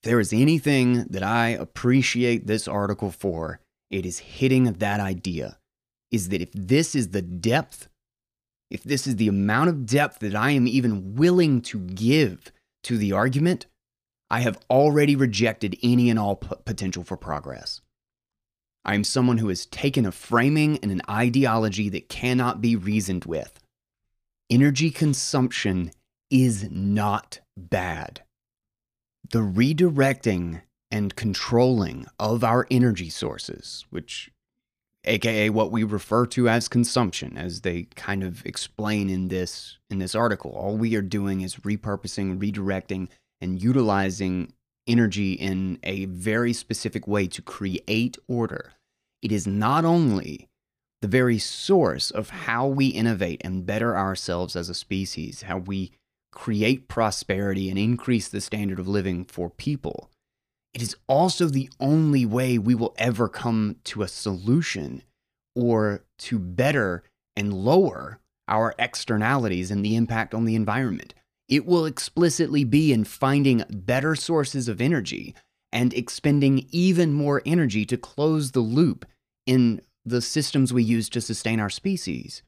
If 0.01 0.09
there 0.09 0.21
is 0.21 0.33
anything 0.33 1.05
that 1.11 1.23
I 1.23 1.49
appreciate 1.49 2.47
this 2.47 2.67
article 2.67 3.11
for, 3.11 3.61
it 3.91 4.07
is 4.07 4.19
hitting 4.19 4.65
that 4.65 5.01
idea 5.01 5.59
is 6.11 6.31
that 6.31 6.41
if 6.41 6.51
this 6.53 6.95
is 6.95 7.09
the 7.09 7.21
depth, 7.21 7.89
if 8.71 8.83
this 8.83 9.07
is 9.07 9.17
the 9.17 9.29
amount 9.29 9.69
of 9.69 9.85
depth 9.85 10.21
that 10.21 10.35
I 10.35 10.53
am 10.53 10.67
even 10.67 11.17
willing 11.17 11.61
to 11.63 11.79
give 11.79 12.51
to 12.85 12.97
the 12.97 13.13
argument, 13.13 13.67
I 14.31 14.41
have 14.41 14.59
already 14.71 15.17
rejected 15.17 15.77
any 15.83 16.11
and 16.11 16.19
all 16.19 16.37
p- 16.37 16.55
potential 16.65 17.05
for 17.05 17.17
progress. 17.17 17.81
I 18.85 18.95
am 18.95 19.05
someone 19.05 19.39
who 19.39 19.49
has 19.49 19.67
taken 19.67 20.07
a 20.07 20.13
framing 20.13 20.79
and 20.83 20.91
an 20.91 21.03
ideology 21.09 21.89
that 21.91 22.09
cannot 22.09 22.61
be 22.61 22.77
reasoned 22.77 23.25
with. 23.25 23.61
Energy 24.49 24.91
consumption 24.91 25.91
is 26.31 26.69
not 26.71 27.41
bad. 27.57 28.23
The 29.31 29.41
redirecting 29.41 30.63
and 30.91 31.15
controlling 31.15 32.07
of 32.19 32.43
our 32.43 32.67
energy 32.71 33.11
sources, 33.11 33.85
which 33.91 34.31
aka 35.05 35.51
what 35.51 35.71
we 35.71 35.85
refer 35.85 36.27
to 36.27 36.49
as 36.49 36.69
consumption 36.69 37.37
as 37.37 37.61
they 37.61 37.85
kind 37.95 38.23
of 38.23 38.45
explain 38.45 39.09
in 39.09 39.29
this 39.29 39.79
in 39.91 39.99
this 39.99 40.15
article 40.15 40.51
all 40.51 40.77
we 40.77 40.97
are 40.97 41.03
doing 41.03 41.41
is 41.41 41.57
repurposing 41.57 42.39
redirecting 42.39 43.09
and 43.41 43.63
utilizing 43.63 44.53
energy 44.89 45.35
in 45.35 45.79
a 45.83 46.07
very 46.07 46.53
specific 46.53 47.07
way 47.07 47.27
to 47.29 47.43
create 47.43 48.17
order 48.27 48.73
it 49.23 49.33
is 49.33 49.47
not 49.47 49.85
only 49.85 50.49
the 51.01 51.09
very 51.09 51.39
source 51.39 52.11
of 52.11 52.31
how 52.31 52.67
we 52.67 52.89
innovate 52.89 53.41
and 53.45 53.67
better 53.67 53.97
ourselves 53.97 54.57
as 54.57 54.69
a 54.69 54.75
species, 54.75 55.43
how 55.43 55.59
we 55.59 55.93
create 56.33 56.89
prosperity 56.89 57.69
and 57.69 57.79
increase 57.79 58.29
the 58.29 58.41
standard 58.41 58.79
of 58.79 58.89
living 58.89 59.25
for 59.25 59.51
people. 59.51 60.11
It 60.75 60.83
is 60.83 60.97
also 61.07 61.47
the 61.47 61.71
only 61.81 62.27
way 62.27 62.59
we 62.59 62.75
will 62.75 62.95
ever 62.99 63.29
come 63.29 63.77
to 63.85 64.03
a 64.03 64.09
solution 64.09 65.03
or 65.57 66.05
to 66.19 66.39
better 66.39 67.03
and 67.37 67.53
lower 67.53 68.21
our 68.47 68.75
externalities 68.79 69.71
and 69.71 69.85
the 69.85 69.97
impact 69.97 70.35
on 70.35 70.45
the 70.45 70.55
environment. 70.55 71.15
It 71.49 71.65
will 71.65 71.87
explicitly 71.87 72.65
be 72.65 72.93
in 72.93 73.05
finding 73.05 73.65
better 73.71 74.15
sources 74.15 74.69
of 74.69 74.81
energy 74.81 75.35
and 75.73 75.95
expending 75.95 76.67
even 76.71 77.13
more 77.13 77.43
energy 77.47 77.85
to 77.87 77.97
close 77.97 78.53
the 78.53 78.61
loop 78.61 79.07
in 79.47 79.81
the 80.05 80.21
systems 80.21 80.73
we 80.73 80.83
use 80.83 81.09
to 81.11 81.21
sustain 81.21 81.61
our 81.61 81.71
species. 81.71 82.43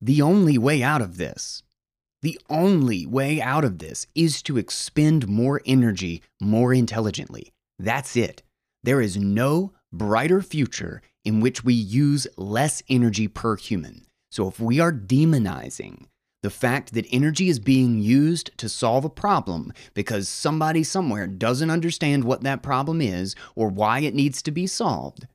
The 0.00 0.20
only 0.20 0.58
way 0.58 0.82
out 0.82 1.00
of 1.00 1.16
this, 1.16 1.62
the 2.22 2.38
only 2.50 3.06
way 3.06 3.40
out 3.40 3.64
of 3.64 3.78
this 3.78 4.06
is 4.14 4.42
to 4.42 4.58
expend 4.58 5.28
more 5.28 5.62
energy 5.64 6.22
more 6.40 6.74
intelligently. 6.74 7.52
That's 7.78 8.16
it. 8.16 8.42
There 8.82 9.00
is 9.00 9.16
no 9.16 9.72
brighter 9.92 10.42
future 10.42 11.02
in 11.24 11.40
which 11.40 11.64
we 11.64 11.74
use 11.74 12.26
less 12.36 12.82
energy 12.88 13.28
per 13.28 13.56
human. 13.56 14.06
So 14.30 14.48
if 14.48 14.60
we 14.60 14.80
are 14.80 14.92
demonizing 14.92 16.06
the 16.42 16.50
fact 16.50 16.94
that 16.94 17.06
energy 17.10 17.48
is 17.48 17.58
being 17.58 17.98
used 17.98 18.56
to 18.58 18.68
solve 18.68 19.04
a 19.04 19.10
problem 19.10 19.72
because 19.94 20.28
somebody 20.28 20.82
somewhere 20.82 21.26
doesn't 21.26 21.70
understand 21.70 22.24
what 22.24 22.42
that 22.42 22.62
problem 22.62 23.00
is 23.00 23.34
or 23.54 23.68
why 23.68 24.00
it 24.00 24.14
needs 24.14 24.42
to 24.42 24.50
be 24.50 24.66
solved, 24.66 25.26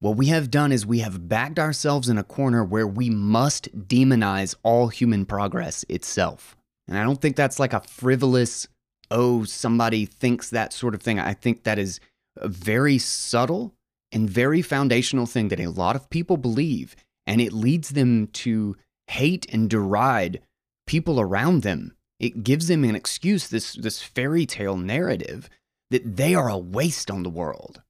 what 0.00 0.16
we 0.16 0.26
have 0.26 0.50
done 0.50 0.70
is 0.70 0.84
we 0.84 0.98
have 0.98 1.28
backed 1.28 1.58
ourselves 1.58 2.08
in 2.10 2.18
a 2.18 2.24
corner 2.24 2.62
where 2.62 2.86
we 2.86 3.08
must 3.08 3.72
demonize 3.88 4.54
all 4.62 4.88
human 4.88 5.24
progress 5.24 5.84
itself. 5.88 6.56
And 6.86 6.98
I 6.98 7.02
don't 7.02 7.20
think 7.20 7.36
that's 7.36 7.58
like 7.58 7.72
a 7.72 7.80
frivolous, 7.80 8.68
oh, 9.10 9.44
somebody 9.44 10.04
thinks 10.04 10.50
that 10.50 10.74
sort 10.74 10.94
of 10.94 11.02
thing. 11.02 11.18
I 11.18 11.32
think 11.32 11.64
that 11.64 11.78
is 11.78 12.00
a 12.36 12.48
very 12.48 12.98
subtle 12.98 13.74
and 14.12 14.28
very 14.28 14.60
foundational 14.60 15.24
thing 15.26 15.48
that 15.48 15.60
a 15.60 15.68
lot 15.68 15.96
of 15.96 16.10
people 16.10 16.36
believe. 16.36 16.94
And 17.26 17.40
it 17.40 17.54
leads 17.54 17.90
them 17.90 18.26
to 18.28 18.76
hate 19.08 19.46
and 19.52 19.68
deride 19.68 20.40
people 20.86 21.20
around 21.20 21.62
them. 21.62 21.96
It 22.20 22.44
gives 22.44 22.68
them 22.68 22.84
an 22.84 22.94
excuse, 22.94 23.48
this, 23.48 23.74
this 23.74 24.02
fairy 24.02 24.46
tale 24.46 24.76
narrative, 24.76 25.50
that 25.90 26.16
they 26.16 26.34
are 26.34 26.48
a 26.48 26.58
waste 26.58 27.10
on 27.10 27.22
the 27.22 27.30
world. 27.30 27.82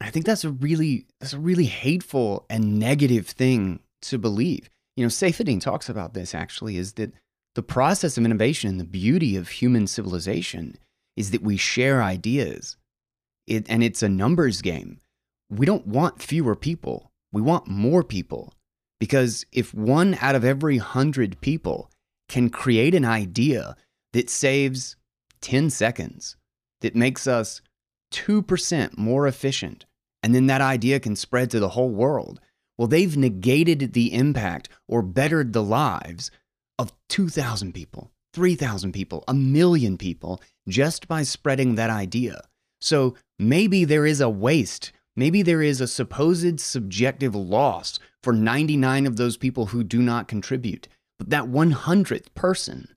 I 0.00 0.10
think 0.10 0.24
that's 0.24 0.44
a 0.44 0.50
really 0.50 1.06
that's 1.20 1.34
a 1.34 1.38
really 1.38 1.66
hateful 1.66 2.46
and 2.48 2.78
negative 2.78 3.26
thing 3.28 3.80
to 4.02 4.18
believe. 4.18 4.70
You 4.96 5.04
know, 5.04 5.08
Saifedean 5.08 5.60
talks 5.60 5.88
about 5.88 6.14
this 6.14 6.34
actually 6.34 6.78
is 6.78 6.94
that 6.94 7.12
the 7.54 7.62
process 7.62 8.16
of 8.16 8.24
innovation 8.24 8.70
and 8.70 8.80
the 8.80 8.84
beauty 8.84 9.36
of 9.36 9.48
human 9.48 9.86
civilization 9.86 10.78
is 11.16 11.32
that 11.32 11.42
we 11.42 11.56
share 11.56 12.02
ideas. 12.02 12.76
It, 13.46 13.66
and 13.68 13.82
it's 13.82 14.02
a 14.02 14.08
numbers 14.08 14.62
game. 14.62 15.00
We 15.50 15.66
don't 15.66 15.86
want 15.86 16.22
fewer 16.22 16.54
people. 16.54 17.10
We 17.32 17.42
want 17.42 17.66
more 17.66 18.04
people. 18.04 18.54
Because 19.00 19.44
if 19.50 19.74
one 19.74 20.16
out 20.20 20.36
of 20.36 20.44
every 20.44 20.78
hundred 20.78 21.40
people 21.40 21.90
can 22.28 22.50
create 22.50 22.94
an 22.94 23.04
idea 23.04 23.74
that 24.12 24.30
saves 24.30 24.94
10 25.40 25.70
seconds, 25.70 26.36
that 26.82 26.94
makes 26.94 27.26
us 27.26 27.62
2% 28.12 28.96
more 28.96 29.26
efficient, 29.26 29.86
and 30.22 30.34
then 30.34 30.46
that 30.46 30.60
idea 30.60 31.00
can 31.00 31.16
spread 31.16 31.50
to 31.50 31.60
the 31.60 31.70
whole 31.70 31.90
world. 31.90 32.40
Well, 32.76 32.88
they've 32.88 33.16
negated 33.16 33.92
the 33.92 34.14
impact 34.14 34.68
or 34.86 35.02
bettered 35.02 35.52
the 35.52 35.62
lives 35.62 36.30
of 36.78 36.92
2,000 37.08 37.72
people, 37.72 38.10
3,000 38.34 38.92
people, 38.92 39.24
a 39.28 39.34
million 39.34 39.98
people 39.98 40.40
just 40.68 41.08
by 41.08 41.22
spreading 41.22 41.74
that 41.74 41.90
idea. 41.90 42.40
So 42.80 43.16
maybe 43.38 43.84
there 43.84 44.06
is 44.06 44.20
a 44.20 44.30
waste. 44.30 44.92
Maybe 45.20 45.42
there 45.42 45.60
is 45.60 45.82
a 45.82 45.86
supposed 45.86 46.60
subjective 46.60 47.34
loss 47.34 47.98
for 48.22 48.32
99 48.32 49.06
of 49.06 49.16
those 49.18 49.36
people 49.36 49.66
who 49.66 49.84
do 49.84 50.00
not 50.00 50.28
contribute. 50.28 50.88
But 51.18 51.28
that 51.28 51.44
100th 51.44 52.32
person, 52.34 52.88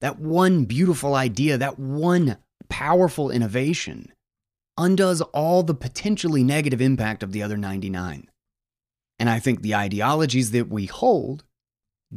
that 0.00 0.18
one 0.18 0.64
beautiful 0.64 1.14
idea, 1.14 1.58
that 1.58 1.78
one 1.78 2.38
powerful 2.70 3.30
innovation 3.30 4.10
undoes 4.78 5.20
all 5.20 5.62
the 5.62 5.74
potentially 5.74 6.42
negative 6.42 6.80
impact 6.80 7.22
of 7.22 7.32
the 7.32 7.42
other 7.42 7.58
99. 7.58 8.30
And 9.18 9.28
I 9.28 9.38
think 9.38 9.60
the 9.60 9.74
ideologies 9.74 10.52
that 10.52 10.70
we 10.70 10.86
hold 10.86 11.44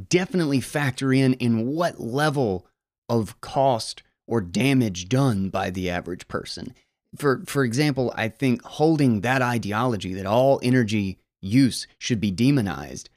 definitely 0.07 0.61
factor 0.61 1.11
in 1.11 1.33
in 1.33 1.67
what 1.67 1.99
level 1.99 2.65
of 3.09 3.41
cost 3.41 4.03
or 4.25 4.39
damage 4.39 5.09
done 5.09 5.49
by 5.49 5.69
the 5.69 5.89
average 5.89 6.29
person. 6.29 6.73
For, 7.17 7.43
for 7.45 7.63
example, 7.63 8.13
I 8.15 8.29
think 8.29 8.63
holding 8.63 9.21
that 9.21 9.41
ideology 9.41 10.13
that 10.15 10.25
all 10.25 10.59
energy 10.63 11.19
use 11.41 11.87
should 11.99 12.19
be 12.19 12.31
demonized 12.31 13.09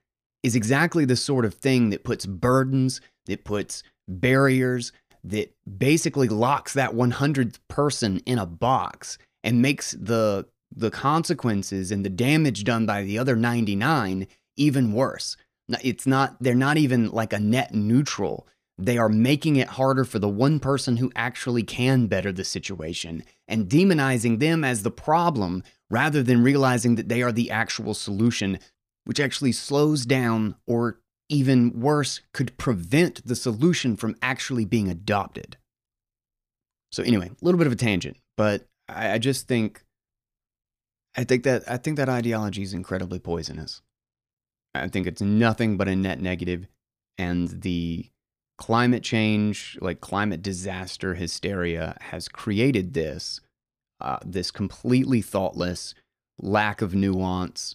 is 0.43 0.55
exactly 0.55 1.05
the 1.05 1.17
sort 1.17 1.45
of 1.45 1.55
thing 1.55 1.91
that 1.91 2.05
puts 2.05 2.27
burdens, 2.27 3.01
that 3.27 3.45
puts 3.45 3.83
barriers, 4.07 4.93
that 5.25 5.53
basically 5.79 6.29
locks 6.29 6.75
that 6.75 6.93
100th 6.93 7.59
person 7.69 8.19
in 8.27 8.39
a 8.39 8.47
box 8.47 9.19
and 9.43 9.63
makes 9.63 9.93
the 9.93 10.47
the 10.75 10.91
consequences 10.91 11.91
and 11.91 12.05
the 12.05 12.11
damage 12.11 12.65
done 12.65 12.87
by 12.87 13.03
the 13.03 13.19
other 13.19 13.37
99 13.37 14.27
even 14.57 14.93
worse. 14.93 15.37
It's 15.83 16.07
not 16.07 16.37
they're 16.41 16.55
not 16.55 16.77
even 16.77 17.11
like 17.11 17.33
a 17.33 17.41
net 17.41 17.75
neutral. 17.75 18.47
They 18.79 18.99
are 18.99 19.09
making 19.09 19.57
it 19.57 19.69
harder 19.69 20.05
for 20.05 20.19
the 20.19 20.29
one 20.29 20.61
person 20.61 20.99
who 20.99 21.11
actually 21.17 21.63
can 21.63 22.09
better 22.09 22.31
the 22.31 22.45
situation 22.45 23.25
and 23.49 23.69
demonizing 23.69 24.39
them 24.39 24.65
as 24.65 24.83
the 24.83 24.91
problem 24.91 25.63
rather 25.89 26.23
than 26.23 26.43
realizing 26.43 26.97
that 26.97 27.09
they 27.09 27.23
are 27.23 27.33
the 27.33 27.51
actual 27.51 27.95
solution, 27.95 28.59
which 29.05 29.21
actually 29.21 29.53
slows 29.53 30.05
down 30.05 30.57
or 30.67 31.01
even 31.29 31.81
worse, 31.81 32.21
could 32.33 32.57
prevent 32.57 33.27
the 33.27 33.35
solution 33.35 33.97
from 33.97 34.17
actually 34.23 34.65
being 34.65 34.89
adopted. 34.89 35.57
So, 36.93 37.03
anyway, 37.03 37.31
a 37.31 37.45
little 37.45 37.59
bit 37.59 37.67
of 37.67 37.73
a 37.73 37.77
tangent, 37.77 38.17
but 38.37 38.67
I, 38.89 39.13
I 39.13 39.19
just 39.19 39.49
think. 39.49 39.83
I 41.19 41.25
think 41.25 41.45
that 41.45 41.65
I 41.69 41.79
think 41.79 41.97
that 41.97 42.11
ideology 42.11 42.63
is 42.63 42.75
incredibly 42.75 43.19
poisonous. 43.19 43.81
I 44.75 44.89
think 44.89 45.07
it's 45.07 45.23
nothing 45.23 45.79
but 45.79 45.89
a 45.89 45.97
net 45.97 46.21
negative, 46.21 46.67
and 47.17 47.49
the 47.49 48.11
climate 48.59 49.03
change, 49.03 49.79
like 49.81 50.01
climate 50.01 50.43
disaster 50.43 51.15
hysteria, 51.15 51.97
has 52.01 52.29
created 52.29 52.95
this 52.95 53.41
uh, 54.01 54.19
this 54.25 54.51
completely 54.51 55.23
thoughtless 55.23 55.95
lack 56.39 56.83
of 56.83 56.95
nuance. 56.95 57.75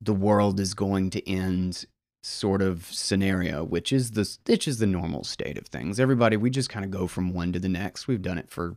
The 0.00 0.12
world 0.12 0.60
is 0.60 0.74
going 0.74 1.10
to 1.10 1.28
end 1.28 1.86
sort 2.22 2.62
of 2.62 2.84
scenario, 2.86 3.64
which 3.64 3.92
is 3.92 4.12
the 4.12 4.38
which 4.46 4.68
is 4.68 4.78
the 4.78 4.86
normal 4.86 5.24
state 5.24 5.58
of 5.58 5.66
things. 5.66 5.98
Everybody, 5.98 6.36
we 6.36 6.50
just 6.50 6.70
kind 6.70 6.84
of 6.84 6.90
go 6.90 7.06
from 7.06 7.32
one 7.32 7.52
to 7.52 7.58
the 7.58 7.68
next. 7.68 8.06
We've 8.06 8.22
done 8.22 8.38
it 8.38 8.50
for 8.50 8.76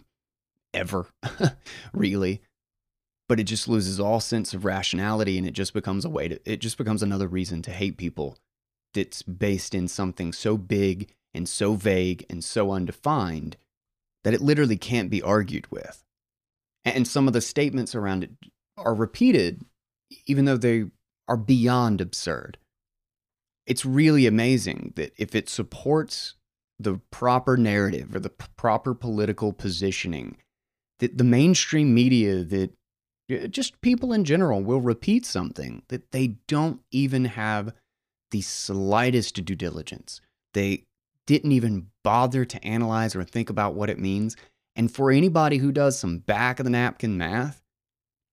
ever, 0.74 1.08
really. 1.94 2.42
But 3.28 3.40
it 3.40 3.46
just 3.46 3.68
loses 3.68 4.00
all 4.00 4.20
sense 4.20 4.54
of 4.54 4.66
rationality 4.66 5.40
and 5.40 5.48
it 5.48 5.54
just 5.54 5.74
becomes 5.74 6.06
a 6.06 6.10
way 6.10 6.28
to 6.28 6.40
it 6.46 6.58
just 6.58 6.78
becomes 6.78 7.02
another 7.02 7.28
reason 7.28 7.64
to 7.64 7.72
hate 7.72 7.98
people 7.98 8.38
that's 8.94 9.24
based 9.24 9.74
in 9.74 9.88
something 9.88 10.32
so 10.32 10.58
big 10.58 11.12
and 11.36 11.48
so 11.48 11.74
vague 11.74 12.26
and 12.30 12.44
so 12.44 12.72
undefined 12.72 13.58
that 14.24 14.34
it 14.34 14.42
literally 14.42 14.78
can't 14.78 15.10
be 15.10 15.22
argued 15.22 15.70
with. 15.72 16.04
And 16.84 17.08
some 17.08 17.28
of 17.28 17.34
the 17.34 17.42
statements 17.42 17.94
around 17.94 18.24
it 18.24 18.32
are 18.78 18.96
repeated 18.96 19.66
even 20.28 20.46
though 20.46 20.58
they 20.58 20.86
are 21.28 21.38
beyond 21.38 22.00
absurd 22.00 22.58
it's 23.66 23.86
really 23.86 24.26
amazing 24.26 24.94
that 24.96 25.14
if 25.18 25.36
it 25.36 25.50
supports 25.50 26.36
the 26.80 27.00
proper 27.10 27.58
narrative 27.58 28.14
or 28.16 28.20
the 28.20 28.30
p- 28.30 28.46
proper 28.58 28.94
political 28.94 29.54
positioning, 29.54 30.38
that 31.00 31.18
the 31.18 31.24
mainstream 31.24 31.94
media, 31.94 32.44
that 32.44 32.72
uh, 33.32 33.48
just 33.48 33.82
people 33.82 34.14
in 34.14 34.24
general 34.24 34.62
will 34.62 34.82
repeat 34.82 35.26
something 35.26 35.82
that 35.88 36.12
they 36.12 36.36
don't 36.48 36.82
even 36.92 37.26
have 37.26 37.74
the 38.32 38.42
slightest 38.42 39.44
due 39.46 39.56
diligence. 39.56 40.22
They 40.54 40.86
didn't 41.28 41.52
even 41.52 41.88
bother 42.04 42.46
to 42.46 42.64
analyze 42.64 43.16
or 43.16 43.24
think 43.24 43.50
about 43.50 43.74
what 43.74 43.90
it 43.90 44.00
means. 44.00 44.36
And 44.76 44.92
for 44.92 45.12
anybody 45.12 45.58
who 45.58 45.72
does 45.72 45.98
some 45.98 46.20
back 46.20 46.60
of 46.60 46.66
the 46.66 46.70
napkin 46.70 47.18
math, 47.18 47.62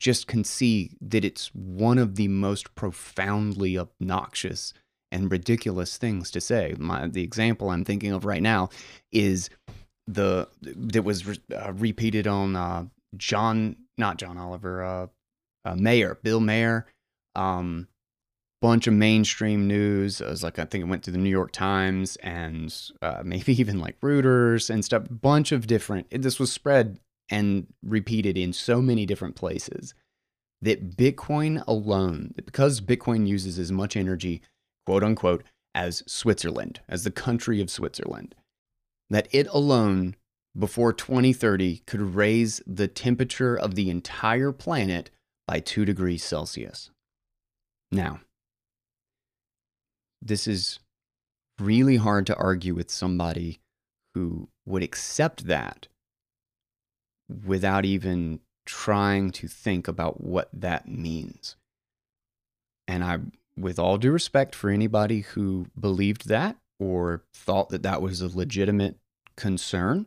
just 0.00 0.26
can 0.26 0.42
see 0.42 0.90
that 1.00 1.24
it's 1.24 1.54
one 1.54 1.96
of 1.96 2.16
the 2.16 2.26
most 2.26 2.74
profoundly 2.74 3.78
obnoxious 3.78 4.74
and 5.12 5.30
ridiculous 5.30 5.96
things 5.96 6.30
to 6.32 6.40
say. 6.40 6.74
My, 6.76 7.06
the 7.06 7.22
example 7.22 7.70
I'm 7.70 7.84
thinking 7.84 8.12
of 8.12 8.24
right 8.24 8.42
now 8.42 8.70
is 9.12 9.48
the 10.08 10.48
that 10.62 11.04
was 11.04 11.24
re, 11.26 11.38
uh, 11.54 11.72
repeated 11.74 12.26
on 12.26 12.56
uh, 12.56 12.86
John, 13.16 13.76
not 13.96 14.16
John 14.16 14.36
Oliver, 14.36 14.82
uh, 14.82 15.06
uh 15.64 15.76
Maher, 15.76 16.18
Bill 16.22 16.40
Maher. 16.40 16.86
Um, 17.36 17.86
bunch 18.62 18.86
of 18.86 18.94
mainstream 18.94 19.66
news. 19.66 20.20
It 20.20 20.28
was 20.28 20.42
like 20.42 20.58
I 20.58 20.64
think 20.64 20.82
it 20.82 20.88
went 20.88 21.02
to 21.04 21.10
the 21.10 21.18
New 21.18 21.28
York 21.28 21.52
Times 21.52 22.16
and 22.16 22.74
uh, 23.02 23.22
maybe 23.24 23.52
even 23.60 23.78
like 23.78 24.00
Reuters 24.00 24.70
and 24.70 24.84
stuff. 24.84 25.04
Bunch 25.10 25.52
of 25.52 25.66
different. 25.66 26.06
This 26.10 26.40
was 26.40 26.50
spread 26.50 26.98
and 27.28 27.66
repeated 27.82 28.38
in 28.38 28.52
so 28.52 28.80
many 28.80 29.04
different 29.04 29.36
places 29.36 29.94
that 30.60 30.96
Bitcoin 30.96 31.62
alone, 31.66 32.32
because 32.46 32.80
Bitcoin 32.80 33.26
uses 33.26 33.58
as 33.58 33.72
much 33.72 33.96
energy 33.96 34.40
quote 34.86 35.02
unquote, 35.02 35.44
as 35.74 36.02
Switzerland, 36.06 36.80
as 36.88 37.04
the 37.04 37.10
country 37.10 37.60
of 37.60 37.70
Switzerland, 37.70 38.34
that 39.08 39.28
it 39.30 39.46
alone 39.48 40.16
before 40.58 40.92
2030 40.92 41.78
could 41.86 42.14
raise 42.14 42.60
the 42.66 42.88
temperature 42.88 43.56
of 43.56 43.74
the 43.74 43.88
entire 43.88 44.52
planet 44.52 45.10
by 45.46 45.60
2 45.60 45.84
degrees 45.84 46.22
Celsius. 46.22 46.90
Now, 47.90 48.20
this 50.24 50.46
is 50.46 50.78
really 51.58 51.96
hard 51.96 52.26
to 52.26 52.36
argue 52.36 52.74
with 52.74 52.90
somebody 52.90 53.60
who 54.14 54.48
would 54.66 54.82
accept 54.82 55.46
that 55.46 55.88
without 57.46 57.84
even 57.84 58.40
trying 58.64 59.30
to 59.30 59.48
think 59.48 59.88
about 59.88 60.20
what 60.20 60.48
that 60.52 60.88
means. 60.88 61.56
And 62.86 63.02
I 63.02 63.18
with 63.56 63.78
all 63.78 63.98
due 63.98 64.12
respect 64.12 64.54
for 64.54 64.70
anybody 64.70 65.20
who 65.20 65.66
believed 65.78 66.28
that 66.28 66.56
or 66.80 67.22
thought 67.34 67.68
that 67.68 67.82
that 67.82 68.00
was 68.00 68.20
a 68.20 68.36
legitimate 68.36 68.96
concern, 69.36 70.06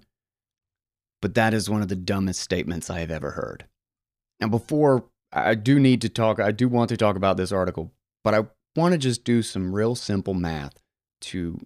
but 1.22 1.36
that 1.36 1.54
is 1.54 1.70
one 1.70 1.82
of 1.82 1.88
the 1.88 1.96
dumbest 1.96 2.40
statements 2.40 2.90
I 2.90 3.00
have 3.00 3.12
ever 3.12 3.32
heard. 3.32 3.66
Now, 4.40 4.48
before 4.48 5.06
I 5.32 5.56
do 5.56 5.80
need 5.80 6.02
to 6.02 6.10
talk, 6.10 6.40
I 6.40 6.52
do 6.52 6.68
want 6.68 6.90
to 6.90 6.98
talk 6.98 7.16
about 7.16 7.38
this 7.38 7.52
article, 7.52 7.92
but 8.24 8.34
I 8.34 8.46
want 8.76 8.94
to 8.94 8.98
just 8.98 9.24
do 9.24 9.42
some 9.42 9.74
real 9.74 9.96
simple 9.96 10.34
math 10.34 10.74
to 11.22 11.60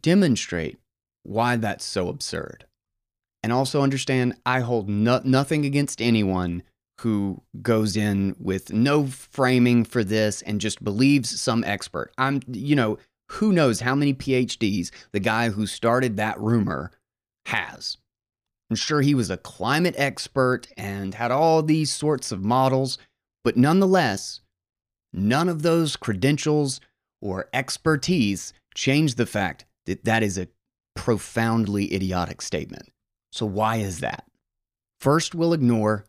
demonstrate 0.00 0.78
why 1.22 1.56
that's 1.56 1.84
so 1.84 2.08
absurd. 2.08 2.66
And 3.42 3.52
also 3.52 3.82
understand 3.82 4.36
I 4.46 4.60
hold 4.60 4.88
no- 4.88 5.20
nothing 5.24 5.66
against 5.66 6.00
anyone 6.00 6.62
who 7.00 7.42
goes 7.60 7.96
in 7.96 8.36
with 8.38 8.72
no 8.72 9.06
framing 9.06 9.84
for 9.84 10.04
this 10.04 10.42
and 10.42 10.60
just 10.60 10.82
believes 10.82 11.40
some 11.40 11.64
expert. 11.64 12.12
I'm, 12.16 12.40
you 12.48 12.76
know, 12.76 12.98
who 13.32 13.52
knows 13.52 13.80
how 13.80 13.94
many 13.94 14.14
PhDs 14.14 14.90
the 15.12 15.20
guy 15.20 15.50
who 15.50 15.66
started 15.66 16.16
that 16.16 16.40
rumor 16.40 16.90
has. 17.46 17.96
I'm 18.70 18.76
sure 18.76 19.02
he 19.02 19.14
was 19.14 19.30
a 19.30 19.36
climate 19.36 19.94
expert 19.98 20.68
and 20.76 21.14
had 21.14 21.30
all 21.30 21.62
these 21.62 21.92
sorts 21.92 22.32
of 22.32 22.44
models, 22.44 22.98
but 23.42 23.56
nonetheless, 23.56 24.40
none 25.14 25.48
of 25.48 25.62
those 25.62 25.96
credentials 25.96 26.80
or 27.22 27.48
expertise 27.52 28.52
change 28.74 29.14
the 29.14 29.26
fact 29.26 29.64
that 29.86 30.04
that 30.04 30.22
is 30.22 30.36
a 30.36 30.48
profoundly 30.94 31.94
idiotic 31.94 32.42
statement. 32.42 32.90
So, 33.32 33.46
why 33.46 33.76
is 33.76 34.00
that? 34.00 34.24
First, 35.00 35.34
we'll 35.34 35.52
ignore 35.52 36.06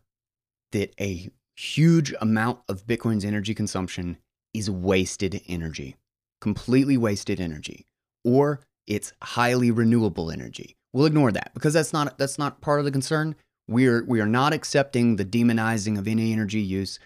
that 0.72 0.94
a 1.00 1.30
huge 1.56 2.14
amount 2.20 2.60
of 2.68 2.86
Bitcoin's 2.86 3.24
energy 3.24 3.54
consumption 3.54 4.18
is 4.52 4.70
wasted 4.70 5.40
energy, 5.48 5.96
completely 6.40 6.96
wasted 6.96 7.40
energy, 7.40 7.86
or 8.24 8.60
it's 8.86 9.12
highly 9.22 9.70
renewable 9.70 10.30
energy. 10.30 10.76
We'll 10.92 11.06
ignore 11.06 11.32
that 11.32 11.52
because 11.54 11.74
that's 11.74 11.92
not 11.92 12.18
that's 12.18 12.38
not 12.38 12.60
part 12.60 12.78
of 12.78 12.84
the 12.84 12.90
concern. 12.90 13.34
We're 13.68 14.04
we 14.04 14.20
are 14.20 14.26
not 14.26 14.52
accepting 14.52 15.16
the 15.16 15.24
demonizing 15.24 15.98
of 15.98 16.08
any 16.08 16.32
energy 16.32 16.60
use 16.60 16.98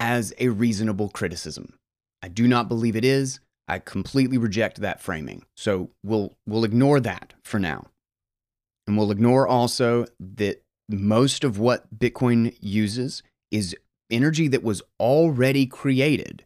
as 0.00 0.32
a 0.38 0.48
reasonable 0.48 1.08
criticism. 1.08 1.74
I 2.22 2.28
do 2.28 2.48
not 2.48 2.68
believe 2.68 2.96
it 2.96 3.04
is. 3.04 3.40
I 3.68 3.78
completely 3.78 4.38
reject 4.38 4.80
that 4.80 5.00
framing. 5.00 5.44
So 5.56 5.90
we'll 6.02 6.36
we'll 6.46 6.64
ignore 6.64 7.00
that 7.00 7.34
for 7.44 7.58
now. 7.58 7.86
And 8.86 8.96
we'll 8.96 9.10
ignore 9.10 9.46
also 9.46 10.06
that 10.18 10.62
most 10.88 11.44
of 11.44 11.58
what 11.58 11.98
Bitcoin 11.98 12.56
uses 12.60 13.22
is 13.50 13.76
energy 14.10 14.48
that 14.48 14.62
was 14.62 14.82
already 14.98 15.66
created 15.66 16.44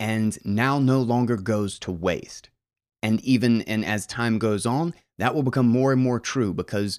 and 0.00 0.38
now 0.44 0.78
no 0.78 1.00
longer 1.00 1.36
goes 1.36 1.78
to 1.80 1.92
waste. 1.92 2.48
And 3.02 3.20
even 3.20 3.62
and 3.62 3.84
as 3.84 4.06
time 4.06 4.38
goes 4.38 4.64
on, 4.64 4.94
that 5.18 5.34
will 5.34 5.42
become 5.42 5.68
more 5.68 5.92
and 5.92 6.00
more 6.00 6.20
true 6.20 6.54
because 6.54 6.98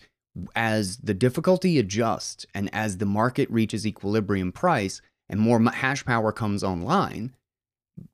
as 0.56 0.98
the 0.98 1.16
difficulty 1.16 1.80
adjusts 1.80 2.46
and 2.54 2.70
as 2.72 2.98
the 2.98 3.06
market 3.06 3.50
reaches 3.50 3.88
equilibrium 3.88 4.52
price 4.52 5.02
and 5.30 5.39
more 5.39 5.61
hash 5.61 6.05
power 6.05 6.32
comes 6.32 6.63
online, 6.63 7.34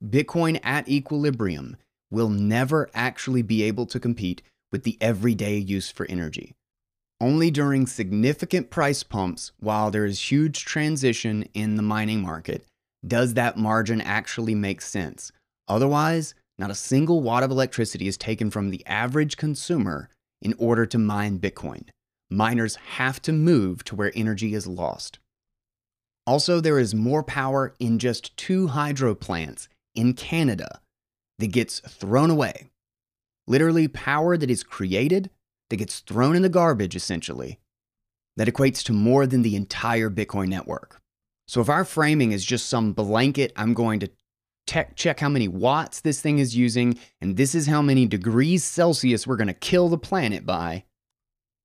Bitcoin 0.04 0.58
at 0.62 0.88
equilibrium 0.88 1.76
will 2.10 2.28
never 2.28 2.88
actually 2.94 3.42
be 3.42 3.62
able 3.62 3.86
to 3.86 4.00
compete 4.00 4.42
with 4.72 4.84
the 4.84 4.96
everyday 5.00 5.56
use 5.56 5.90
for 5.90 6.06
energy. 6.06 6.54
Only 7.20 7.50
during 7.50 7.86
significant 7.86 8.70
price 8.70 9.02
pumps, 9.02 9.52
while 9.58 9.90
there 9.90 10.04
is 10.04 10.30
huge 10.30 10.64
transition 10.64 11.48
in 11.54 11.76
the 11.76 11.82
mining 11.82 12.22
market, 12.22 12.64
does 13.06 13.34
that 13.34 13.56
margin 13.56 14.00
actually 14.00 14.54
make 14.54 14.80
sense. 14.80 15.30
Otherwise, 15.68 16.34
not 16.58 16.70
a 16.70 16.74
single 16.74 17.20
watt 17.20 17.42
of 17.42 17.50
electricity 17.50 18.06
is 18.06 18.16
taken 18.16 18.50
from 18.50 18.70
the 18.70 18.84
average 18.86 19.36
consumer 19.36 20.08
in 20.42 20.54
order 20.58 20.86
to 20.86 20.98
mine 20.98 21.38
Bitcoin. 21.38 21.88
Miners 22.30 22.76
have 22.76 23.20
to 23.22 23.32
move 23.32 23.84
to 23.84 23.94
where 23.94 24.12
energy 24.14 24.54
is 24.54 24.66
lost. 24.66 25.18
Also, 26.26 26.60
there 26.60 26.78
is 26.78 26.94
more 26.94 27.22
power 27.22 27.74
in 27.78 27.98
just 27.98 28.36
two 28.36 28.68
hydro 28.68 29.14
plants 29.14 29.68
in 29.94 30.14
Canada 30.14 30.80
that 31.38 31.52
gets 31.52 31.80
thrown 31.80 32.30
away. 32.30 32.70
Literally, 33.46 33.88
power 33.88 34.36
that 34.36 34.50
is 34.50 34.62
created 34.62 35.30
that 35.70 35.76
gets 35.76 36.00
thrown 36.00 36.34
in 36.36 36.42
the 36.42 36.48
garbage, 36.48 36.96
essentially, 36.96 37.58
that 38.36 38.48
equates 38.48 38.82
to 38.84 38.92
more 38.92 39.26
than 39.26 39.42
the 39.42 39.56
entire 39.56 40.10
Bitcoin 40.10 40.48
network. 40.48 41.00
So, 41.46 41.60
if 41.60 41.68
our 41.68 41.84
framing 41.84 42.32
is 42.32 42.44
just 42.44 42.68
some 42.68 42.92
blanket, 42.94 43.52
I'm 43.56 43.74
going 43.74 44.00
to 44.00 44.10
tech 44.66 44.96
check 44.96 45.20
how 45.20 45.28
many 45.28 45.46
watts 45.46 46.00
this 46.00 46.22
thing 46.22 46.38
is 46.38 46.56
using, 46.56 46.98
and 47.20 47.36
this 47.36 47.54
is 47.54 47.66
how 47.66 47.82
many 47.82 48.06
degrees 48.06 48.64
Celsius 48.64 49.26
we're 49.26 49.36
going 49.36 49.48
to 49.48 49.54
kill 49.54 49.88
the 49.90 49.98
planet 49.98 50.46
by, 50.46 50.84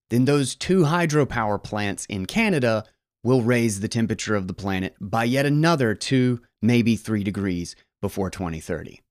then 0.09 0.25
those 0.25 0.55
two 0.55 0.81
hydropower 0.81 1.61
plants 1.61 2.05
in 2.07 2.25
Canada 2.25 2.83
will 3.23 3.41
raise 3.41 3.79
the 3.79 3.87
temperature 3.87 4.35
of 4.35 4.47
the 4.47 4.53
planet 4.53 4.95
by 4.99 5.23
yet 5.23 5.45
another 5.45 5.93
two, 5.93 6.41
maybe 6.61 6.95
three 6.95 7.23
degrees 7.23 7.75
before 8.01 8.29
2030. 8.29 9.01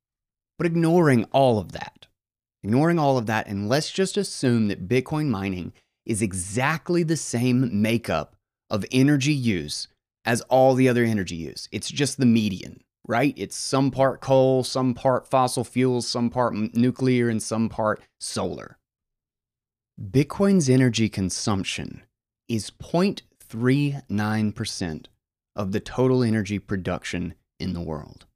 But 0.57 0.67
ignoring 0.67 1.25
all 1.25 1.59
of 1.59 1.73
that, 1.73 2.07
ignoring 2.63 2.99
all 2.99 3.19
of 3.19 3.27
that, 3.27 3.47
and 3.47 3.69
let's 3.69 3.91
just 3.91 4.17
assume 4.17 4.69
that 4.69 4.89
Bitcoin 4.89 5.29
mining 5.29 5.73
is 6.07 6.23
exactly 6.23 7.03
the 7.03 7.17
same 7.17 7.83
makeup 7.83 8.35
of 8.71 8.85
energy 8.91 9.33
use 9.33 9.89
as 10.25 10.41
all 10.43 10.75
the 10.75 10.89
other 10.89 11.05
energy 11.05 11.37
use. 11.37 11.69
It's 11.71 11.91
just 11.91 12.19
the 12.19 12.27
median, 12.27 12.83
right? 13.07 13.35
It's 13.37 13.57
some 13.57 13.91
part 13.91 14.21
coal, 14.21 14.65
some 14.65 14.95
part 14.95 15.29
fossil 15.29 15.65
fuels, 15.65 16.09
some 16.09 16.31
part 16.31 16.55
nuclear, 16.55 17.29
and 17.29 17.43
some 17.43 17.69
part 17.69 18.03
solar. 18.19 18.79
Bitcoin's 20.01 20.69
energy 20.69 21.09
consumption 21.09 22.03
is 22.49 22.71
0.39% 23.49 25.07
of 25.57 25.73
the 25.73 25.81
total 25.81 26.23
energy 26.23 26.59
production 26.59 27.35
in 27.59 27.73
the 27.73 27.81
world 27.81 28.27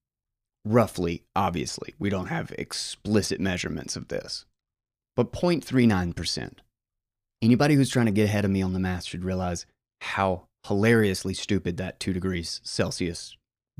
roughly, 0.64 1.24
obviously. 1.34 1.94
We 1.98 2.10
don't 2.10 2.26
have 2.26 2.52
explicit 2.52 3.40
measurements 3.40 3.96
of 3.96 4.06
this, 4.08 4.44
but 5.16 5.32
0.39%. 5.32 6.58
Anybody 7.40 7.74
who's 7.74 7.90
trying 7.90 8.06
to 8.06 8.12
get 8.12 8.26
ahead 8.26 8.44
of 8.44 8.50
me 8.50 8.62
on 8.62 8.72
the 8.72 8.78
math 8.78 9.04
should 9.04 9.24
realize 9.24 9.66
how 10.00 10.46
hilariously 10.66 11.34
stupid 11.34 11.76
that 11.76 12.00
2 12.00 12.12
degrees 12.12 12.60
Celsius 12.62 13.36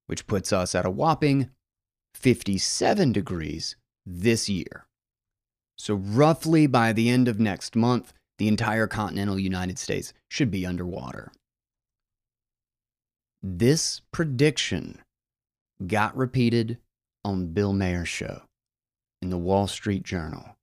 which 0.07 0.25
puts 0.25 0.51
us 0.51 0.73
at 0.73 0.85
a 0.85 0.89
whopping 0.89 1.49
57 2.15 3.11
degrees 3.11 3.75
this 4.05 4.49
year. 4.49 4.87
So, 5.77 5.93
roughly 5.93 6.65
by 6.65 6.91
the 6.93 7.09
end 7.09 7.27
of 7.27 7.39
next 7.39 7.75
month, 7.75 8.13
the 8.39 8.47
entire 8.47 8.87
continental 8.87 9.37
United 9.37 9.77
States 9.77 10.13
should 10.29 10.49
be 10.49 10.65
underwater. 10.65 11.31
This 13.43 14.01
prediction 14.11 14.99
got 15.85 16.17
repeated 16.17 16.79
on 17.23 17.53
Bill 17.53 17.73
Maher's 17.73 18.09
show, 18.09 18.41
in 19.21 19.29
the 19.29 19.37
Wall 19.37 19.67
Street 19.67 20.03
Journal, 20.03 20.55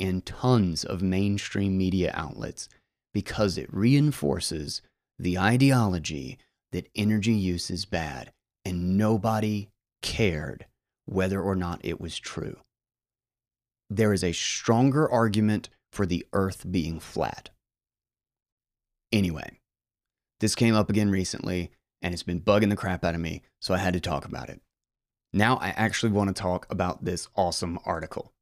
and 0.00 0.24
tons 0.24 0.84
of 0.84 1.02
mainstream 1.02 1.76
media 1.76 2.12
outlets 2.14 2.68
because 3.12 3.58
it 3.58 3.72
reinforces 3.72 4.80
the 5.18 5.38
ideology 5.38 6.38
that 6.72 6.88
energy 6.94 7.32
use 7.32 7.70
is 7.70 7.84
bad 7.84 8.32
and 8.64 8.96
nobody 8.98 9.68
cared 10.02 10.66
whether 11.06 11.40
or 11.40 11.54
not 11.54 11.80
it 11.82 12.00
was 12.00 12.18
true. 12.18 12.56
There 13.90 14.12
is 14.12 14.24
a 14.24 14.32
stronger 14.32 15.10
argument 15.10 15.68
for 15.92 16.06
the 16.06 16.26
earth 16.32 16.66
being 16.70 16.98
flat. 16.98 17.50
Anyway, 19.12 19.60
this 20.40 20.54
came 20.54 20.74
up 20.74 20.90
again 20.90 21.10
recently 21.10 21.70
and 22.02 22.12
it's 22.12 22.22
been 22.22 22.40
bugging 22.40 22.70
the 22.70 22.76
crap 22.76 23.04
out 23.04 23.14
of 23.14 23.20
me, 23.20 23.42
so 23.60 23.72
I 23.72 23.78
had 23.78 23.94
to 23.94 24.00
talk 24.00 24.24
about 24.24 24.50
it. 24.50 24.60
Now 25.32 25.56
I 25.56 25.68
actually 25.70 26.12
want 26.12 26.34
to 26.34 26.42
talk 26.42 26.66
about 26.70 27.04
this 27.04 27.28
awesome 27.36 27.78
article. 27.84 28.32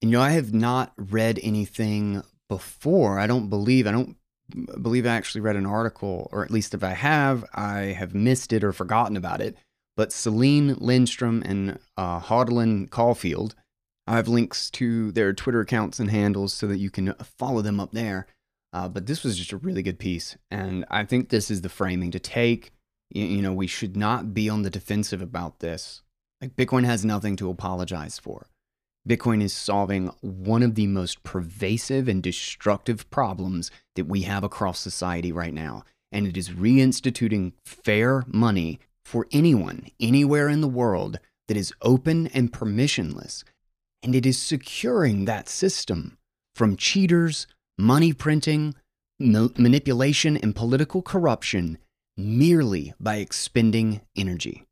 And 0.00 0.10
you 0.10 0.18
know, 0.18 0.24
I 0.24 0.30
have 0.30 0.52
not 0.52 0.92
read 0.96 1.38
anything 1.42 2.22
before. 2.48 3.18
I 3.18 3.26
don't 3.26 3.48
believe, 3.48 3.86
I 3.86 3.92
don't 3.92 4.16
believe 4.80 5.06
I 5.06 5.10
actually 5.10 5.40
read 5.40 5.56
an 5.56 5.66
article, 5.66 6.28
or 6.32 6.44
at 6.44 6.50
least 6.50 6.74
if 6.74 6.82
I 6.82 6.92
have, 6.92 7.44
I 7.54 7.96
have 7.98 8.14
missed 8.14 8.52
it 8.52 8.64
or 8.64 8.72
forgotten 8.72 9.16
about 9.16 9.40
it. 9.40 9.56
But 9.96 10.12
Selene 10.12 10.74
Lindstrom 10.74 11.42
and 11.44 11.78
uh, 11.96 12.20
Hodl'n 12.20 12.88
Caulfield, 12.88 13.54
I 14.06 14.16
have 14.16 14.28
links 14.28 14.70
to 14.72 15.12
their 15.12 15.32
Twitter 15.32 15.60
accounts 15.60 16.00
and 16.00 16.10
handles 16.10 16.52
so 16.52 16.66
that 16.66 16.78
you 16.78 16.90
can 16.90 17.14
follow 17.22 17.60
them 17.60 17.78
up 17.78 17.92
there. 17.92 18.26
Uh, 18.72 18.88
but 18.88 19.06
this 19.06 19.22
was 19.22 19.36
just 19.36 19.52
a 19.52 19.58
really 19.58 19.82
good 19.82 19.98
piece. 19.98 20.36
And 20.50 20.84
I 20.90 21.04
think 21.04 21.28
this 21.28 21.50
is 21.50 21.60
the 21.60 21.68
framing 21.68 22.10
to 22.12 22.18
take. 22.18 22.72
You, 23.10 23.26
you 23.26 23.42
know, 23.42 23.52
we 23.52 23.66
should 23.66 23.96
not 23.96 24.32
be 24.32 24.48
on 24.48 24.62
the 24.62 24.70
defensive 24.70 25.20
about 25.20 25.60
this. 25.60 26.02
Like, 26.40 26.56
Bitcoin 26.56 26.84
has 26.84 27.04
nothing 27.04 27.36
to 27.36 27.50
apologize 27.50 28.18
for. 28.18 28.48
Bitcoin 29.08 29.42
is 29.42 29.52
solving 29.52 30.08
one 30.20 30.62
of 30.62 30.76
the 30.76 30.86
most 30.86 31.22
pervasive 31.24 32.06
and 32.06 32.22
destructive 32.22 33.08
problems 33.10 33.70
that 33.96 34.06
we 34.06 34.22
have 34.22 34.44
across 34.44 34.78
society 34.78 35.32
right 35.32 35.52
now. 35.52 35.84
And 36.12 36.26
it 36.26 36.36
is 36.36 36.50
reinstituting 36.50 37.52
fair 37.64 38.22
money 38.28 38.78
for 39.04 39.26
anyone, 39.32 39.88
anywhere 39.98 40.48
in 40.48 40.60
the 40.60 40.68
world 40.68 41.18
that 41.48 41.56
is 41.56 41.72
open 41.82 42.28
and 42.28 42.52
permissionless. 42.52 43.42
And 44.02 44.14
it 44.14 44.24
is 44.24 44.40
securing 44.40 45.24
that 45.24 45.48
system 45.48 46.18
from 46.54 46.76
cheaters, 46.76 47.46
money 47.78 48.12
printing, 48.12 48.74
ma- 49.18 49.48
manipulation, 49.56 50.36
and 50.36 50.54
political 50.54 51.02
corruption 51.02 51.78
merely 52.16 52.94
by 53.00 53.16
expending 53.16 54.02
energy. 54.14 54.64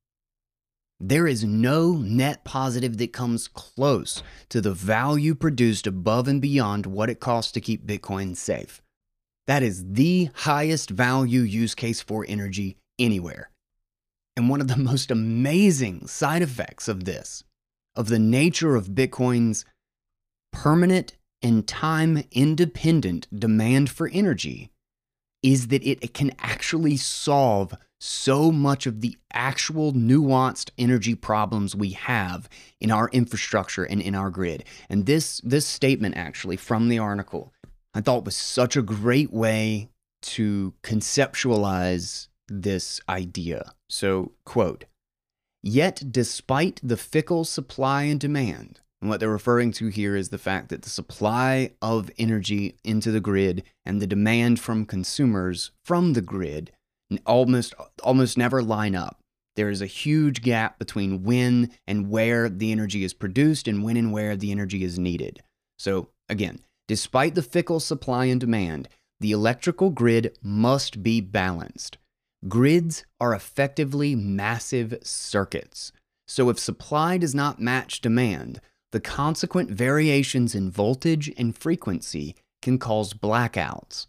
There 1.02 1.26
is 1.26 1.42
no 1.44 1.94
net 1.94 2.44
positive 2.44 2.98
that 2.98 3.14
comes 3.14 3.48
close 3.48 4.22
to 4.50 4.60
the 4.60 4.74
value 4.74 5.34
produced 5.34 5.86
above 5.86 6.28
and 6.28 6.42
beyond 6.42 6.84
what 6.84 7.08
it 7.08 7.20
costs 7.20 7.52
to 7.52 7.60
keep 7.60 7.86
Bitcoin 7.86 8.36
safe. 8.36 8.82
That 9.46 9.62
is 9.62 9.92
the 9.92 10.28
highest 10.34 10.90
value 10.90 11.40
use 11.40 11.74
case 11.74 12.02
for 12.02 12.26
energy 12.28 12.76
anywhere. 12.98 13.50
And 14.36 14.50
one 14.50 14.60
of 14.60 14.68
the 14.68 14.76
most 14.90 15.10
amazing 15.10 16.06
side 16.06 16.42
effects 16.42 16.86
of 16.86 17.04
this, 17.04 17.44
of 17.96 18.08
the 18.08 18.18
nature 18.18 18.76
of 18.76 18.88
Bitcoin's 18.88 19.64
permanent 20.52 21.16
and 21.40 21.66
time 21.66 22.24
independent 22.30 23.26
demand 23.34 23.88
for 23.88 24.08
energy, 24.08 24.70
is 25.42 25.68
that 25.68 25.82
it 25.82 26.12
can 26.12 26.32
actually 26.38 26.98
solve 26.98 27.74
so 28.00 28.50
much 28.50 28.86
of 28.86 29.00
the 29.00 29.16
actual 29.32 29.92
nuanced 29.92 30.70
energy 30.78 31.14
problems 31.14 31.76
we 31.76 31.90
have 31.90 32.48
in 32.80 32.90
our 32.90 33.08
infrastructure 33.10 33.84
and 33.84 34.00
in 34.00 34.14
our 34.14 34.30
grid. 34.30 34.64
And 34.88 35.06
this 35.06 35.40
this 35.44 35.66
statement 35.66 36.16
actually 36.16 36.56
from 36.56 36.88
the 36.88 36.98
article 36.98 37.52
I 37.92 38.00
thought 38.00 38.24
was 38.24 38.36
such 38.36 38.76
a 38.76 38.82
great 38.82 39.32
way 39.32 39.88
to 40.22 40.74
conceptualize 40.82 42.28
this 42.48 43.00
idea. 43.08 43.72
So, 43.88 44.32
quote, 44.44 44.84
Yet, 45.62 46.02
despite 46.10 46.80
the 46.82 46.96
fickle 46.96 47.44
supply 47.44 48.04
and 48.04 48.18
demand, 48.18 48.80
and 49.00 49.10
what 49.10 49.20
they're 49.20 49.28
referring 49.28 49.72
to 49.72 49.88
here 49.88 50.14
is 50.14 50.28
the 50.28 50.38
fact 50.38 50.68
that 50.68 50.82
the 50.82 50.90
supply 50.90 51.72
of 51.82 52.10
energy 52.18 52.76
into 52.84 53.10
the 53.10 53.20
grid 53.20 53.64
and 53.84 54.00
the 54.00 54.06
demand 54.06 54.60
from 54.60 54.86
consumers 54.86 55.70
from 55.84 56.12
the 56.12 56.22
grid 56.22 56.72
almost 57.26 57.74
almost 58.02 58.38
never 58.38 58.62
line 58.62 58.94
up. 58.94 59.20
There 59.56 59.68
is 59.68 59.82
a 59.82 59.86
huge 59.86 60.42
gap 60.42 60.78
between 60.78 61.22
when 61.22 61.70
and 61.86 62.08
where 62.08 62.48
the 62.48 62.72
energy 62.72 63.04
is 63.04 63.12
produced 63.12 63.68
and 63.68 63.82
when 63.82 63.96
and 63.96 64.12
where 64.12 64.36
the 64.36 64.52
energy 64.52 64.84
is 64.84 64.98
needed. 64.98 65.42
So, 65.78 66.08
again, 66.28 66.60
despite 66.88 67.34
the 67.34 67.42
fickle 67.42 67.80
supply 67.80 68.26
and 68.26 68.40
demand, 68.40 68.88
the 69.18 69.32
electrical 69.32 69.90
grid 69.90 70.38
must 70.42 71.02
be 71.02 71.20
balanced. 71.20 71.98
Grids 72.48 73.04
are 73.20 73.34
effectively 73.34 74.14
massive 74.14 74.98
circuits. 75.02 75.92
So, 76.26 76.48
if 76.48 76.58
supply 76.58 77.18
does 77.18 77.34
not 77.34 77.60
match 77.60 78.00
demand, 78.00 78.62
the 78.92 79.00
consequent 79.00 79.70
variations 79.70 80.54
in 80.54 80.70
voltage 80.70 81.30
and 81.36 81.54
frequency 81.54 82.34
can 82.62 82.78
cause 82.78 83.12
blackouts. 83.12 84.06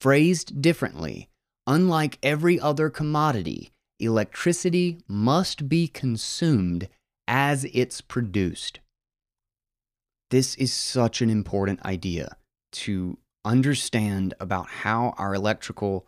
Phrased 0.00 0.60
differently, 0.60 1.29
Unlike 1.66 2.18
every 2.22 2.58
other 2.58 2.90
commodity, 2.90 3.70
electricity 3.98 4.98
must 5.06 5.68
be 5.68 5.86
consumed 5.86 6.88
as 7.28 7.64
it's 7.72 8.00
produced. 8.00 8.80
This 10.30 10.54
is 10.56 10.72
such 10.72 11.20
an 11.22 11.30
important 11.30 11.84
idea 11.84 12.36
to 12.72 13.18
understand 13.44 14.34
about 14.40 14.68
how 14.68 15.14
our 15.18 15.34
electrical 15.34 16.06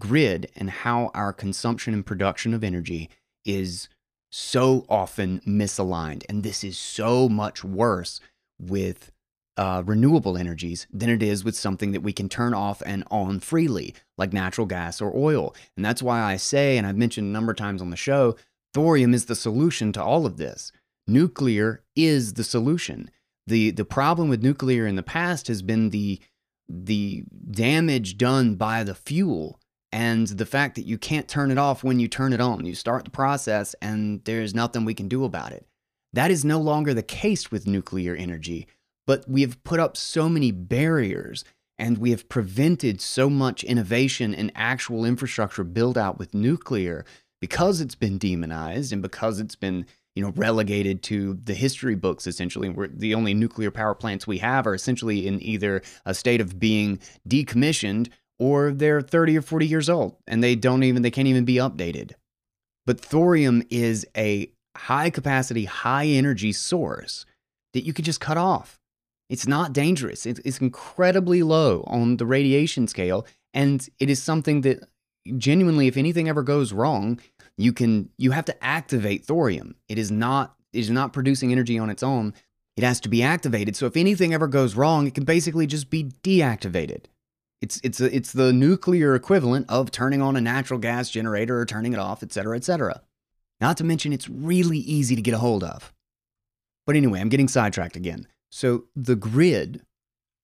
grid 0.00 0.50
and 0.56 0.70
how 0.70 1.10
our 1.14 1.32
consumption 1.32 1.92
and 1.92 2.06
production 2.06 2.54
of 2.54 2.62
energy 2.62 3.10
is 3.44 3.88
so 4.30 4.84
often 4.88 5.40
misaligned. 5.40 6.24
And 6.28 6.42
this 6.42 6.62
is 6.62 6.78
so 6.78 7.28
much 7.28 7.64
worse 7.64 8.20
with 8.60 9.10
uh, 9.58 9.82
renewable 9.84 10.38
energies 10.38 10.86
than 10.92 11.10
it 11.10 11.22
is 11.22 11.44
with 11.44 11.56
something 11.56 11.90
that 11.90 12.00
we 12.00 12.12
can 12.12 12.28
turn 12.28 12.54
off 12.54 12.80
and 12.86 13.02
on 13.10 13.40
freely, 13.40 13.94
like 14.16 14.32
natural 14.32 14.66
gas 14.66 15.00
or 15.00 15.14
oil. 15.14 15.54
And 15.76 15.84
that's 15.84 16.02
why 16.02 16.20
I 16.22 16.36
say, 16.36 16.78
and 16.78 16.86
I've 16.86 16.96
mentioned 16.96 17.26
a 17.26 17.32
number 17.32 17.50
of 17.50 17.58
times 17.58 17.82
on 17.82 17.90
the 17.90 17.96
show, 17.96 18.36
thorium 18.72 19.12
is 19.12 19.26
the 19.26 19.34
solution 19.34 19.92
to 19.92 20.02
all 20.02 20.24
of 20.24 20.36
this. 20.36 20.70
Nuclear 21.08 21.82
is 21.96 22.34
the 22.34 22.44
solution. 22.44 23.10
The, 23.48 23.72
the 23.72 23.84
problem 23.84 24.28
with 24.28 24.42
nuclear 24.42 24.86
in 24.86 24.94
the 24.94 25.02
past 25.02 25.48
has 25.48 25.60
been 25.60 25.90
the, 25.90 26.20
the 26.68 27.24
damage 27.50 28.16
done 28.16 28.54
by 28.54 28.84
the 28.84 28.94
fuel 28.94 29.58
and 29.90 30.28
the 30.28 30.46
fact 30.46 30.76
that 30.76 30.86
you 30.86 30.98
can't 30.98 31.26
turn 31.26 31.50
it 31.50 31.58
off 31.58 31.82
when 31.82 31.98
you 31.98 32.06
turn 32.06 32.32
it 32.32 32.40
on. 32.40 32.64
You 32.64 32.74
start 32.76 33.04
the 33.06 33.10
process 33.10 33.74
and 33.82 34.22
there's 34.24 34.54
nothing 34.54 34.84
we 34.84 34.94
can 34.94 35.08
do 35.08 35.24
about 35.24 35.50
it. 35.50 35.66
That 36.12 36.30
is 36.30 36.44
no 36.44 36.60
longer 36.60 36.94
the 36.94 37.02
case 37.02 37.50
with 37.50 37.66
nuclear 37.66 38.14
energy 38.14 38.68
but 39.08 39.26
we 39.26 39.40
have 39.40 39.64
put 39.64 39.80
up 39.80 39.96
so 39.96 40.28
many 40.28 40.52
barriers 40.52 41.42
and 41.78 41.96
we 41.96 42.10
have 42.10 42.28
prevented 42.28 43.00
so 43.00 43.30
much 43.30 43.64
innovation 43.64 44.34
and 44.34 44.52
actual 44.54 45.06
infrastructure 45.06 45.64
build 45.64 45.96
out 45.96 46.18
with 46.18 46.34
nuclear 46.34 47.06
because 47.40 47.80
it's 47.80 47.94
been 47.94 48.18
demonized 48.18 48.92
and 48.92 49.00
because 49.00 49.40
it's 49.40 49.56
been 49.56 49.86
you 50.14 50.22
know 50.22 50.32
relegated 50.36 51.02
to 51.02 51.38
the 51.42 51.54
history 51.54 51.94
books 51.94 52.26
essentially. 52.26 52.70
The 52.90 53.14
only 53.14 53.32
nuclear 53.32 53.70
power 53.70 53.94
plants 53.94 54.26
we 54.26 54.38
have 54.38 54.66
are 54.66 54.74
essentially 54.74 55.26
in 55.26 55.42
either 55.42 55.80
a 56.04 56.12
state 56.12 56.42
of 56.42 56.60
being 56.60 56.98
decommissioned 57.26 58.10
or 58.38 58.72
they're 58.72 59.00
30 59.00 59.38
or 59.38 59.42
40 59.42 59.66
years 59.66 59.88
old 59.88 60.16
and 60.26 60.44
they 60.44 60.54
don't 60.54 60.82
even 60.82 61.00
they 61.00 61.10
can't 61.10 61.28
even 61.28 61.46
be 61.46 61.54
updated. 61.54 62.12
But 62.84 63.00
thorium 63.00 63.62
is 63.70 64.06
a 64.14 64.52
high 64.76 65.08
capacity 65.08 65.64
high 65.64 66.08
energy 66.08 66.52
source 66.52 67.24
that 67.72 67.84
you 67.84 67.94
could 67.94 68.04
just 68.04 68.20
cut 68.20 68.36
off 68.36 68.77
it's 69.28 69.46
not 69.46 69.72
dangerous. 69.72 70.24
It's 70.24 70.58
incredibly 70.58 71.42
low 71.42 71.84
on 71.86 72.16
the 72.16 72.26
radiation 72.26 72.86
scale. 72.88 73.26
And 73.52 73.86
it 73.98 74.08
is 74.08 74.22
something 74.22 74.62
that 74.62 74.88
genuinely, 75.36 75.86
if 75.86 75.96
anything 75.96 76.28
ever 76.28 76.42
goes 76.42 76.72
wrong, 76.72 77.20
you 77.56 77.72
can 77.72 78.08
you 78.16 78.30
have 78.30 78.46
to 78.46 78.64
activate 78.64 79.24
thorium. 79.24 79.74
It 79.88 79.98
is 79.98 80.10
not 80.10 80.54
it 80.72 80.80
is 80.80 80.90
not 80.90 81.12
producing 81.12 81.52
energy 81.52 81.78
on 81.78 81.90
its 81.90 82.02
own. 82.02 82.32
It 82.76 82.84
has 82.84 83.00
to 83.00 83.08
be 83.08 83.22
activated. 83.22 83.76
So 83.76 83.86
if 83.86 83.96
anything 83.96 84.32
ever 84.32 84.46
goes 84.46 84.76
wrong, 84.76 85.06
it 85.06 85.14
can 85.14 85.24
basically 85.24 85.66
just 85.66 85.90
be 85.90 86.04
deactivated. 86.04 87.06
It's 87.60 87.80
it's 87.82 88.00
a, 88.00 88.14
it's 88.14 88.32
the 88.32 88.52
nuclear 88.52 89.14
equivalent 89.14 89.66
of 89.68 89.90
turning 89.90 90.22
on 90.22 90.36
a 90.36 90.40
natural 90.40 90.78
gas 90.78 91.10
generator 91.10 91.58
or 91.58 91.66
turning 91.66 91.92
it 91.92 91.98
off, 91.98 92.22
etc., 92.22 92.56
etc. 92.56 93.02
Not 93.60 93.76
to 93.78 93.84
mention 93.84 94.12
it's 94.12 94.28
really 94.28 94.78
easy 94.78 95.16
to 95.16 95.22
get 95.22 95.34
a 95.34 95.38
hold 95.38 95.64
of. 95.64 95.92
But 96.86 96.96
anyway, 96.96 97.20
I'm 97.20 97.28
getting 97.28 97.48
sidetracked 97.48 97.96
again. 97.96 98.28
So 98.50 98.84
the 98.96 99.16
grid, 99.16 99.82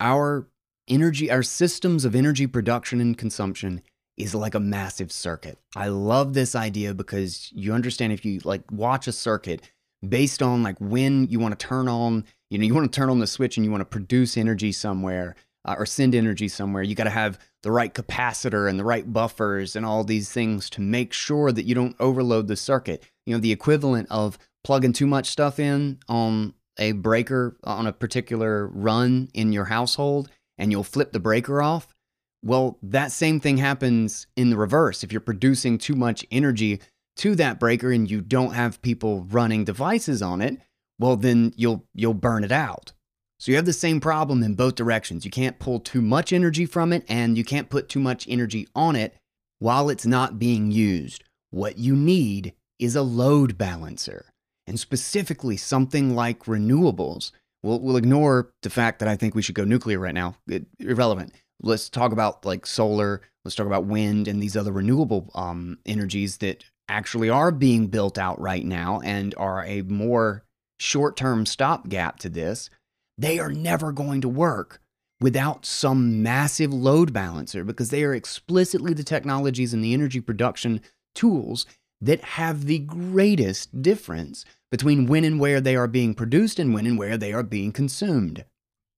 our 0.00 0.48
energy, 0.88 1.30
our 1.30 1.42
systems 1.42 2.04
of 2.04 2.14
energy 2.14 2.46
production 2.46 3.00
and 3.00 3.16
consumption 3.16 3.82
is 4.16 4.34
like 4.34 4.54
a 4.54 4.60
massive 4.60 5.10
circuit. 5.10 5.58
I 5.74 5.88
love 5.88 6.34
this 6.34 6.54
idea 6.54 6.94
because 6.94 7.50
you 7.52 7.72
understand 7.72 8.12
if 8.12 8.24
you 8.24 8.40
like 8.44 8.62
watch 8.70 9.08
a 9.08 9.12
circuit 9.12 9.62
based 10.06 10.42
on 10.42 10.62
like 10.62 10.76
when 10.80 11.26
you 11.28 11.40
want 11.40 11.58
to 11.58 11.66
turn 11.66 11.88
on, 11.88 12.24
you 12.50 12.58
know, 12.58 12.64
you 12.64 12.74
want 12.74 12.90
to 12.90 12.96
turn 12.96 13.10
on 13.10 13.18
the 13.18 13.26
switch 13.26 13.56
and 13.56 13.64
you 13.64 13.70
want 13.70 13.80
to 13.80 13.86
produce 13.86 14.36
energy 14.36 14.70
somewhere 14.70 15.34
uh, 15.64 15.74
or 15.78 15.86
send 15.86 16.14
energy 16.14 16.46
somewhere, 16.46 16.82
you 16.82 16.94
got 16.94 17.04
to 17.04 17.10
have 17.10 17.38
the 17.62 17.72
right 17.72 17.94
capacitor 17.94 18.68
and 18.68 18.78
the 18.78 18.84
right 18.84 19.12
buffers 19.12 19.74
and 19.74 19.86
all 19.86 20.04
these 20.04 20.30
things 20.30 20.68
to 20.70 20.80
make 20.80 21.12
sure 21.12 21.50
that 21.50 21.64
you 21.64 21.74
don't 21.74 21.96
overload 21.98 22.46
the 22.46 22.56
circuit. 22.56 23.02
You 23.26 23.34
know, 23.34 23.40
the 23.40 23.52
equivalent 23.52 24.08
of 24.10 24.38
plugging 24.62 24.92
too 24.92 25.06
much 25.06 25.30
stuff 25.30 25.58
in 25.58 25.98
on 26.08 26.54
a 26.78 26.92
breaker 26.92 27.56
on 27.64 27.86
a 27.86 27.92
particular 27.92 28.66
run 28.68 29.28
in 29.34 29.52
your 29.52 29.66
household 29.66 30.28
and 30.58 30.70
you'll 30.70 30.84
flip 30.84 31.12
the 31.12 31.20
breaker 31.20 31.62
off, 31.62 31.94
well, 32.42 32.78
that 32.82 33.12
same 33.12 33.40
thing 33.40 33.56
happens 33.56 34.26
in 34.36 34.50
the 34.50 34.56
reverse. 34.56 35.02
If 35.02 35.12
you're 35.12 35.20
producing 35.20 35.78
too 35.78 35.94
much 35.94 36.26
energy 36.30 36.80
to 37.16 37.34
that 37.36 37.58
breaker 37.58 37.90
and 37.90 38.10
you 38.10 38.20
don't 38.20 38.54
have 38.54 38.82
people 38.82 39.22
running 39.30 39.64
devices 39.64 40.20
on 40.20 40.42
it, 40.42 40.58
well 40.98 41.16
then 41.16 41.52
you'll 41.56 41.84
you'll 41.94 42.14
burn 42.14 42.44
it 42.44 42.52
out. 42.52 42.92
So 43.38 43.50
you 43.50 43.56
have 43.56 43.66
the 43.66 43.72
same 43.72 44.00
problem 44.00 44.42
in 44.42 44.54
both 44.54 44.74
directions. 44.74 45.24
You 45.24 45.30
can't 45.30 45.58
pull 45.58 45.80
too 45.80 46.02
much 46.02 46.32
energy 46.32 46.66
from 46.66 46.92
it 46.92 47.04
and 47.08 47.36
you 47.36 47.44
can't 47.44 47.70
put 47.70 47.88
too 47.88 48.00
much 48.00 48.26
energy 48.28 48.68
on 48.74 48.96
it 48.96 49.14
while 49.58 49.88
it's 49.88 50.06
not 50.06 50.38
being 50.38 50.70
used. 50.70 51.24
What 51.50 51.78
you 51.78 51.96
need 51.96 52.54
is 52.78 52.96
a 52.96 53.02
load 53.02 53.56
balancer 53.56 54.26
and 54.66 54.78
specifically 54.78 55.56
something 55.56 56.14
like 56.14 56.44
renewables. 56.44 57.32
We'll, 57.62 57.80
we'll 57.80 57.96
ignore 57.96 58.52
the 58.62 58.70
fact 58.70 58.98
that 58.98 59.08
I 59.08 59.16
think 59.16 59.34
we 59.34 59.42
should 59.42 59.54
go 59.54 59.64
nuclear 59.64 59.98
right 59.98 60.14
now. 60.14 60.36
It, 60.46 60.66
irrelevant. 60.78 61.34
Let's 61.62 61.88
talk 61.88 62.12
about 62.12 62.44
like 62.44 62.66
solar. 62.66 63.22
Let's 63.44 63.54
talk 63.54 63.66
about 63.66 63.86
wind 63.86 64.28
and 64.28 64.42
these 64.42 64.56
other 64.56 64.72
renewable 64.72 65.30
um, 65.34 65.78
energies 65.86 66.38
that 66.38 66.64
actually 66.88 67.30
are 67.30 67.50
being 67.50 67.86
built 67.86 68.18
out 68.18 68.40
right 68.40 68.64
now 68.64 69.00
and 69.02 69.34
are 69.36 69.64
a 69.64 69.82
more 69.82 70.44
short 70.78 71.16
term 71.16 71.46
stopgap 71.46 72.18
to 72.20 72.28
this. 72.28 72.68
They 73.16 73.38
are 73.38 73.52
never 73.52 73.92
going 73.92 74.20
to 74.22 74.28
work 74.28 74.80
without 75.20 75.64
some 75.64 76.22
massive 76.22 76.72
load 76.72 77.12
balancer 77.12 77.64
because 77.64 77.90
they 77.90 78.04
are 78.04 78.14
explicitly 78.14 78.92
the 78.92 79.04
technologies 79.04 79.72
and 79.72 79.82
the 79.82 79.94
energy 79.94 80.20
production 80.20 80.80
tools 81.14 81.64
that 82.04 82.20
have 82.22 82.66
the 82.66 82.78
greatest 82.80 83.82
difference 83.82 84.44
between 84.70 85.06
when 85.06 85.24
and 85.24 85.40
where 85.40 85.60
they 85.60 85.74
are 85.74 85.86
being 85.86 86.14
produced 86.14 86.58
and 86.58 86.74
when 86.74 86.86
and 86.86 86.98
where 86.98 87.16
they 87.16 87.32
are 87.32 87.42
being 87.42 87.72
consumed. 87.72 88.44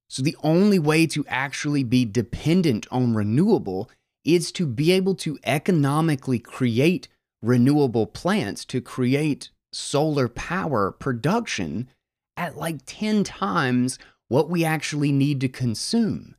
So, 0.08 0.22
the 0.22 0.36
only 0.42 0.78
way 0.78 1.06
to 1.08 1.24
actually 1.28 1.84
be 1.84 2.04
dependent 2.04 2.86
on 2.90 3.14
renewable 3.14 3.90
is 4.24 4.50
to 4.52 4.66
be 4.66 4.92
able 4.92 5.14
to 5.16 5.38
economically 5.44 6.38
create 6.38 7.08
renewable 7.42 8.06
plants 8.06 8.64
to 8.66 8.80
create 8.80 9.50
solar 9.72 10.28
power 10.28 10.90
production 10.90 11.88
at 12.36 12.56
like 12.56 12.78
10 12.86 13.24
times 13.24 13.98
what 14.28 14.50
we 14.50 14.64
actually 14.64 15.12
need 15.12 15.40
to 15.40 15.48
consume, 15.48 16.34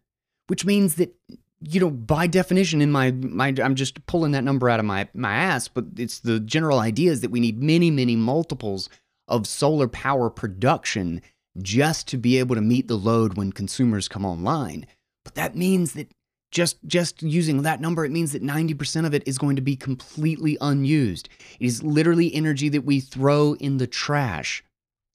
which 0.47 0.65
means 0.65 0.95
that 0.95 1.15
you 1.62 1.80
know 1.80 1.89
by 1.89 2.28
definition 2.28 2.82
in 2.82 2.91
my 2.91 3.12
my 3.12 3.53
I'm 3.62 3.76
just 3.76 4.05
pulling 4.05 4.32
that 4.32 4.43
number 4.43 4.70
out 4.70 4.80
of 4.80 4.86
my 4.86 5.08
my 5.14 5.34
ass, 5.34 5.68
but 5.68 5.86
it's 5.97 6.20
the 6.20 6.39
general 6.39 6.80
idea 6.80 7.12
is 7.12 7.22
that 7.22 7.32
we 7.32 7.39
need 7.39 7.62
many 7.62 7.91
many 7.91 8.16
multiples 8.16 8.89
of 9.28 9.47
solar 9.47 9.88
power 9.88 10.30
production 10.30 11.22
just 11.62 12.08
to 12.08 12.18
be 12.18 12.38
able 12.38 12.55
to 12.55 12.62
meet 12.62 12.88
the 12.88 12.97
load 12.97 13.36
when 13.36 13.51
consumers 13.51 14.08
come 14.08 14.26
online. 14.26 14.86
But 15.26 15.36
that 15.36 15.55
means 15.55 15.93
that 15.93 16.12
just 16.51 16.78
just 16.86 17.22
using 17.22 17.64
that 17.64 17.82
number 17.82 18.05
it 18.05 18.12
means 18.12 18.32
that 18.32 18.41
90% 18.41 19.05
of 19.05 19.14
it 19.14 19.24
is 19.28 19.38
going 19.38 19.58
to 19.58 19.62
be 19.62 19.76
completely 19.76 20.58
unused. 20.62 21.28
It 21.60 21.66
is 21.66 21.84
literally 21.84 22.34
energy 22.34 22.70
that 22.70 22.86
we 22.86 22.99
throw 22.99 23.53
in 23.55 23.78
the 23.78 23.88
trash. 23.88 24.64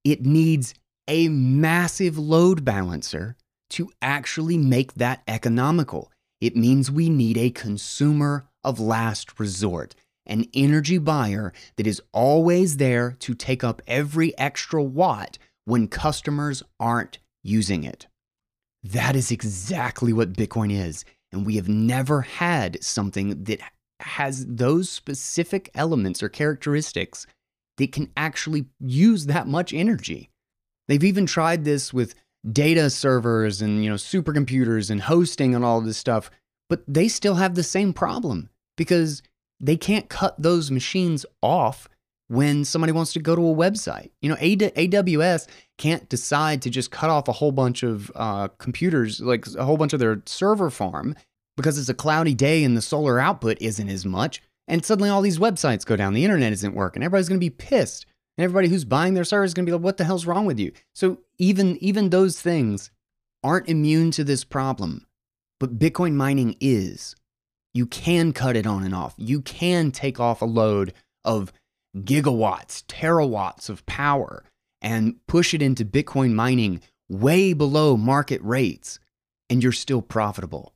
It 0.05 0.27
needs 0.27 0.75
a 1.09 1.29
massive 1.29 2.19
load 2.19 2.65
balancer 2.65 3.37
to 3.71 3.91
actually 4.03 4.59
make 4.59 4.95
that 4.95 5.23
economical. 5.27 6.12
It 6.43 6.57
means 6.57 6.91
we 6.91 7.09
need 7.09 7.39
a 7.39 7.51
consumer 7.51 8.49
of 8.65 8.81
last 8.81 9.39
resort, 9.39 9.95
an 10.27 10.47
energy 10.53 10.99
buyer 10.99 11.53
that 11.77 11.87
is 11.87 12.03
always 12.11 12.79
there 12.79 13.13
to 13.21 13.33
take 13.33 13.63
up 13.63 13.81
every 13.87 14.37
extra 14.37 14.83
watt 14.83 15.39
when 15.67 15.87
customers 15.87 16.65
aren't 16.81 17.21
using 17.45 17.85
it. 17.85 18.09
That 18.83 19.15
is 19.15 19.31
exactly 19.31 20.13
what 20.13 20.33
Bitcoin 20.33 20.73
is. 20.73 21.05
And 21.31 21.47
we 21.47 21.55
have 21.55 21.69
never 21.69 22.23
had 22.23 22.83
something 22.83 23.45
that 23.45 23.61
has 24.01 24.45
those 24.45 24.91
specific 24.91 25.71
elements 25.77 26.25
or 26.25 26.29
characteristics 26.29 27.25
that 27.77 27.93
can 27.93 28.11
actually 28.17 28.65
use 28.81 29.27
that 29.27 29.47
much 29.47 29.73
energy. 29.73 30.29
They've 30.89 31.05
even 31.05 31.27
tried 31.27 31.65
this 31.65 31.95
with 31.95 32.17
data 32.51 32.91
servers 32.91 33.63
and 33.63 33.85
you 33.85 33.91
know 33.91 33.97
supercomputers 33.97 34.91
and 34.91 35.03
hosting 35.03 35.55
and 35.55 35.65
all 35.65 35.79
of 35.79 35.85
this 35.85 35.99
stuff, 35.99 36.31
but 36.69 36.83
they 36.89 37.09
still 37.09 37.37
have 37.37 37.55
the 37.55 37.63
same 37.63 37.93
problem 37.93 38.49
because 38.77 39.23
they 39.61 39.77
can't 39.77 40.09
cut 40.09 40.41
those 40.41 40.71
machines 40.71 41.25
off 41.41 41.89
when 42.29 42.65
somebody 42.65 42.93
wants 42.93 43.13
to 43.13 43.21
go 43.21 43.37
to 43.37 43.47
a 43.47 43.55
website. 43.55 44.11
You 44.23 44.31
know, 44.31 44.37
AWS 44.37 45.47
can't 45.77 46.09
decide 46.09 46.63
to 46.63 46.71
just 46.71 46.91
cut 46.91 47.11
off 47.11 47.29
a 47.29 47.33
whole 47.33 47.53
bunch 47.53 47.83
of 47.83 48.11
uh, 48.15 48.49
computers, 48.59 49.21
like 49.21 49.47
a 49.55 49.65
whole 49.65 49.77
bunch 49.77 49.93
of 49.93 50.01
their 50.01 50.23
server 50.27 50.71
farm, 50.71 51.15
because 51.57 51.79
it's 51.79 51.91
a 51.91 51.95
cloudy 51.95 52.35
day 52.35 52.65
and 52.65 52.77
the 52.77 52.83
solar 52.83 53.21
output 53.21 53.59
isn't 53.61 53.89
as 53.89 54.07
much. 54.07 54.41
And 54.67 54.85
suddenly 54.85 55.11
all 55.11 55.21
these 55.21 55.39
websites 55.39 55.85
go 55.85 55.97
down, 55.97 56.15
the 56.15 56.25
internet 56.25 56.53
isn't 56.53 56.75
working. 56.75 57.03
Everybody's 57.03 57.29
going 57.29 57.41
to 57.41 57.45
be 57.45 57.51
pissed. 57.51 58.07
And 58.37 58.45
everybody 58.45 58.69
who's 58.69 58.85
buying 58.85 59.15
their 59.15 59.25
server 59.25 59.45
is 59.45 59.55
going 59.55 59.67
to 59.67 59.71
be 59.71 59.75
like, 59.75 59.85
what 59.85 59.97
the 59.99 60.05
hell's 60.05 60.27
wrong 60.27 60.47
with 60.47 60.59
you? 60.59 60.73
So 60.95 61.19
even, 61.39 61.77
even 61.79 62.11
those 62.11 62.41
things 62.41 62.91
aren't 63.43 63.69
immune 63.69 64.11
to 64.13 64.25
this 64.25 64.45
problem. 64.45 65.07
But 65.61 65.79
Bitcoin 65.79 66.15
mining 66.15 66.57
is. 66.61 67.15
You 67.75 67.87
can 67.87 68.33
cut 68.33 68.57
it 68.57 68.67
on 68.67 68.85
and 68.85 68.95
off. 68.95 69.15
You 69.17 69.41
can 69.41 69.91
take 69.91 70.21
off 70.21 70.43
a 70.43 70.47
load 70.47 70.93
of 71.25 71.53
gigawatts, 71.97 72.85
terawatts 72.85 73.69
of 73.69 73.85
power 73.87 74.45
and 74.81 75.17
push 75.27 75.55
it 75.55 75.63
into 75.63 75.85
Bitcoin 75.85 76.33
mining 76.33 76.81
way 77.09 77.53
below 77.53 77.97
market 77.97 78.41
rates, 78.43 78.99
and 79.49 79.63
you're 79.63 79.73
still 79.73 80.03
profitable. 80.03 80.75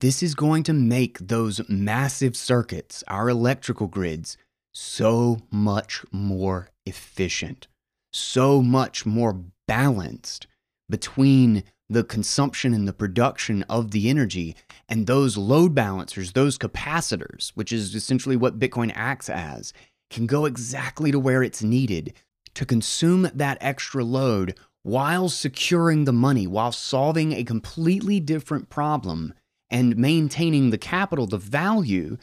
This 0.00 0.22
is 0.22 0.34
going 0.34 0.62
to 0.64 0.72
make 0.72 1.18
those 1.18 1.60
massive 1.68 2.36
circuits, 2.36 3.04
our 3.06 3.28
electrical 3.28 3.86
grids, 3.86 4.36
so 4.72 5.40
much 5.50 6.04
more 6.10 6.69
efficient, 6.86 7.68
so 8.12 8.62
much 8.62 9.06
more 9.06 9.44
balanced 9.66 10.46
between 10.88 11.62
the 11.88 12.04
consumption 12.04 12.72
and 12.72 12.86
the 12.86 12.92
production 12.92 13.64
of 13.64 13.90
the 13.90 14.08
energy 14.08 14.54
and 14.88 15.06
those 15.06 15.36
load 15.36 15.74
balancers, 15.74 16.32
those 16.32 16.56
capacitors, 16.56 17.50
which 17.50 17.72
is 17.72 17.94
essentially 17.94 18.36
what 18.36 18.60
Bitcoin 18.60 18.92
acts 18.94 19.28
as, 19.28 19.72
can 20.08 20.26
go 20.26 20.44
exactly 20.44 21.10
to 21.10 21.18
where 21.18 21.42
it's 21.42 21.62
needed 21.62 22.12
to 22.54 22.64
consume 22.64 23.28
that 23.34 23.58
extra 23.60 24.04
load 24.04 24.56
while 24.82 25.28
securing 25.28 26.04
the 26.04 26.12
money, 26.12 26.46
while 26.46 26.72
solving 26.72 27.32
a 27.32 27.44
completely 27.44 28.18
different 28.18 28.68
problem 28.70 29.34
and 29.68 29.96
maintaining 29.96 30.70
the 30.70 30.78
capital, 30.78 31.26
the 31.26 31.38
value, 31.38 32.16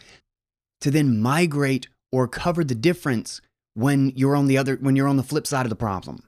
to 0.81 0.91
then 0.91 1.19
migrate 1.19 1.87
or 2.11 2.27
cover 2.27 2.63
the 2.63 2.75
difference 2.75 3.41
when 3.77 4.11
you're 4.15 4.35
on 4.35 4.47
the 4.47 4.57
other 4.57 4.75
when 4.77 4.95
you're 4.95 5.07
on 5.07 5.17
the 5.17 5.23
flip 5.23 5.45
side 5.45 5.65
of 5.65 5.69
the 5.69 5.75
problem. 5.75 6.23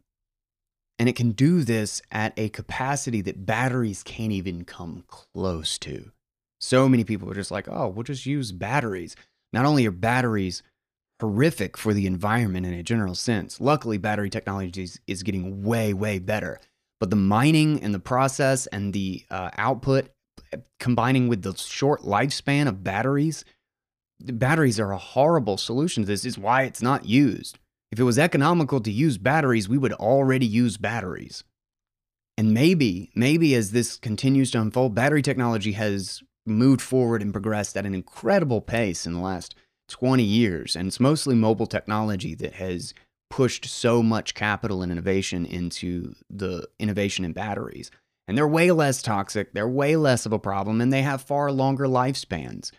And 1.00 1.10
it 1.10 1.16
can 1.16 1.32
do 1.32 1.64
this 1.64 2.02
at 2.12 2.34
a 2.38 2.50
capacity 2.50 3.22
that 3.22 3.46
batteries 3.46 4.04
can't 4.04 4.34
even 4.34 4.66
come 4.66 5.04
close 5.08 5.78
to. 5.80 6.12
So 6.60 6.88
many 6.88 7.04
people 7.04 7.30
are 7.32 7.36
just 7.36 7.52
like, 7.52 7.68
"Oh, 7.68 7.88
we'll 7.88 8.04
just 8.04 8.26
use 8.26 8.52
batteries." 8.52 9.16
Not 9.52 9.66
only 9.66 9.88
are 9.88 9.92
batteries 9.92 10.62
horrific 11.20 11.76
for 11.76 11.94
the 11.94 12.06
environment 12.06 12.66
in 12.66 12.74
a 12.74 12.84
general 12.84 13.16
sense. 13.16 13.60
Luckily, 13.60 13.98
battery 13.98 14.30
technology 14.30 14.84
is, 14.84 15.00
is 15.08 15.24
getting 15.24 15.64
way, 15.64 15.94
way 15.94 16.20
better. 16.20 16.60
But 17.00 17.10
the 17.10 17.16
mining 17.16 17.82
and 17.82 17.94
the 17.94 18.00
process 18.00 18.68
and 18.68 18.94
the 18.94 19.26
uh, 19.32 19.50
output, 19.58 20.10
combining 20.80 21.28
with 21.28 21.42
the 21.42 21.56
short 21.56 22.04
lifespan 22.04 22.68
of 22.68 22.84
batteries, 22.84 23.44
batteries 24.20 24.80
are 24.80 24.92
a 24.92 24.98
horrible 24.98 25.58
solution 25.58 26.04
to 26.04 26.08
this. 26.08 26.26
Is 26.26 26.38
why 26.38 26.64
it's 26.64 26.82
not 26.82 27.06
used. 27.06 27.60
If 27.92 28.00
it 28.00 28.04
was 28.04 28.20
economical 28.20 28.80
to 28.82 28.92
use 28.92 29.18
batteries, 29.18 29.68
we 29.68 29.78
would 29.78 29.94
already 29.94 30.46
use 30.46 30.78
batteries. 30.78 31.44
And 32.38 32.54
maybe, 32.54 33.12
maybe 33.16 33.56
as 33.56 33.72
this 33.72 33.98
continues 33.98 34.52
to 34.52 34.62
unfold, 34.62 34.96
battery 34.96 35.22
technology 35.22 35.74
has 35.74 36.22
moved 36.46 36.82
forward 36.82 37.22
and 37.22 37.34
progressed 37.34 37.76
at 37.76 37.86
an 37.86 37.94
incredible 37.94 38.62
pace 38.62 39.06
in 39.06 39.14
the 39.14 39.20
last 39.20 39.56
20 39.90 40.24
years. 40.24 40.76
And 40.76 40.88
it's 40.88 41.00
mostly 41.00 41.36
mobile 41.36 41.66
technology 41.66 42.36
that 42.36 42.54
has 42.54 42.94
pushed 43.30 43.66
so 43.66 44.02
much 44.02 44.34
capital 44.36 44.82
and 44.82 44.92
innovation 44.92 45.46
into 45.46 46.16
the 46.30 46.68
innovation 46.80 47.26
in 47.26 47.34
batteries. 47.34 47.92
And 48.28 48.38
they're 48.38 48.48
way 48.48 48.72
less 48.72 49.02
toxic, 49.02 49.54
they're 49.54 49.68
way 49.68 49.96
less 49.96 50.26
of 50.26 50.34
a 50.34 50.40
problem, 50.40 50.82
and 50.82 50.94
they 50.94 51.02
have 51.02 51.22
far 51.22 51.52
longer 51.52 51.86
lifespans. 51.86 52.72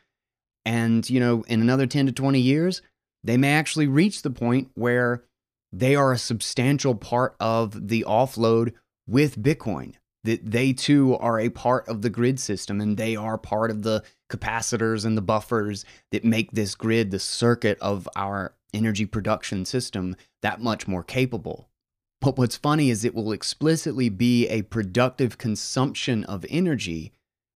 And, 0.65 1.09
you 1.09 1.21
know, 1.21 1.43
in 1.49 1.61
another 1.61 1.87
10 1.87 2.07
to 2.07 2.13
20 2.13 2.41
years, 2.41 2.83
they 3.23 3.37
may 3.37 3.53
actually 3.53 3.87
reach 3.87 4.23
the 4.23 4.31
point 4.31 4.71
where 4.75 5.25
they 5.73 5.95
are 5.95 6.13
a 6.13 6.19
substantial 6.19 6.95
part 6.95 7.37
of 7.41 7.89
the 7.89 8.05
offload 8.07 8.73
with 9.07 9.41
Bitcoin 9.41 9.95
that 10.25 10.51
they 10.51 10.73
too 10.73 11.17
are 11.17 11.41
a 11.41 11.49
part 11.49 11.89
of 11.89 12.03
the 12.03 12.11
grid 12.11 12.39
system 12.39 12.81
and 12.81 12.97
they 12.97 13.17
are 13.17 13.39
part 13.39 13.71
of 13.71 13.83
the 13.83 14.03
capacitors 14.31 15.05
and 15.05 15.17
the 15.17 15.23
buffers 15.23 15.85
that 16.13 16.25
make 16.25 16.53
this 16.53 16.75
grid, 16.75 17.11
the 17.11 17.19
circuit 17.19 17.79
of 17.81 18.09
our 18.17 18.55
energy 18.75 19.07
production 19.07 19.65
system, 19.65 20.15
that 20.43 20.61
much 20.61 20.87
more 20.87 21.03
capable. 21.03 21.69
But 22.21 22.37
what's 22.37 22.57
funny 22.57 22.91
is 22.91 23.05
it 23.05 23.15
will 23.15 23.33
explicitly 23.33 24.11
be 24.11 24.47
a 24.49 24.63
productive 24.63 25.39
consumption 25.39 26.25
of 26.25 26.45
energy 26.51 27.13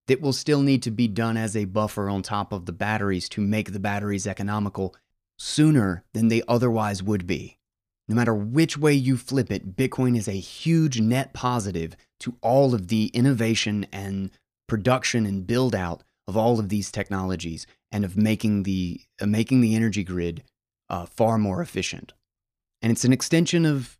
that 0.06 0.20
will 0.20 0.32
still 0.32 0.62
need 0.62 0.82
to 0.82 0.90
be 0.90 1.08
done 1.08 1.36
as 1.36 1.56
a 1.56 1.64
buffer 1.64 2.08
on 2.08 2.22
top 2.22 2.52
of 2.52 2.66
the 2.66 2.72
batteries 2.72 3.28
to 3.30 3.40
make 3.40 3.72
the 3.72 3.80
batteries 3.80 4.26
economical 4.26 4.94
sooner 5.38 6.04
than 6.12 6.28
they 6.28 6.42
otherwise 6.46 7.02
would 7.02 7.26
be. 7.26 7.58
No 8.06 8.14
matter 8.14 8.34
which 8.34 8.76
way 8.76 8.92
you 8.92 9.16
flip 9.16 9.50
it, 9.50 9.76
Bitcoin 9.76 10.16
is 10.16 10.28
a 10.28 10.32
huge 10.32 11.00
net 11.00 11.32
positive 11.32 11.96
to 12.20 12.36
all 12.42 12.74
of 12.74 12.88
the 12.88 13.06
innovation 13.14 13.86
and 13.92 14.30
production 14.68 15.24
and 15.24 15.46
build 15.46 15.74
out 15.74 16.02
of 16.26 16.36
all 16.36 16.60
of 16.60 16.68
these 16.68 16.92
technologies 16.92 17.66
and 17.90 18.04
of 18.04 18.16
making 18.16 18.64
the 18.64 19.00
uh, 19.20 19.26
making 19.26 19.60
the 19.60 19.74
energy 19.74 20.04
grid 20.04 20.42
uh, 20.90 21.06
far 21.06 21.38
more 21.38 21.62
efficient. 21.62 22.12
And 22.82 22.92
it's 22.92 23.04
an 23.04 23.12
extension 23.12 23.64
of 23.64 23.98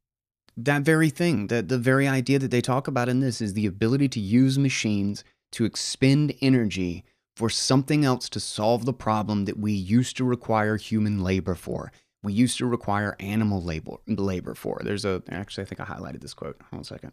that 0.57 0.83
very 0.83 1.11
thing. 1.11 1.47
That 1.47 1.69
the 1.69 1.79
very 1.79 2.07
idea 2.07 2.39
that 2.39 2.51
they 2.51 2.61
talk 2.61 2.87
about 2.87 3.09
in 3.09 3.21
this 3.21 3.41
is 3.41 3.55
the 3.55 3.67
ability 3.67 4.09
to 4.11 4.21
use 4.21 4.59
machines 4.59 5.25
to 5.55 5.65
expend 5.65 6.35
energy 6.41 7.05
for 7.37 7.51
something 7.51 8.05
else 8.05 8.29
to 8.29 8.41
solve 8.41 8.85
the 8.85 8.93
problem 8.93 9.45
that 9.45 9.59
we 9.59 9.73
used 9.73 10.17
to 10.17 10.25
require 10.25 10.77
human 10.77 11.23
labor 11.23 11.55
for 11.55 11.91
we 12.25 12.33
used 12.33 12.59
to 12.59 12.67
require 12.67 13.15
animal 13.21 13.63
labor, 13.63 13.99
labor 14.09 14.55
for. 14.55 14.81
There's 14.83 15.05
a, 15.05 15.23
actually, 15.31 15.63
I 15.63 15.67
think 15.67 15.81
I 15.81 15.85
highlighted 15.85 16.23
this 16.23 16.35
quote. 16.35 16.57
Hold 16.71 16.79
on 16.79 16.81
a 16.81 16.85
second. 16.85 17.13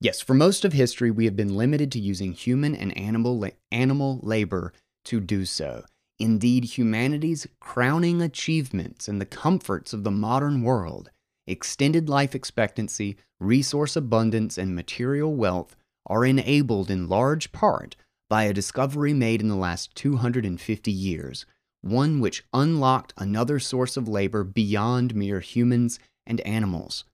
Yes, 0.00 0.20
for 0.20 0.34
most 0.34 0.64
of 0.64 0.74
history, 0.74 1.10
we 1.10 1.24
have 1.24 1.34
been 1.34 1.56
limited 1.56 1.90
to 1.92 1.98
using 1.98 2.32
human 2.32 2.76
and 2.76 2.96
animal, 2.98 3.38
la- 3.38 3.48
animal 3.72 4.20
labor 4.22 4.74
to 5.06 5.20
do 5.20 5.46
so. 5.46 5.84
Indeed, 6.18 6.64
humanity's 6.64 7.46
crowning 7.60 8.20
achievements 8.20 9.08
and 9.08 9.20
the 9.20 9.26
comforts 9.26 9.94
of 9.94 10.04
the 10.04 10.10
modern 10.10 10.62
world, 10.62 11.10
extended 11.46 12.08
life 12.08 12.34
expectancy, 12.34 13.16
resource 13.40 13.96
abundance, 13.96 14.58
and 14.58 14.74
material 14.74 15.34
wealth, 15.34 15.74
are 16.06 16.24
enabled 16.24 16.90
in 16.90 17.08
large 17.08 17.52
part 17.52 17.96
by 18.28 18.44
a 18.44 18.52
discovery 18.52 19.12
made 19.12 19.40
in 19.40 19.48
the 19.48 19.56
last 19.56 19.94
250 19.94 20.90
years, 20.90 21.46
one 21.82 22.20
which 22.20 22.44
unlocked 22.52 23.12
another 23.16 23.58
source 23.58 23.96
of 23.96 24.08
labor 24.08 24.44
beyond 24.44 25.14
mere 25.14 25.40
humans 25.40 25.98
and 26.26 26.40
animals 26.40 27.04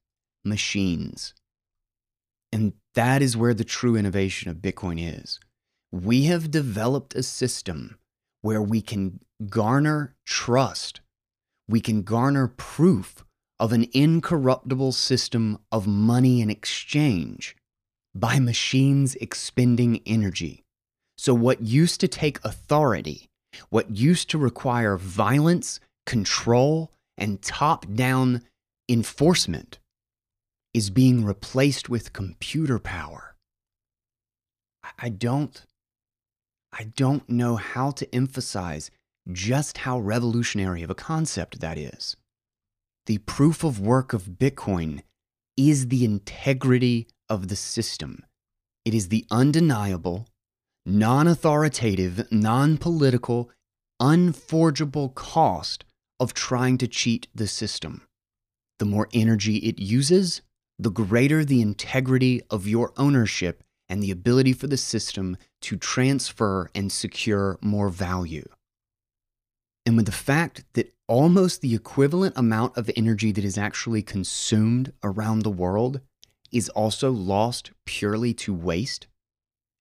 machines. 0.44 1.34
And 2.52 2.72
that 2.94 3.22
is 3.22 3.36
where 3.36 3.54
the 3.54 3.64
true 3.64 3.96
innovation 3.96 4.50
of 4.50 4.56
Bitcoin 4.58 4.98
is. 4.98 5.38
We 5.92 6.24
have 6.24 6.50
developed 6.50 7.14
a 7.14 7.22
system 7.22 7.98
where 8.42 8.62
we 8.62 8.80
can 8.80 9.20
garner 9.48 10.14
trust, 10.24 11.00
we 11.68 11.80
can 11.80 12.02
garner 12.02 12.48
proof 12.48 13.24
of 13.58 13.72
an 13.72 13.86
incorruptible 13.92 14.92
system 14.92 15.58
of 15.70 15.86
money 15.86 16.40
and 16.40 16.50
exchange 16.50 17.56
by 18.14 18.38
machines 18.38 19.14
expending 19.16 20.00
energy. 20.06 20.62
So, 21.16 21.34
what 21.34 21.62
used 21.62 22.00
to 22.00 22.08
take 22.08 22.44
authority, 22.44 23.28
what 23.68 23.90
used 23.90 24.30
to 24.30 24.38
require 24.38 24.96
violence, 24.96 25.80
control, 26.06 26.90
and 27.18 27.42
top 27.42 27.86
down 27.92 28.42
enforcement, 28.88 29.78
is 30.72 30.90
being 30.90 31.24
replaced 31.24 31.88
with 31.88 32.12
computer 32.12 32.78
power. 32.78 33.34
I 34.98 35.08
don't 35.08 35.64
I 36.72 36.84
don't 36.84 37.28
know 37.28 37.56
how 37.56 37.90
to 37.92 38.14
emphasize 38.14 38.90
just 39.30 39.78
how 39.78 39.98
revolutionary 39.98 40.82
of 40.82 40.90
a 40.90 40.94
concept 40.94 41.60
that 41.60 41.76
is. 41.76 42.16
The 43.06 43.18
proof 43.18 43.64
of 43.64 43.80
work 43.80 44.12
of 44.12 44.38
Bitcoin 44.38 45.02
is 45.56 45.88
the 45.88 46.04
integrity 46.04 47.08
of 47.30 47.48
the 47.48 47.56
system. 47.56 48.24
It 48.84 48.92
is 48.92 49.08
the 49.08 49.24
undeniable, 49.30 50.26
non 50.84 51.26
authoritative, 51.26 52.30
non 52.30 52.76
political, 52.76 53.50
unforgeable 54.00 55.10
cost 55.10 55.84
of 56.18 56.34
trying 56.34 56.76
to 56.78 56.88
cheat 56.88 57.28
the 57.34 57.46
system. 57.46 58.02
The 58.78 58.84
more 58.84 59.08
energy 59.12 59.56
it 59.58 59.78
uses, 59.78 60.42
the 60.78 60.90
greater 60.90 61.44
the 61.44 61.62
integrity 61.62 62.42
of 62.50 62.66
your 62.66 62.92
ownership 62.96 63.62
and 63.88 64.02
the 64.02 64.10
ability 64.10 64.52
for 64.52 64.66
the 64.66 64.76
system 64.76 65.36
to 65.62 65.76
transfer 65.76 66.70
and 66.74 66.90
secure 66.90 67.58
more 67.60 67.88
value. 67.88 68.48
And 69.84 69.96
with 69.96 70.06
the 70.06 70.12
fact 70.12 70.64
that 70.74 70.94
almost 71.08 71.60
the 71.60 71.74
equivalent 71.74 72.36
amount 72.36 72.76
of 72.76 72.90
energy 72.96 73.32
that 73.32 73.44
is 73.44 73.58
actually 73.58 74.02
consumed 74.02 74.92
around 75.02 75.40
the 75.40 75.50
world 75.50 76.00
is 76.52 76.68
also 76.70 77.10
lost 77.10 77.72
purely 77.84 78.34
to 78.34 78.54
waste, 78.54 79.06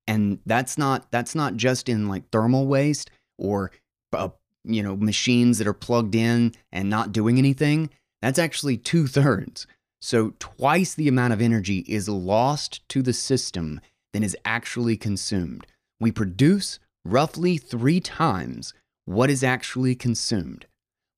and 0.08 0.40
that's 0.46 0.78
not 0.78 1.12
that's 1.12 1.36
not 1.36 1.56
just 1.56 1.90
in 1.90 2.08
like 2.08 2.30
thermal 2.30 2.68
waste 2.68 3.10
or 3.38 3.72
uh, 4.14 4.30
you 4.64 4.84
know 4.84 4.96
machines 4.96 5.58
that 5.58 5.68
are 5.68 5.74
plugged 5.74 6.16
in 6.16 6.54
and 6.72 6.90
not 6.90 7.12
doing 7.12 7.38
anything. 7.38 7.90
That's 8.22 8.40
actually 8.40 8.78
two 8.78 9.08
thirds. 9.08 9.66
So 10.02 10.34
twice 10.40 10.94
the 10.94 11.08
amount 11.08 11.34
of 11.34 11.42
energy 11.42 11.80
is 11.88 12.08
lost 12.08 12.88
to 12.90 13.02
the 13.02 13.14
system 13.14 13.82
than 14.14 14.24
is 14.24 14.38
actually 14.46 14.98
consumed. 14.98 15.68
We 16.00 16.12
produce 16.12 16.80
roughly 17.06 17.58
three 17.58 18.00
times 18.00 18.74
what 19.06 19.30
is 19.30 19.44
actually 19.44 19.96
consumed. 19.96 20.68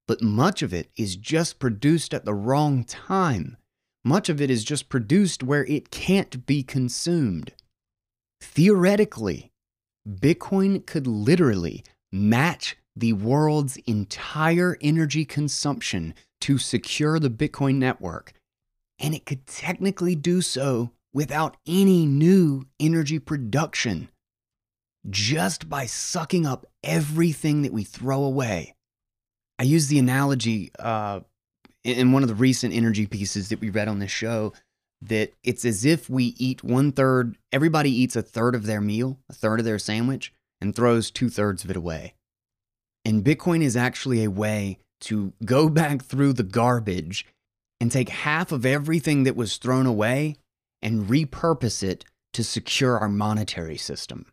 But 0.08 0.22
much 0.22 0.62
of 0.62 0.74
it 0.74 0.90
is 0.98 1.16
just 1.16 1.60
produced 1.60 2.14
at 2.14 2.26
the 2.26 2.34
wrong 2.34 2.84
time. 2.84 3.58
Much 4.04 4.30
of 4.30 4.42
it 4.42 4.50
is 4.50 4.64
just 4.64 4.90
produced 4.90 5.44
where 5.44 5.66
it 5.66 5.92
can't 5.92 6.46
be 6.46 6.64
consumed. 6.64 7.54
Theoretically, 8.40 9.52
Bitcoin 10.08 10.86
could 10.86 11.06
literally 11.06 11.84
match 12.12 12.78
the 12.96 13.14
world's 13.14 13.78
entire 13.86 14.78
energy 14.82 15.24
consumption 15.24 16.14
to 16.42 16.58
secure 16.58 17.20
the 17.20 17.30
Bitcoin 17.30 17.76
network, 17.76 18.34
and 19.00 19.14
it 19.14 19.26
could 19.26 19.46
technically 19.46 20.16
do 20.16 20.42
so 20.42 20.92
without 21.14 21.58
any 21.68 22.06
new 22.06 22.66
energy 22.80 23.20
production, 23.20 24.10
just 25.10 25.70
by 25.70 25.86
sucking 25.86 26.46
up 26.46 26.66
everything 26.84 27.62
that 27.62 27.74
we 27.74 27.84
throw 27.84 28.24
away. 28.24 28.74
I 29.60 29.64
use 29.64 29.88
the 29.88 30.00
analogy 30.00 30.72
uh, 30.80 31.20
in 31.84 32.12
one 32.12 32.24
of 32.24 32.30
the 32.30 32.36
recent 32.36 32.74
energy 32.74 33.08
pieces 33.08 33.50
that 33.50 33.60
we 33.60 33.70
read 33.70 33.88
on 33.88 34.00
this 34.00 34.12
show 34.12 34.54
that 35.02 35.34
it's 35.44 35.66
as 35.66 35.84
if 35.84 36.10
we 36.10 36.36
eat 36.38 36.64
one 36.64 36.92
third, 36.92 37.36
everybody 37.52 37.90
eats 37.90 38.16
a 38.16 38.22
third 38.22 38.54
of 38.54 38.66
their 38.66 38.82
meal, 38.82 39.18
a 39.30 39.34
third 39.34 39.60
of 39.60 39.66
their 39.66 39.80
sandwich, 39.80 40.32
and 40.60 40.76
throws 40.76 41.10
two 41.10 41.30
thirds 41.30 41.64
of 41.64 41.72
it 41.72 41.76
away. 41.76 42.14
And 43.04 43.24
Bitcoin 43.24 43.64
is 43.64 43.76
actually 43.76 44.24
a 44.24 44.30
way 44.30 44.80
to 45.02 45.34
go 45.44 45.70
back 45.70 46.04
through 46.04 46.34
the 46.34 46.44
garbage 46.44 47.26
and 47.80 47.92
take 47.92 48.10
half 48.10 48.52
of 48.52 48.66
everything 48.66 49.24
that 49.24 49.36
was 49.36 49.58
thrown 49.58 49.88
away 49.88 50.36
and 50.84 51.08
repurpose 51.08 51.82
it 51.82 52.06
to 52.34 52.44
secure 52.44 53.00
our 53.00 53.10
monetary 53.10 53.78
system. 53.78 54.26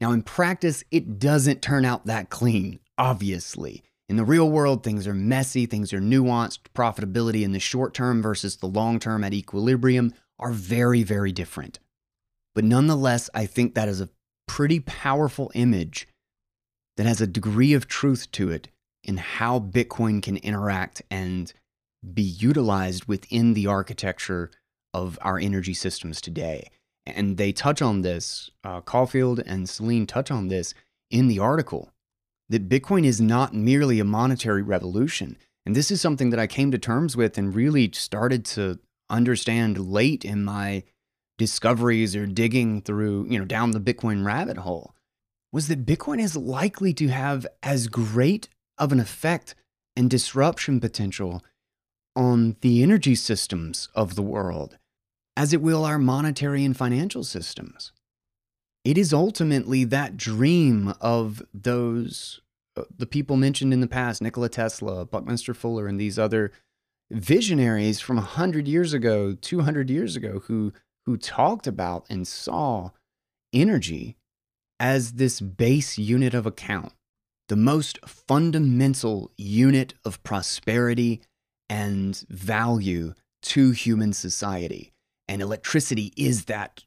Now, 0.00 0.12
in 0.12 0.22
practice, 0.22 0.84
it 0.90 1.18
doesn't 1.18 1.62
turn 1.62 1.86
out 1.86 2.04
that 2.06 2.28
clean, 2.28 2.80
obviously. 2.98 3.82
In 4.08 4.16
the 4.16 4.24
real 4.24 4.48
world, 4.48 4.84
things 4.84 5.06
are 5.06 5.14
messy, 5.14 5.66
things 5.66 5.92
are 5.92 6.00
nuanced. 6.00 6.60
Profitability 6.74 7.42
in 7.42 7.52
the 7.52 7.58
short 7.58 7.92
term 7.92 8.22
versus 8.22 8.56
the 8.56 8.66
long 8.66 9.00
term 9.00 9.24
at 9.24 9.34
equilibrium 9.34 10.12
are 10.38 10.52
very, 10.52 11.02
very 11.02 11.32
different. 11.32 11.80
But 12.54 12.64
nonetheless, 12.64 13.28
I 13.34 13.46
think 13.46 13.74
that 13.74 13.88
is 13.88 14.00
a 14.00 14.10
pretty 14.46 14.80
powerful 14.80 15.50
image 15.54 16.06
that 16.96 17.06
has 17.06 17.20
a 17.20 17.26
degree 17.26 17.74
of 17.74 17.88
truth 17.88 18.30
to 18.32 18.50
it 18.50 18.68
in 19.02 19.16
how 19.16 19.58
Bitcoin 19.58 20.22
can 20.22 20.36
interact 20.38 21.02
and 21.10 21.52
be 22.14 22.22
utilized 22.22 23.06
within 23.06 23.54
the 23.54 23.66
architecture 23.66 24.50
of 24.94 25.18
our 25.22 25.38
energy 25.38 25.74
systems 25.74 26.20
today. 26.20 26.70
And 27.04 27.36
they 27.36 27.52
touch 27.52 27.82
on 27.82 28.02
this, 28.02 28.50
uh, 28.64 28.80
Caulfield 28.80 29.40
and 29.40 29.68
Selene 29.68 30.06
touch 30.06 30.30
on 30.30 30.48
this 30.48 30.74
in 31.10 31.28
the 31.28 31.38
article 31.38 31.90
that 32.48 32.68
Bitcoin 32.68 33.04
is 33.04 33.20
not 33.20 33.54
merely 33.54 33.98
a 34.00 34.04
monetary 34.04 34.62
revolution. 34.62 35.36
And 35.64 35.74
this 35.74 35.90
is 35.90 36.00
something 36.00 36.30
that 36.30 36.38
I 36.40 36.46
came 36.46 36.70
to 36.70 36.78
terms 36.78 37.16
with 37.16 37.36
and 37.36 37.54
really 37.54 37.90
started 37.92 38.44
to 38.46 38.78
understand 39.10 39.78
late 39.78 40.24
in 40.24 40.44
my 40.44 40.84
discoveries 41.38 42.14
or 42.14 42.26
digging 42.26 42.80
through, 42.82 43.26
you 43.28 43.38
know, 43.38 43.44
down 43.44 43.72
the 43.72 43.80
Bitcoin 43.80 44.24
rabbit 44.24 44.58
hole 44.58 44.94
was 45.52 45.68
that 45.68 45.86
Bitcoin 45.86 46.20
is 46.20 46.36
likely 46.36 46.92
to 46.94 47.08
have 47.08 47.46
as 47.62 47.88
great 47.88 48.48
of 48.78 48.92
an 48.92 49.00
effect 49.00 49.54
and 49.96 50.10
disruption 50.10 50.80
potential 50.80 51.42
on 52.14 52.56
the 52.60 52.82
energy 52.82 53.14
systems 53.14 53.88
of 53.94 54.14
the 54.14 54.22
world 54.22 54.78
as 55.36 55.52
it 55.52 55.60
will 55.60 55.84
our 55.84 55.98
monetary 55.98 56.64
and 56.64 56.76
financial 56.76 57.22
systems. 57.22 57.92
It 58.86 58.96
is 58.96 59.12
ultimately 59.12 59.82
that 59.82 60.16
dream 60.16 60.94
of 61.00 61.42
those, 61.52 62.40
uh, 62.76 62.84
the 62.96 63.04
people 63.04 63.36
mentioned 63.36 63.72
in 63.72 63.80
the 63.80 63.88
past, 63.88 64.22
Nikola 64.22 64.48
Tesla, 64.48 65.04
Buckminster 65.04 65.54
Fuller, 65.54 65.88
and 65.88 66.00
these 66.00 66.20
other 66.20 66.52
visionaries 67.10 67.98
from 67.98 68.14
100 68.14 68.68
years 68.68 68.94
ago, 68.94 69.34
200 69.40 69.90
years 69.90 70.14
ago, 70.14 70.40
who, 70.44 70.72
who 71.04 71.16
talked 71.16 71.66
about 71.66 72.06
and 72.08 72.28
saw 72.28 72.90
energy 73.52 74.14
as 74.78 75.14
this 75.14 75.40
base 75.40 75.98
unit 75.98 76.32
of 76.32 76.46
account, 76.46 76.92
the 77.48 77.56
most 77.56 77.98
fundamental 78.06 79.32
unit 79.36 79.94
of 80.04 80.22
prosperity 80.22 81.22
and 81.68 82.24
value 82.28 83.14
to 83.42 83.72
human 83.72 84.12
society. 84.12 84.92
And 85.26 85.42
electricity 85.42 86.12
is 86.16 86.44
that 86.44 86.84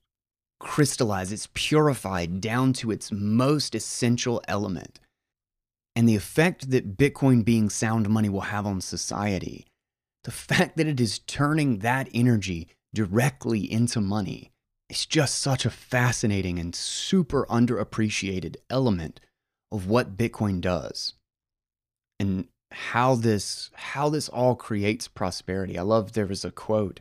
crystallized, 0.59 1.31
it's 1.31 1.49
purified 1.53 2.41
down 2.41 2.73
to 2.73 2.91
its 2.91 3.11
most 3.11 3.75
essential 3.75 4.41
element. 4.47 4.99
And 5.95 6.07
the 6.07 6.15
effect 6.15 6.71
that 6.71 6.97
Bitcoin 6.97 7.43
being 7.43 7.69
sound 7.69 8.09
money 8.09 8.29
will 8.29 8.41
have 8.41 8.65
on 8.65 8.81
society, 8.81 9.65
the 10.23 10.31
fact 10.31 10.77
that 10.77 10.87
it 10.87 10.99
is 10.99 11.19
turning 11.19 11.79
that 11.79 12.09
energy 12.13 12.67
directly 12.93 13.71
into 13.71 14.01
money, 14.01 14.51
is 14.89 15.05
just 15.05 15.39
such 15.39 15.65
a 15.65 15.69
fascinating 15.69 16.59
and 16.59 16.75
super 16.75 17.45
underappreciated 17.47 18.55
element 18.69 19.19
of 19.71 19.87
what 19.87 20.17
Bitcoin 20.17 20.61
does. 20.61 21.13
And 22.19 22.47
how 22.71 23.15
this 23.15 23.71
how 23.73 24.09
this 24.09 24.29
all 24.29 24.55
creates 24.55 25.07
prosperity. 25.07 25.77
I 25.77 25.81
love 25.81 26.13
there 26.13 26.27
was 26.27 26.45
a 26.45 26.51
quote 26.51 26.99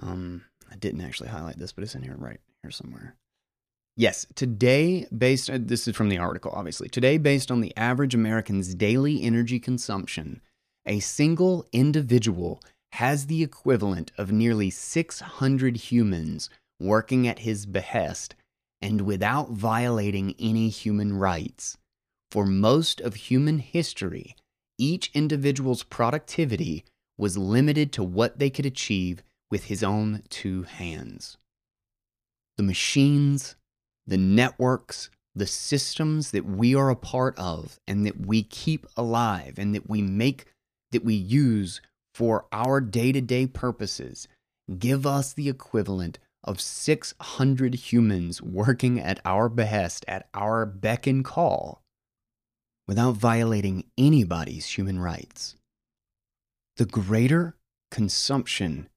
um, 0.00 0.44
I 0.70 0.76
didn't 0.76 1.02
actually 1.02 1.28
highlight 1.28 1.58
this, 1.58 1.72
but 1.72 1.84
it's 1.84 1.94
in 1.94 2.02
here 2.02 2.16
right 2.16 2.40
here 2.62 2.70
somewhere. 2.70 3.16
Yes, 3.96 4.26
today, 4.34 5.06
based, 5.16 5.50
uh, 5.50 5.58
this 5.60 5.86
is 5.86 5.96
from 5.96 6.08
the 6.08 6.18
article, 6.18 6.52
obviously. 6.54 6.88
Today, 6.88 7.18
based 7.18 7.50
on 7.50 7.60
the 7.60 7.76
average 7.76 8.14
American's 8.14 8.74
daily 8.74 9.22
energy 9.22 9.58
consumption, 9.58 10.40
a 10.86 11.00
single 11.00 11.66
individual 11.72 12.62
has 12.92 13.26
the 13.26 13.42
equivalent 13.42 14.10
of 14.16 14.32
nearly 14.32 14.70
600 14.70 15.76
humans 15.76 16.48
working 16.80 17.28
at 17.28 17.40
his 17.40 17.66
behest 17.66 18.34
and 18.80 19.02
without 19.02 19.50
violating 19.50 20.34
any 20.38 20.68
human 20.70 21.16
rights. 21.16 21.76
For 22.30 22.46
most 22.46 23.00
of 23.00 23.14
human 23.14 23.58
history, 23.58 24.34
each 24.78 25.10
individual's 25.12 25.82
productivity 25.82 26.84
was 27.18 27.36
limited 27.36 27.92
to 27.92 28.02
what 28.02 28.38
they 28.38 28.48
could 28.48 28.64
achieve 28.64 29.22
with 29.50 29.64
his 29.64 29.82
own 29.82 30.22
two 30.30 30.62
hands. 30.62 31.36
The 32.60 32.66
machines, 32.66 33.56
the 34.06 34.18
networks, 34.18 35.08
the 35.34 35.46
systems 35.46 36.30
that 36.32 36.44
we 36.44 36.74
are 36.74 36.90
a 36.90 36.94
part 36.94 37.38
of 37.38 37.80
and 37.88 38.04
that 38.04 38.26
we 38.26 38.42
keep 38.42 38.86
alive 38.98 39.54
and 39.56 39.74
that 39.74 39.88
we 39.88 40.02
make, 40.02 40.44
that 40.90 41.02
we 41.02 41.14
use 41.14 41.80
for 42.12 42.44
our 42.52 42.82
day 42.82 43.12
to 43.12 43.22
day 43.22 43.46
purposes 43.46 44.28
give 44.78 45.06
us 45.06 45.32
the 45.32 45.48
equivalent 45.48 46.18
of 46.44 46.60
600 46.60 47.76
humans 47.76 48.42
working 48.42 49.00
at 49.00 49.20
our 49.24 49.48
behest, 49.48 50.04
at 50.06 50.28
our 50.34 50.66
beck 50.66 51.06
and 51.06 51.24
call, 51.24 51.82
without 52.86 53.12
violating 53.12 53.84
anybody's 53.96 54.66
human 54.66 54.98
rights. 54.98 55.56
The 56.76 56.84
greater 56.84 57.56
consumption 57.90 58.90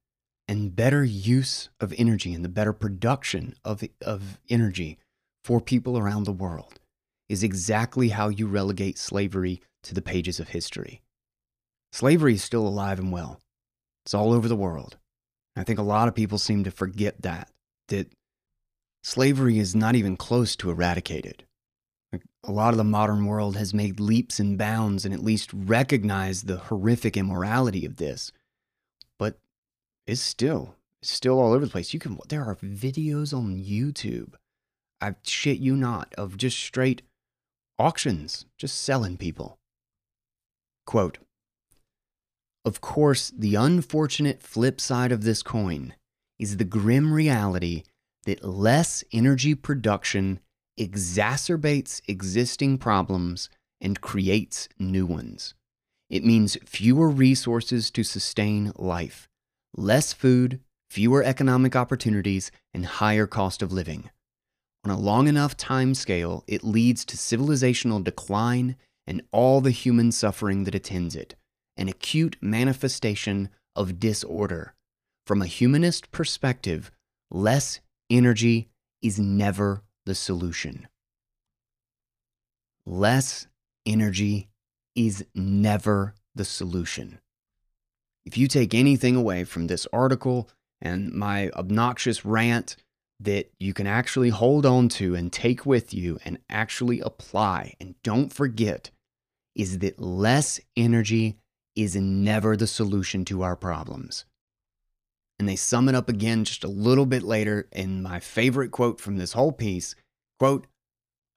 and 0.46 0.76
better 0.76 1.04
use 1.04 1.70
of 1.80 1.94
energy 1.96 2.34
and 2.34 2.44
the 2.44 2.48
better 2.48 2.72
production 2.72 3.54
of, 3.64 3.82
of 4.02 4.38
energy 4.48 4.98
for 5.42 5.60
people 5.60 5.98
around 5.98 6.24
the 6.24 6.32
world 6.32 6.80
is 7.28 7.42
exactly 7.42 8.10
how 8.10 8.28
you 8.28 8.46
relegate 8.46 8.98
slavery 8.98 9.60
to 9.82 9.94
the 9.94 10.02
pages 10.02 10.38
of 10.40 10.48
history. 10.48 11.02
Slavery 11.92 12.34
is 12.34 12.44
still 12.44 12.66
alive 12.66 12.98
and 12.98 13.12
well. 13.12 13.40
It's 14.04 14.14
all 14.14 14.32
over 14.32 14.48
the 14.48 14.56
world. 14.56 14.98
I 15.56 15.62
think 15.62 15.78
a 15.78 15.82
lot 15.82 16.08
of 16.08 16.14
people 16.14 16.38
seem 16.38 16.64
to 16.64 16.70
forget 16.70 17.22
that, 17.22 17.50
that 17.88 18.12
slavery 19.02 19.58
is 19.58 19.74
not 19.74 19.94
even 19.94 20.16
close 20.16 20.56
to 20.56 20.70
eradicated. 20.70 21.44
a 22.44 22.52
lot 22.52 22.74
of 22.74 22.76
the 22.76 22.84
modern 22.84 23.24
world 23.24 23.56
has 23.56 23.72
made 23.72 23.98
leaps 23.98 24.38
and 24.38 24.58
bounds 24.58 25.04
and 25.04 25.14
at 25.14 25.22
least 25.22 25.50
recognized 25.52 26.46
the 26.46 26.58
horrific 26.58 27.16
immorality 27.16 27.84
of 27.86 27.96
this. 27.96 28.30
It's 30.06 30.20
still, 30.20 30.76
still 31.02 31.40
all 31.40 31.52
over 31.52 31.64
the 31.64 31.70
place. 31.70 31.94
You 31.94 32.00
can, 32.00 32.18
there 32.28 32.44
are 32.44 32.56
videos 32.56 33.36
on 33.36 33.56
YouTube 33.56 34.34
I 35.04 35.14
shit 35.22 35.58
you 35.58 35.76
not, 35.76 36.14
of 36.16 36.38
just 36.38 36.58
straight 36.58 37.02
auctions, 37.78 38.46
just 38.56 38.80
selling 38.80 39.18
people. 39.18 39.58
Quote 40.86 41.18
Of 42.64 42.80
course, 42.80 43.30
the 43.36 43.54
unfortunate 43.54 44.42
flip 44.42 44.80
side 44.80 45.12
of 45.12 45.22
this 45.22 45.42
coin 45.42 45.94
is 46.38 46.56
the 46.56 46.64
grim 46.64 47.12
reality 47.12 47.82
that 48.24 48.42
less 48.42 49.04
energy 49.12 49.54
production 49.54 50.40
exacerbates 50.80 52.00
existing 52.08 52.78
problems 52.78 53.50
and 53.82 54.00
creates 54.00 54.70
new 54.78 55.04
ones. 55.04 55.52
It 56.08 56.24
means 56.24 56.56
fewer 56.64 57.10
resources 57.10 57.90
to 57.90 58.02
sustain 58.02 58.72
life, 58.76 59.28
less 59.76 60.12
food, 60.12 60.60
fewer 60.90 61.22
economic 61.22 61.74
opportunities, 61.74 62.50
and 62.72 62.86
higher 62.86 63.26
cost 63.26 63.62
of 63.62 63.72
living. 63.72 64.10
On 64.84 64.90
a 64.90 64.98
long 64.98 65.28
enough 65.28 65.56
time 65.56 65.94
scale, 65.94 66.44
it 66.46 66.62
leads 66.62 67.04
to 67.06 67.16
civilizational 67.16 68.04
decline 68.04 68.76
and 69.06 69.22
all 69.32 69.60
the 69.60 69.70
human 69.70 70.12
suffering 70.12 70.64
that 70.64 70.74
attends 70.74 71.16
it, 71.16 71.34
an 71.76 71.88
acute 71.88 72.36
manifestation 72.40 73.48
of 73.74 73.98
disorder. 73.98 74.74
From 75.26 75.42
a 75.42 75.46
humanist 75.46 76.10
perspective, 76.10 76.90
less 77.30 77.80
energy 78.10 78.68
is 79.02 79.18
never 79.18 79.82
the 80.04 80.14
solution. 80.14 80.86
Less 82.86 83.46
energy 83.86 84.48
is 84.94 85.24
never 85.34 86.14
the 86.34 86.44
solution. 86.44 87.18
If 88.24 88.38
you 88.38 88.48
take 88.48 88.74
anything 88.74 89.16
away 89.16 89.44
from 89.44 89.66
this 89.66 89.86
article 89.92 90.48
and 90.80 91.12
my 91.12 91.50
obnoxious 91.50 92.24
rant, 92.24 92.76
that 93.20 93.50
you 93.58 93.72
can 93.72 93.86
actually 93.86 94.30
hold 94.30 94.66
on 94.66 94.88
to 94.88 95.14
and 95.14 95.32
take 95.32 95.64
with 95.64 95.94
you 95.94 96.18
and 96.24 96.38
actually 96.48 97.00
apply. 97.00 97.74
And 97.80 97.94
don't 98.02 98.32
forget 98.32 98.90
is 99.54 99.78
that 99.78 100.00
less 100.00 100.60
energy 100.76 101.36
is 101.76 101.94
never 101.96 102.56
the 102.56 102.66
solution 102.66 103.24
to 103.26 103.42
our 103.42 103.56
problems. 103.56 104.24
And 105.38 105.48
they 105.48 105.56
sum 105.56 105.88
it 105.88 105.94
up 105.94 106.08
again 106.08 106.44
just 106.44 106.64
a 106.64 106.68
little 106.68 107.06
bit 107.06 107.22
later 107.22 107.68
in 107.72 108.02
my 108.02 108.20
favorite 108.20 108.70
quote 108.70 109.00
from 109.00 109.16
this 109.16 109.32
whole 109.32 109.52
piece 109.52 109.94
quote, 110.38 110.66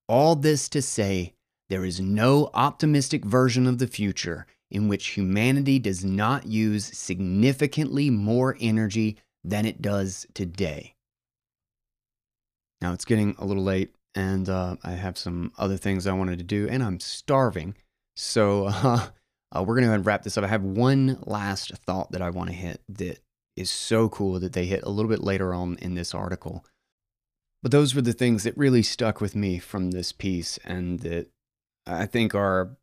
all 0.08 0.36
this 0.36 0.68
to 0.70 0.82
say, 0.82 1.34
there 1.70 1.86
is 1.86 2.00
no 2.00 2.50
optimistic 2.54 3.26
version 3.26 3.68
of 3.68 3.78
the 3.78 3.88
future 3.88 4.48
in 4.70 4.88
which 4.88 5.08
humanity 5.08 5.80
does 5.80 6.04
not 6.04 6.46
use 6.46 6.86
significantly 6.86 8.10
more 8.10 8.58
energy 8.60 9.18
than 9.44 9.66
it 9.66 9.82
does 9.82 10.26
today. 10.34 10.94
Now 12.82 12.94
it's 12.94 13.06
getting 13.06 13.36
a 13.40 13.46
little 13.46 13.64
late, 13.64 13.96
and 14.14 14.48
uh, 14.50 14.76
I 14.84 14.92
have 14.92 15.18
some 15.18 15.52
other 15.58 15.78
things 15.78 16.06
I 16.06 16.14
wanted 16.14 16.38
to 16.40 16.44
do, 16.44 16.68
and 16.70 16.84
I'm 16.84 17.00
starving. 17.00 17.76
So 18.16 18.68
uh, 18.70 19.08
uh, 19.56 19.64
we're 19.64 19.80
going 19.80 19.92
to 19.92 20.00
wrap 20.00 20.24
this 20.24 20.38
up. 20.38 20.44
I 20.44 20.48
have 20.48 20.64
one 20.64 21.20
last 21.26 21.76
thought 21.86 22.12
that 22.12 22.22
I 22.22 22.30
want 22.30 22.50
to 22.50 22.56
hit 22.56 22.82
that 22.90 23.20
is 23.56 23.72
so 23.72 24.10
cool 24.10 24.40
that 24.40 24.54
they 24.54 24.66
hit 24.66 24.84
a 24.84 24.90
little 24.90 25.10
bit 25.10 25.24
later 25.24 25.54
on 25.54 25.78
in 25.82 25.96
this 25.96 26.14
article. 26.14 26.64
But 27.64 27.72
those 27.72 27.96
were 27.96 28.02
the 28.02 28.14
things 28.14 28.44
that 28.44 28.56
really 28.56 28.84
stuck 28.84 29.20
with 29.20 29.36
me 29.36 29.58
from 29.58 29.92
this 29.92 30.12
piece, 30.12 30.60
and 30.64 31.00
that 31.00 31.28
I 31.88 32.06
think 32.06 32.36
are 32.36 32.78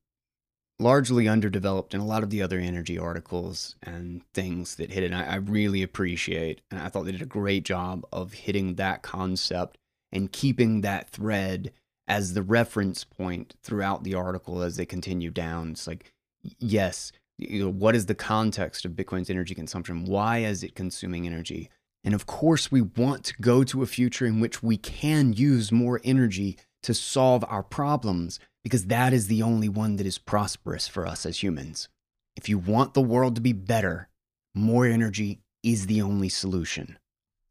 largely 0.78 1.28
underdeveloped 1.28 1.94
in 1.94 2.00
a 2.00 2.06
lot 2.06 2.22
of 2.22 2.30
the 2.30 2.42
other 2.42 2.58
energy 2.58 2.98
articles 2.98 3.76
and 3.82 4.22
things 4.32 4.74
that 4.76 4.90
hit 4.90 5.04
it. 5.04 5.12
I, 5.12 5.24
I 5.24 5.34
really 5.36 5.82
appreciate, 5.82 6.60
and 6.70 6.80
I 6.80 6.88
thought 6.88 7.04
they 7.04 7.12
did 7.12 7.22
a 7.22 7.26
great 7.26 7.64
job 7.64 8.04
of 8.12 8.32
hitting 8.32 8.74
that 8.74 9.02
concept 9.02 9.78
and 10.12 10.32
keeping 10.32 10.80
that 10.80 11.10
thread 11.10 11.72
as 12.06 12.34
the 12.34 12.42
reference 12.42 13.04
point 13.04 13.54
throughout 13.62 14.04
the 14.04 14.14
article 14.14 14.62
as 14.62 14.76
they 14.76 14.86
continue 14.86 15.30
down. 15.30 15.72
It's 15.72 15.86
like, 15.86 16.12
yes, 16.58 17.12
you 17.38 17.64
know, 17.64 17.70
what 17.70 17.94
is 17.94 18.06
the 18.06 18.14
context 18.14 18.84
of 18.84 18.92
Bitcoin's 18.92 19.30
energy 19.30 19.54
consumption? 19.54 20.04
Why 20.04 20.38
is 20.38 20.62
it 20.62 20.74
consuming 20.74 21.26
energy? 21.26 21.70
And 22.02 22.14
of 22.14 22.26
course, 22.26 22.70
we 22.70 22.82
want 22.82 23.24
to 23.24 23.34
go 23.40 23.64
to 23.64 23.82
a 23.82 23.86
future 23.86 24.26
in 24.26 24.40
which 24.40 24.62
we 24.62 24.76
can 24.76 25.32
use 25.32 25.72
more 25.72 26.00
energy 26.04 26.58
to 26.82 26.92
solve 26.92 27.44
our 27.48 27.62
problems 27.62 28.38
because 28.64 28.86
that 28.86 29.12
is 29.12 29.28
the 29.28 29.42
only 29.42 29.68
one 29.68 29.96
that 29.96 30.06
is 30.06 30.18
prosperous 30.18 30.88
for 30.88 31.06
us 31.06 31.24
as 31.24 31.42
humans. 31.42 31.88
If 32.34 32.48
you 32.48 32.58
want 32.58 32.94
the 32.94 33.02
world 33.02 33.36
to 33.36 33.40
be 33.40 33.52
better, 33.52 34.08
more 34.54 34.86
energy 34.86 35.40
is 35.62 35.86
the 35.86 36.02
only 36.02 36.28
solution. 36.28 36.98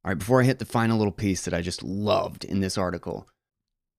All 0.03 0.10
right, 0.10 0.18
before 0.18 0.41
I 0.41 0.45
hit 0.45 0.60
the 0.60 0.65
final 0.65 0.98
little 0.98 1.14
piece 1.14 1.45
that 1.45 1.53
I 1.53 1.61
just 1.61 1.84
loved 1.84 2.44
in 2.44 2.60
this 2.60 2.77
article, 2.77 3.27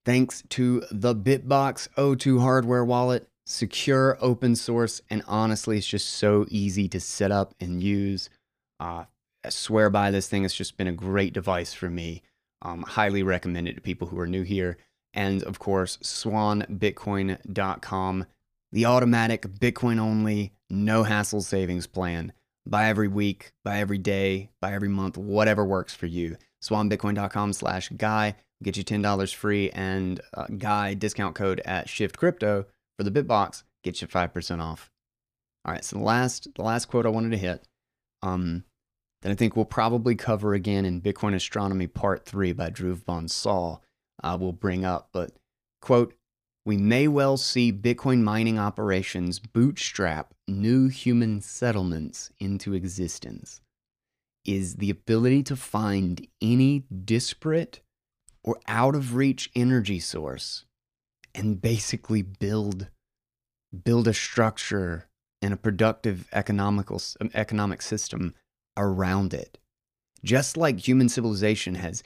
thanks 0.04 0.42
to 0.50 0.82
the 0.90 1.14
BitBox02 1.14 2.40
hardware 2.40 2.84
wallet, 2.84 3.28
secure, 3.46 4.18
open 4.20 4.56
source, 4.56 5.00
and 5.08 5.22
honestly, 5.26 5.78
it's 5.78 5.86
just 5.86 6.10
so 6.10 6.44
easy 6.50 6.88
to 6.88 7.00
set 7.00 7.30
up 7.30 7.54
and 7.60 7.82
use. 7.82 8.28
Uh, 8.80 9.04
I 9.44 9.48
swear 9.48 9.88
by 9.88 10.10
this 10.10 10.28
thing. 10.28 10.44
It's 10.44 10.54
just 10.54 10.76
been 10.76 10.86
a 10.86 10.92
great 10.92 11.32
device 11.32 11.72
for 11.72 11.88
me. 11.88 12.22
Um, 12.60 12.82
highly 12.82 13.22
recommend 13.22 13.68
it 13.68 13.74
to 13.74 13.80
people 13.80 14.08
who 14.08 14.18
are 14.18 14.26
new 14.26 14.42
here. 14.42 14.78
And 15.14 15.42
of 15.44 15.58
course, 15.58 15.96
swanbitcoin.com, 15.98 18.26
the 18.72 18.84
automatic 18.84 19.42
Bitcoin 19.42 19.98
only, 19.98 20.52
no 20.68 21.04
hassle 21.04 21.42
savings 21.42 21.86
plan 21.86 22.32
buy 22.66 22.88
every 22.88 23.08
week, 23.08 23.52
buy 23.64 23.78
every 23.78 23.98
day, 23.98 24.50
buy 24.60 24.72
every 24.72 24.88
month, 24.88 25.16
whatever 25.16 25.64
works 25.64 25.94
for 25.94 26.06
you. 26.06 26.36
Swanbitcoin.com 26.62 27.52
slash 27.52 27.88
guy, 27.90 28.36
get 28.62 28.76
you 28.76 28.84
$10 28.84 29.34
free, 29.34 29.70
and 29.70 30.20
uh, 30.34 30.46
guy 30.58 30.94
discount 30.94 31.34
code 31.34 31.60
at 31.64 31.88
Shift 31.88 32.16
Crypto 32.16 32.66
for 32.96 33.04
the 33.04 33.10
Bitbox, 33.10 33.64
get 33.82 34.00
you 34.00 34.08
5% 34.08 34.60
off. 34.60 34.90
All 35.64 35.72
right, 35.72 35.84
so 35.84 35.96
the 35.96 36.02
last, 36.02 36.48
the 36.54 36.62
last 36.62 36.86
quote 36.86 37.06
I 37.06 37.10
wanted 37.10 37.30
to 37.30 37.38
hit, 37.38 37.66
um, 38.22 38.64
that 39.22 39.32
I 39.32 39.34
think 39.34 39.56
we'll 39.56 39.64
probably 39.64 40.14
cover 40.14 40.54
again 40.54 40.84
in 40.84 41.00
Bitcoin 41.00 41.34
Astronomy 41.34 41.86
Part 41.86 42.26
3 42.26 42.52
by 42.52 42.70
Dhruv 42.70 43.04
Bansal, 43.04 43.80
uh, 44.24 44.36
we'll 44.40 44.52
bring 44.52 44.84
up, 44.84 45.10
but 45.12 45.32
quote, 45.82 46.14
we 46.64 46.78
may 46.78 47.06
well 47.06 47.36
see 47.36 47.70
Bitcoin 47.70 48.22
mining 48.22 48.58
operations 48.58 49.38
bootstrap 49.38 50.32
new 50.48 50.88
human 50.88 51.42
settlements 51.42 52.30
into 52.40 52.72
existence. 52.72 53.60
Is 54.46 54.76
the 54.76 54.90
ability 54.90 55.42
to 55.44 55.56
find 55.56 56.26
any 56.40 56.84
disparate 57.04 57.80
or 58.42 58.58
out 58.66 58.94
of 58.94 59.14
reach 59.14 59.50
energy 59.54 60.00
source 60.00 60.64
and 61.34 61.60
basically 61.60 62.22
build 62.22 62.88
build 63.84 64.06
a 64.06 64.14
structure 64.14 65.06
and 65.42 65.52
a 65.52 65.58
productive 65.58 66.28
economical 66.32 67.00
economic 67.34 67.82
system 67.82 68.34
around 68.76 69.34
it. 69.34 69.58
Just 70.22 70.56
like 70.56 70.78
human 70.78 71.08
civilization 71.08 71.74
has 71.74 72.02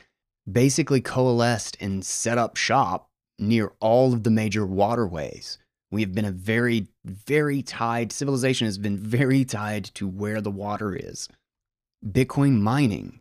basically 0.50 1.00
coalesced 1.00 1.76
and 1.80 2.04
set 2.04 2.38
up 2.38 2.56
shop 2.56 3.08
near 3.38 3.72
all 3.80 4.12
of 4.12 4.24
the 4.24 4.30
major 4.30 4.66
waterways. 4.66 5.58
We 5.90 6.02
have 6.02 6.14
been 6.14 6.24
a 6.24 6.32
very, 6.32 6.88
very 7.04 7.62
tied, 7.62 8.12
civilization 8.12 8.66
has 8.66 8.78
been 8.78 8.98
very 8.98 9.44
tied 9.44 9.84
to 9.94 10.06
where 10.06 10.40
the 10.40 10.50
water 10.50 10.94
is. 10.94 11.28
Bitcoin 12.04 12.60
mining 12.60 13.20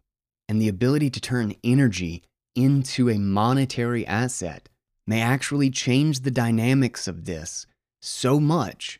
and 0.50 0.62
the 0.62 0.68
ability 0.68 1.10
to 1.12 1.22
turn 1.22 1.56
energy 1.64 2.24
into 2.56 3.10
a 3.10 3.18
monetary 3.18 4.06
asset 4.06 4.70
may 5.06 5.22
actually 5.22 5.70
change 5.70 6.22
the 6.22 6.32
dynamics 6.32 7.08
of 7.08 7.26
this 7.26 7.66
so 8.02 8.40
much 8.40 9.00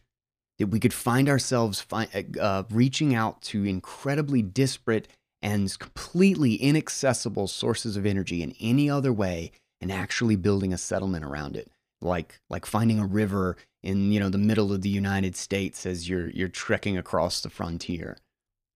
that 0.58 0.68
we 0.68 0.80
could 0.80 0.94
find 0.94 1.30
ourselves 1.30 1.82
fi- 1.82 2.08
uh, 2.40 2.64
reaching 2.72 3.14
out 3.14 3.42
to 3.42 3.66
incredibly 3.66 4.42
disparate 4.42 5.08
and 5.42 5.78
completely 5.80 6.56
inaccessible 6.56 7.48
sources 7.48 7.96
of 7.96 8.06
energy 8.06 8.42
in 8.42 8.56
any 8.60 8.90
other 8.90 9.14
way 9.14 9.52
and 9.82 9.92
actually 9.92 10.36
building 10.36 10.74
a 10.74 10.78
settlement 10.78 11.24
around 11.24 11.56
it. 11.56 11.70
Like 12.02 12.40
like 12.50 12.66
finding 12.66 13.00
a 13.00 13.08
river 13.08 13.58
in 13.82 14.12
you 14.12 14.20
know 14.20 14.30
the 14.30 14.38
middle 14.38 14.72
of 14.72 14.82
the 14.82 14.90
United 14.90 15.36
States 15.36 15.86
as 15.86 16.08
you're 16.08 16.30
you're 16.30 16.48
trekking 16.48 16.98
across 16.98 17.42
the 17.42 17.50
frontier. 17.50 18.18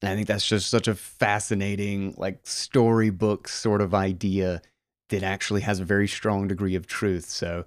And 0.01 0.11
I 0.11 0.15
think 0.15 0.27
that's 0.27 0.47
just 0.47 0.69
such 0.69 0.87
a 0.87 0.95
fascinating 0.95 2.15
like 2.17 2.39
storybook 2.43 3.47
sort 3.47 3.81
of 3.81 3.93
idea 3.93 4.61
that 5.09 5.21
actually 5.21 5.61
has 5.61 5.79
a 5.79 5.85
very 5.85 6.07
strong 6.07 6.47
degree 6.47 6.73
of 6.75 6.87
truth. 6.87 7.25
So 7.25 7.65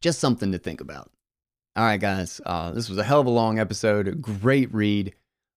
just 0.00 0.20
something 0.20 0.52
to 0.52 0.58
think 0.58 0.80
about. 0.80 1.10
All 1.74 1.84
right 1.84 2.00
guys 2.00 2.40
uh, 2.46 2.70
this 2.70 2.88
was 2.88 2.98
a 2.98 3.04
hell 3.04 3.20
of 3.20 3.26
a 3.26 3.30
long 3.30 3.58
episode. 3.58 4.22
Great 4.22 4.72
read 4.72 5.14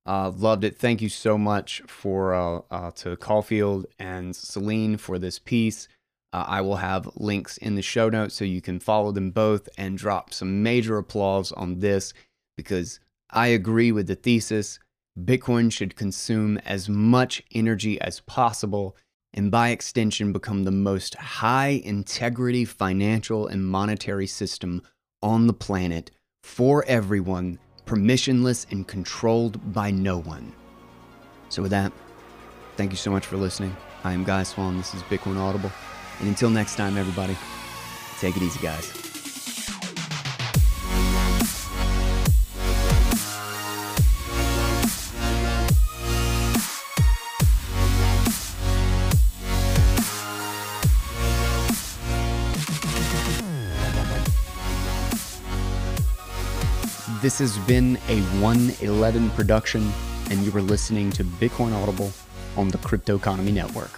uh, 0.09 0.31
loved 0.31 0.63
it. 0.63 0.75
Thank 0.75 1.03
you 1.03 1.09
so 1.09 1.37
much 1.37 1.83
for 1.85 2.33
uh, 2.33 2.61
uh, 2.71 2.89
to 2.95 3.15
Caulfield 3.15 3.85
and 3.99 4.35
Selene 4.35 4.97
for 4.97 5.19
this 5.19 5.37
piece. 5.37 5.87
Uh, 6.33 6.45
I 6.47 6.61
will 6.61 6.77
have 6.77 7.07
links 7.15 7.57
in 7.57 7.75
the 7.75 7.83
show 7.83 8.09
notes 8.09 8.33
so 8.33 8.43
you 8.43 8.59
can 8.59 8.79
follow 8.79 9.11
them 9.11 9.29
both 9.29 9.69
and 9.77 9.99
drop 9.99 10.33
some 10.33 10.63
major 10.63 10.97
applause 10.97 11.51
on 11.51 11.79
this 11.79 12.11
because 12.57 12.99
I 13.29 13.47
agree 13.47 13.91
with 13.91 14.07
the 14.07 14.15
thesis. 14.15 14.79
Bitcoin 15.15 15.71
should 15.71 15.95
consume 15.95 16.57
as 16.65 16.89
much 16.89 17.43
energy 17.53 18.01
as 18.01 18.21
possible 18.21 18.97
and 19.31 19.51
by 19.51 19.69
extension 19.69 20.33
become 20.33 20.63
the 20.63 20.71
most 20.71 21.13
high 21.13 21.81
integrity 21.85 22.65
financial 22.65 23.45
and 23.45 23.63
monetary 23.63 24.25
system 24.25 24.81
on 25.21 25.45
the 25.45 25.53
planet 25.53 26.09
for 26.41 26.83
everyone 26.85 27.59
permissionless 27.89 28.67
and 28.71 28.87
controlled 28.87 29.73
by 29.73 29.89
no 29.89 30.19
one. 30.19 30.53
So, 31.49 31.63
with 31.63 31.71
that, 31.71 31.91
thank 32.77 32.91
you 32.91 32.97
so 32.97 33.09
much 33.09 33.25
for 33.25 33.35
listening. 33.35 33.75
I 34.03 34.13
am 34.13 34.23
Guy 34.23 34.43
Swan. 34.43 34.77
This 34.77 34.93
is 34.93 35.01
Bitcoin 35.03 35.37
Audible. 35.37 35.71
And 36.19 36.27
until 36.27 36.51
next 36.51 36.75
time, 36.75 36.97
everybody, 36.97 37.35
take 38.19 38.37
it 38.37 38.43
easy, 38.43 38.59
guys. 38.59 39.78
This 57.21 57.39
has 57.39 57.57
been 57.57 57.97
a 58.07 58.21
111 58.39 59.31
production, 59.31 59.91
and 60.29 60.41
you 60.41 60.51
were 60.51 60.61
listening 60.61 61.11
to 61.11 61.25
Bitcoin 61.25 61.73
Audible 61.73 62.13
on 62.55 62.69
the 62.69 62.77
Crypto 62.77 63.17
Economy 63.17 63.51
Network. 63.51 63.91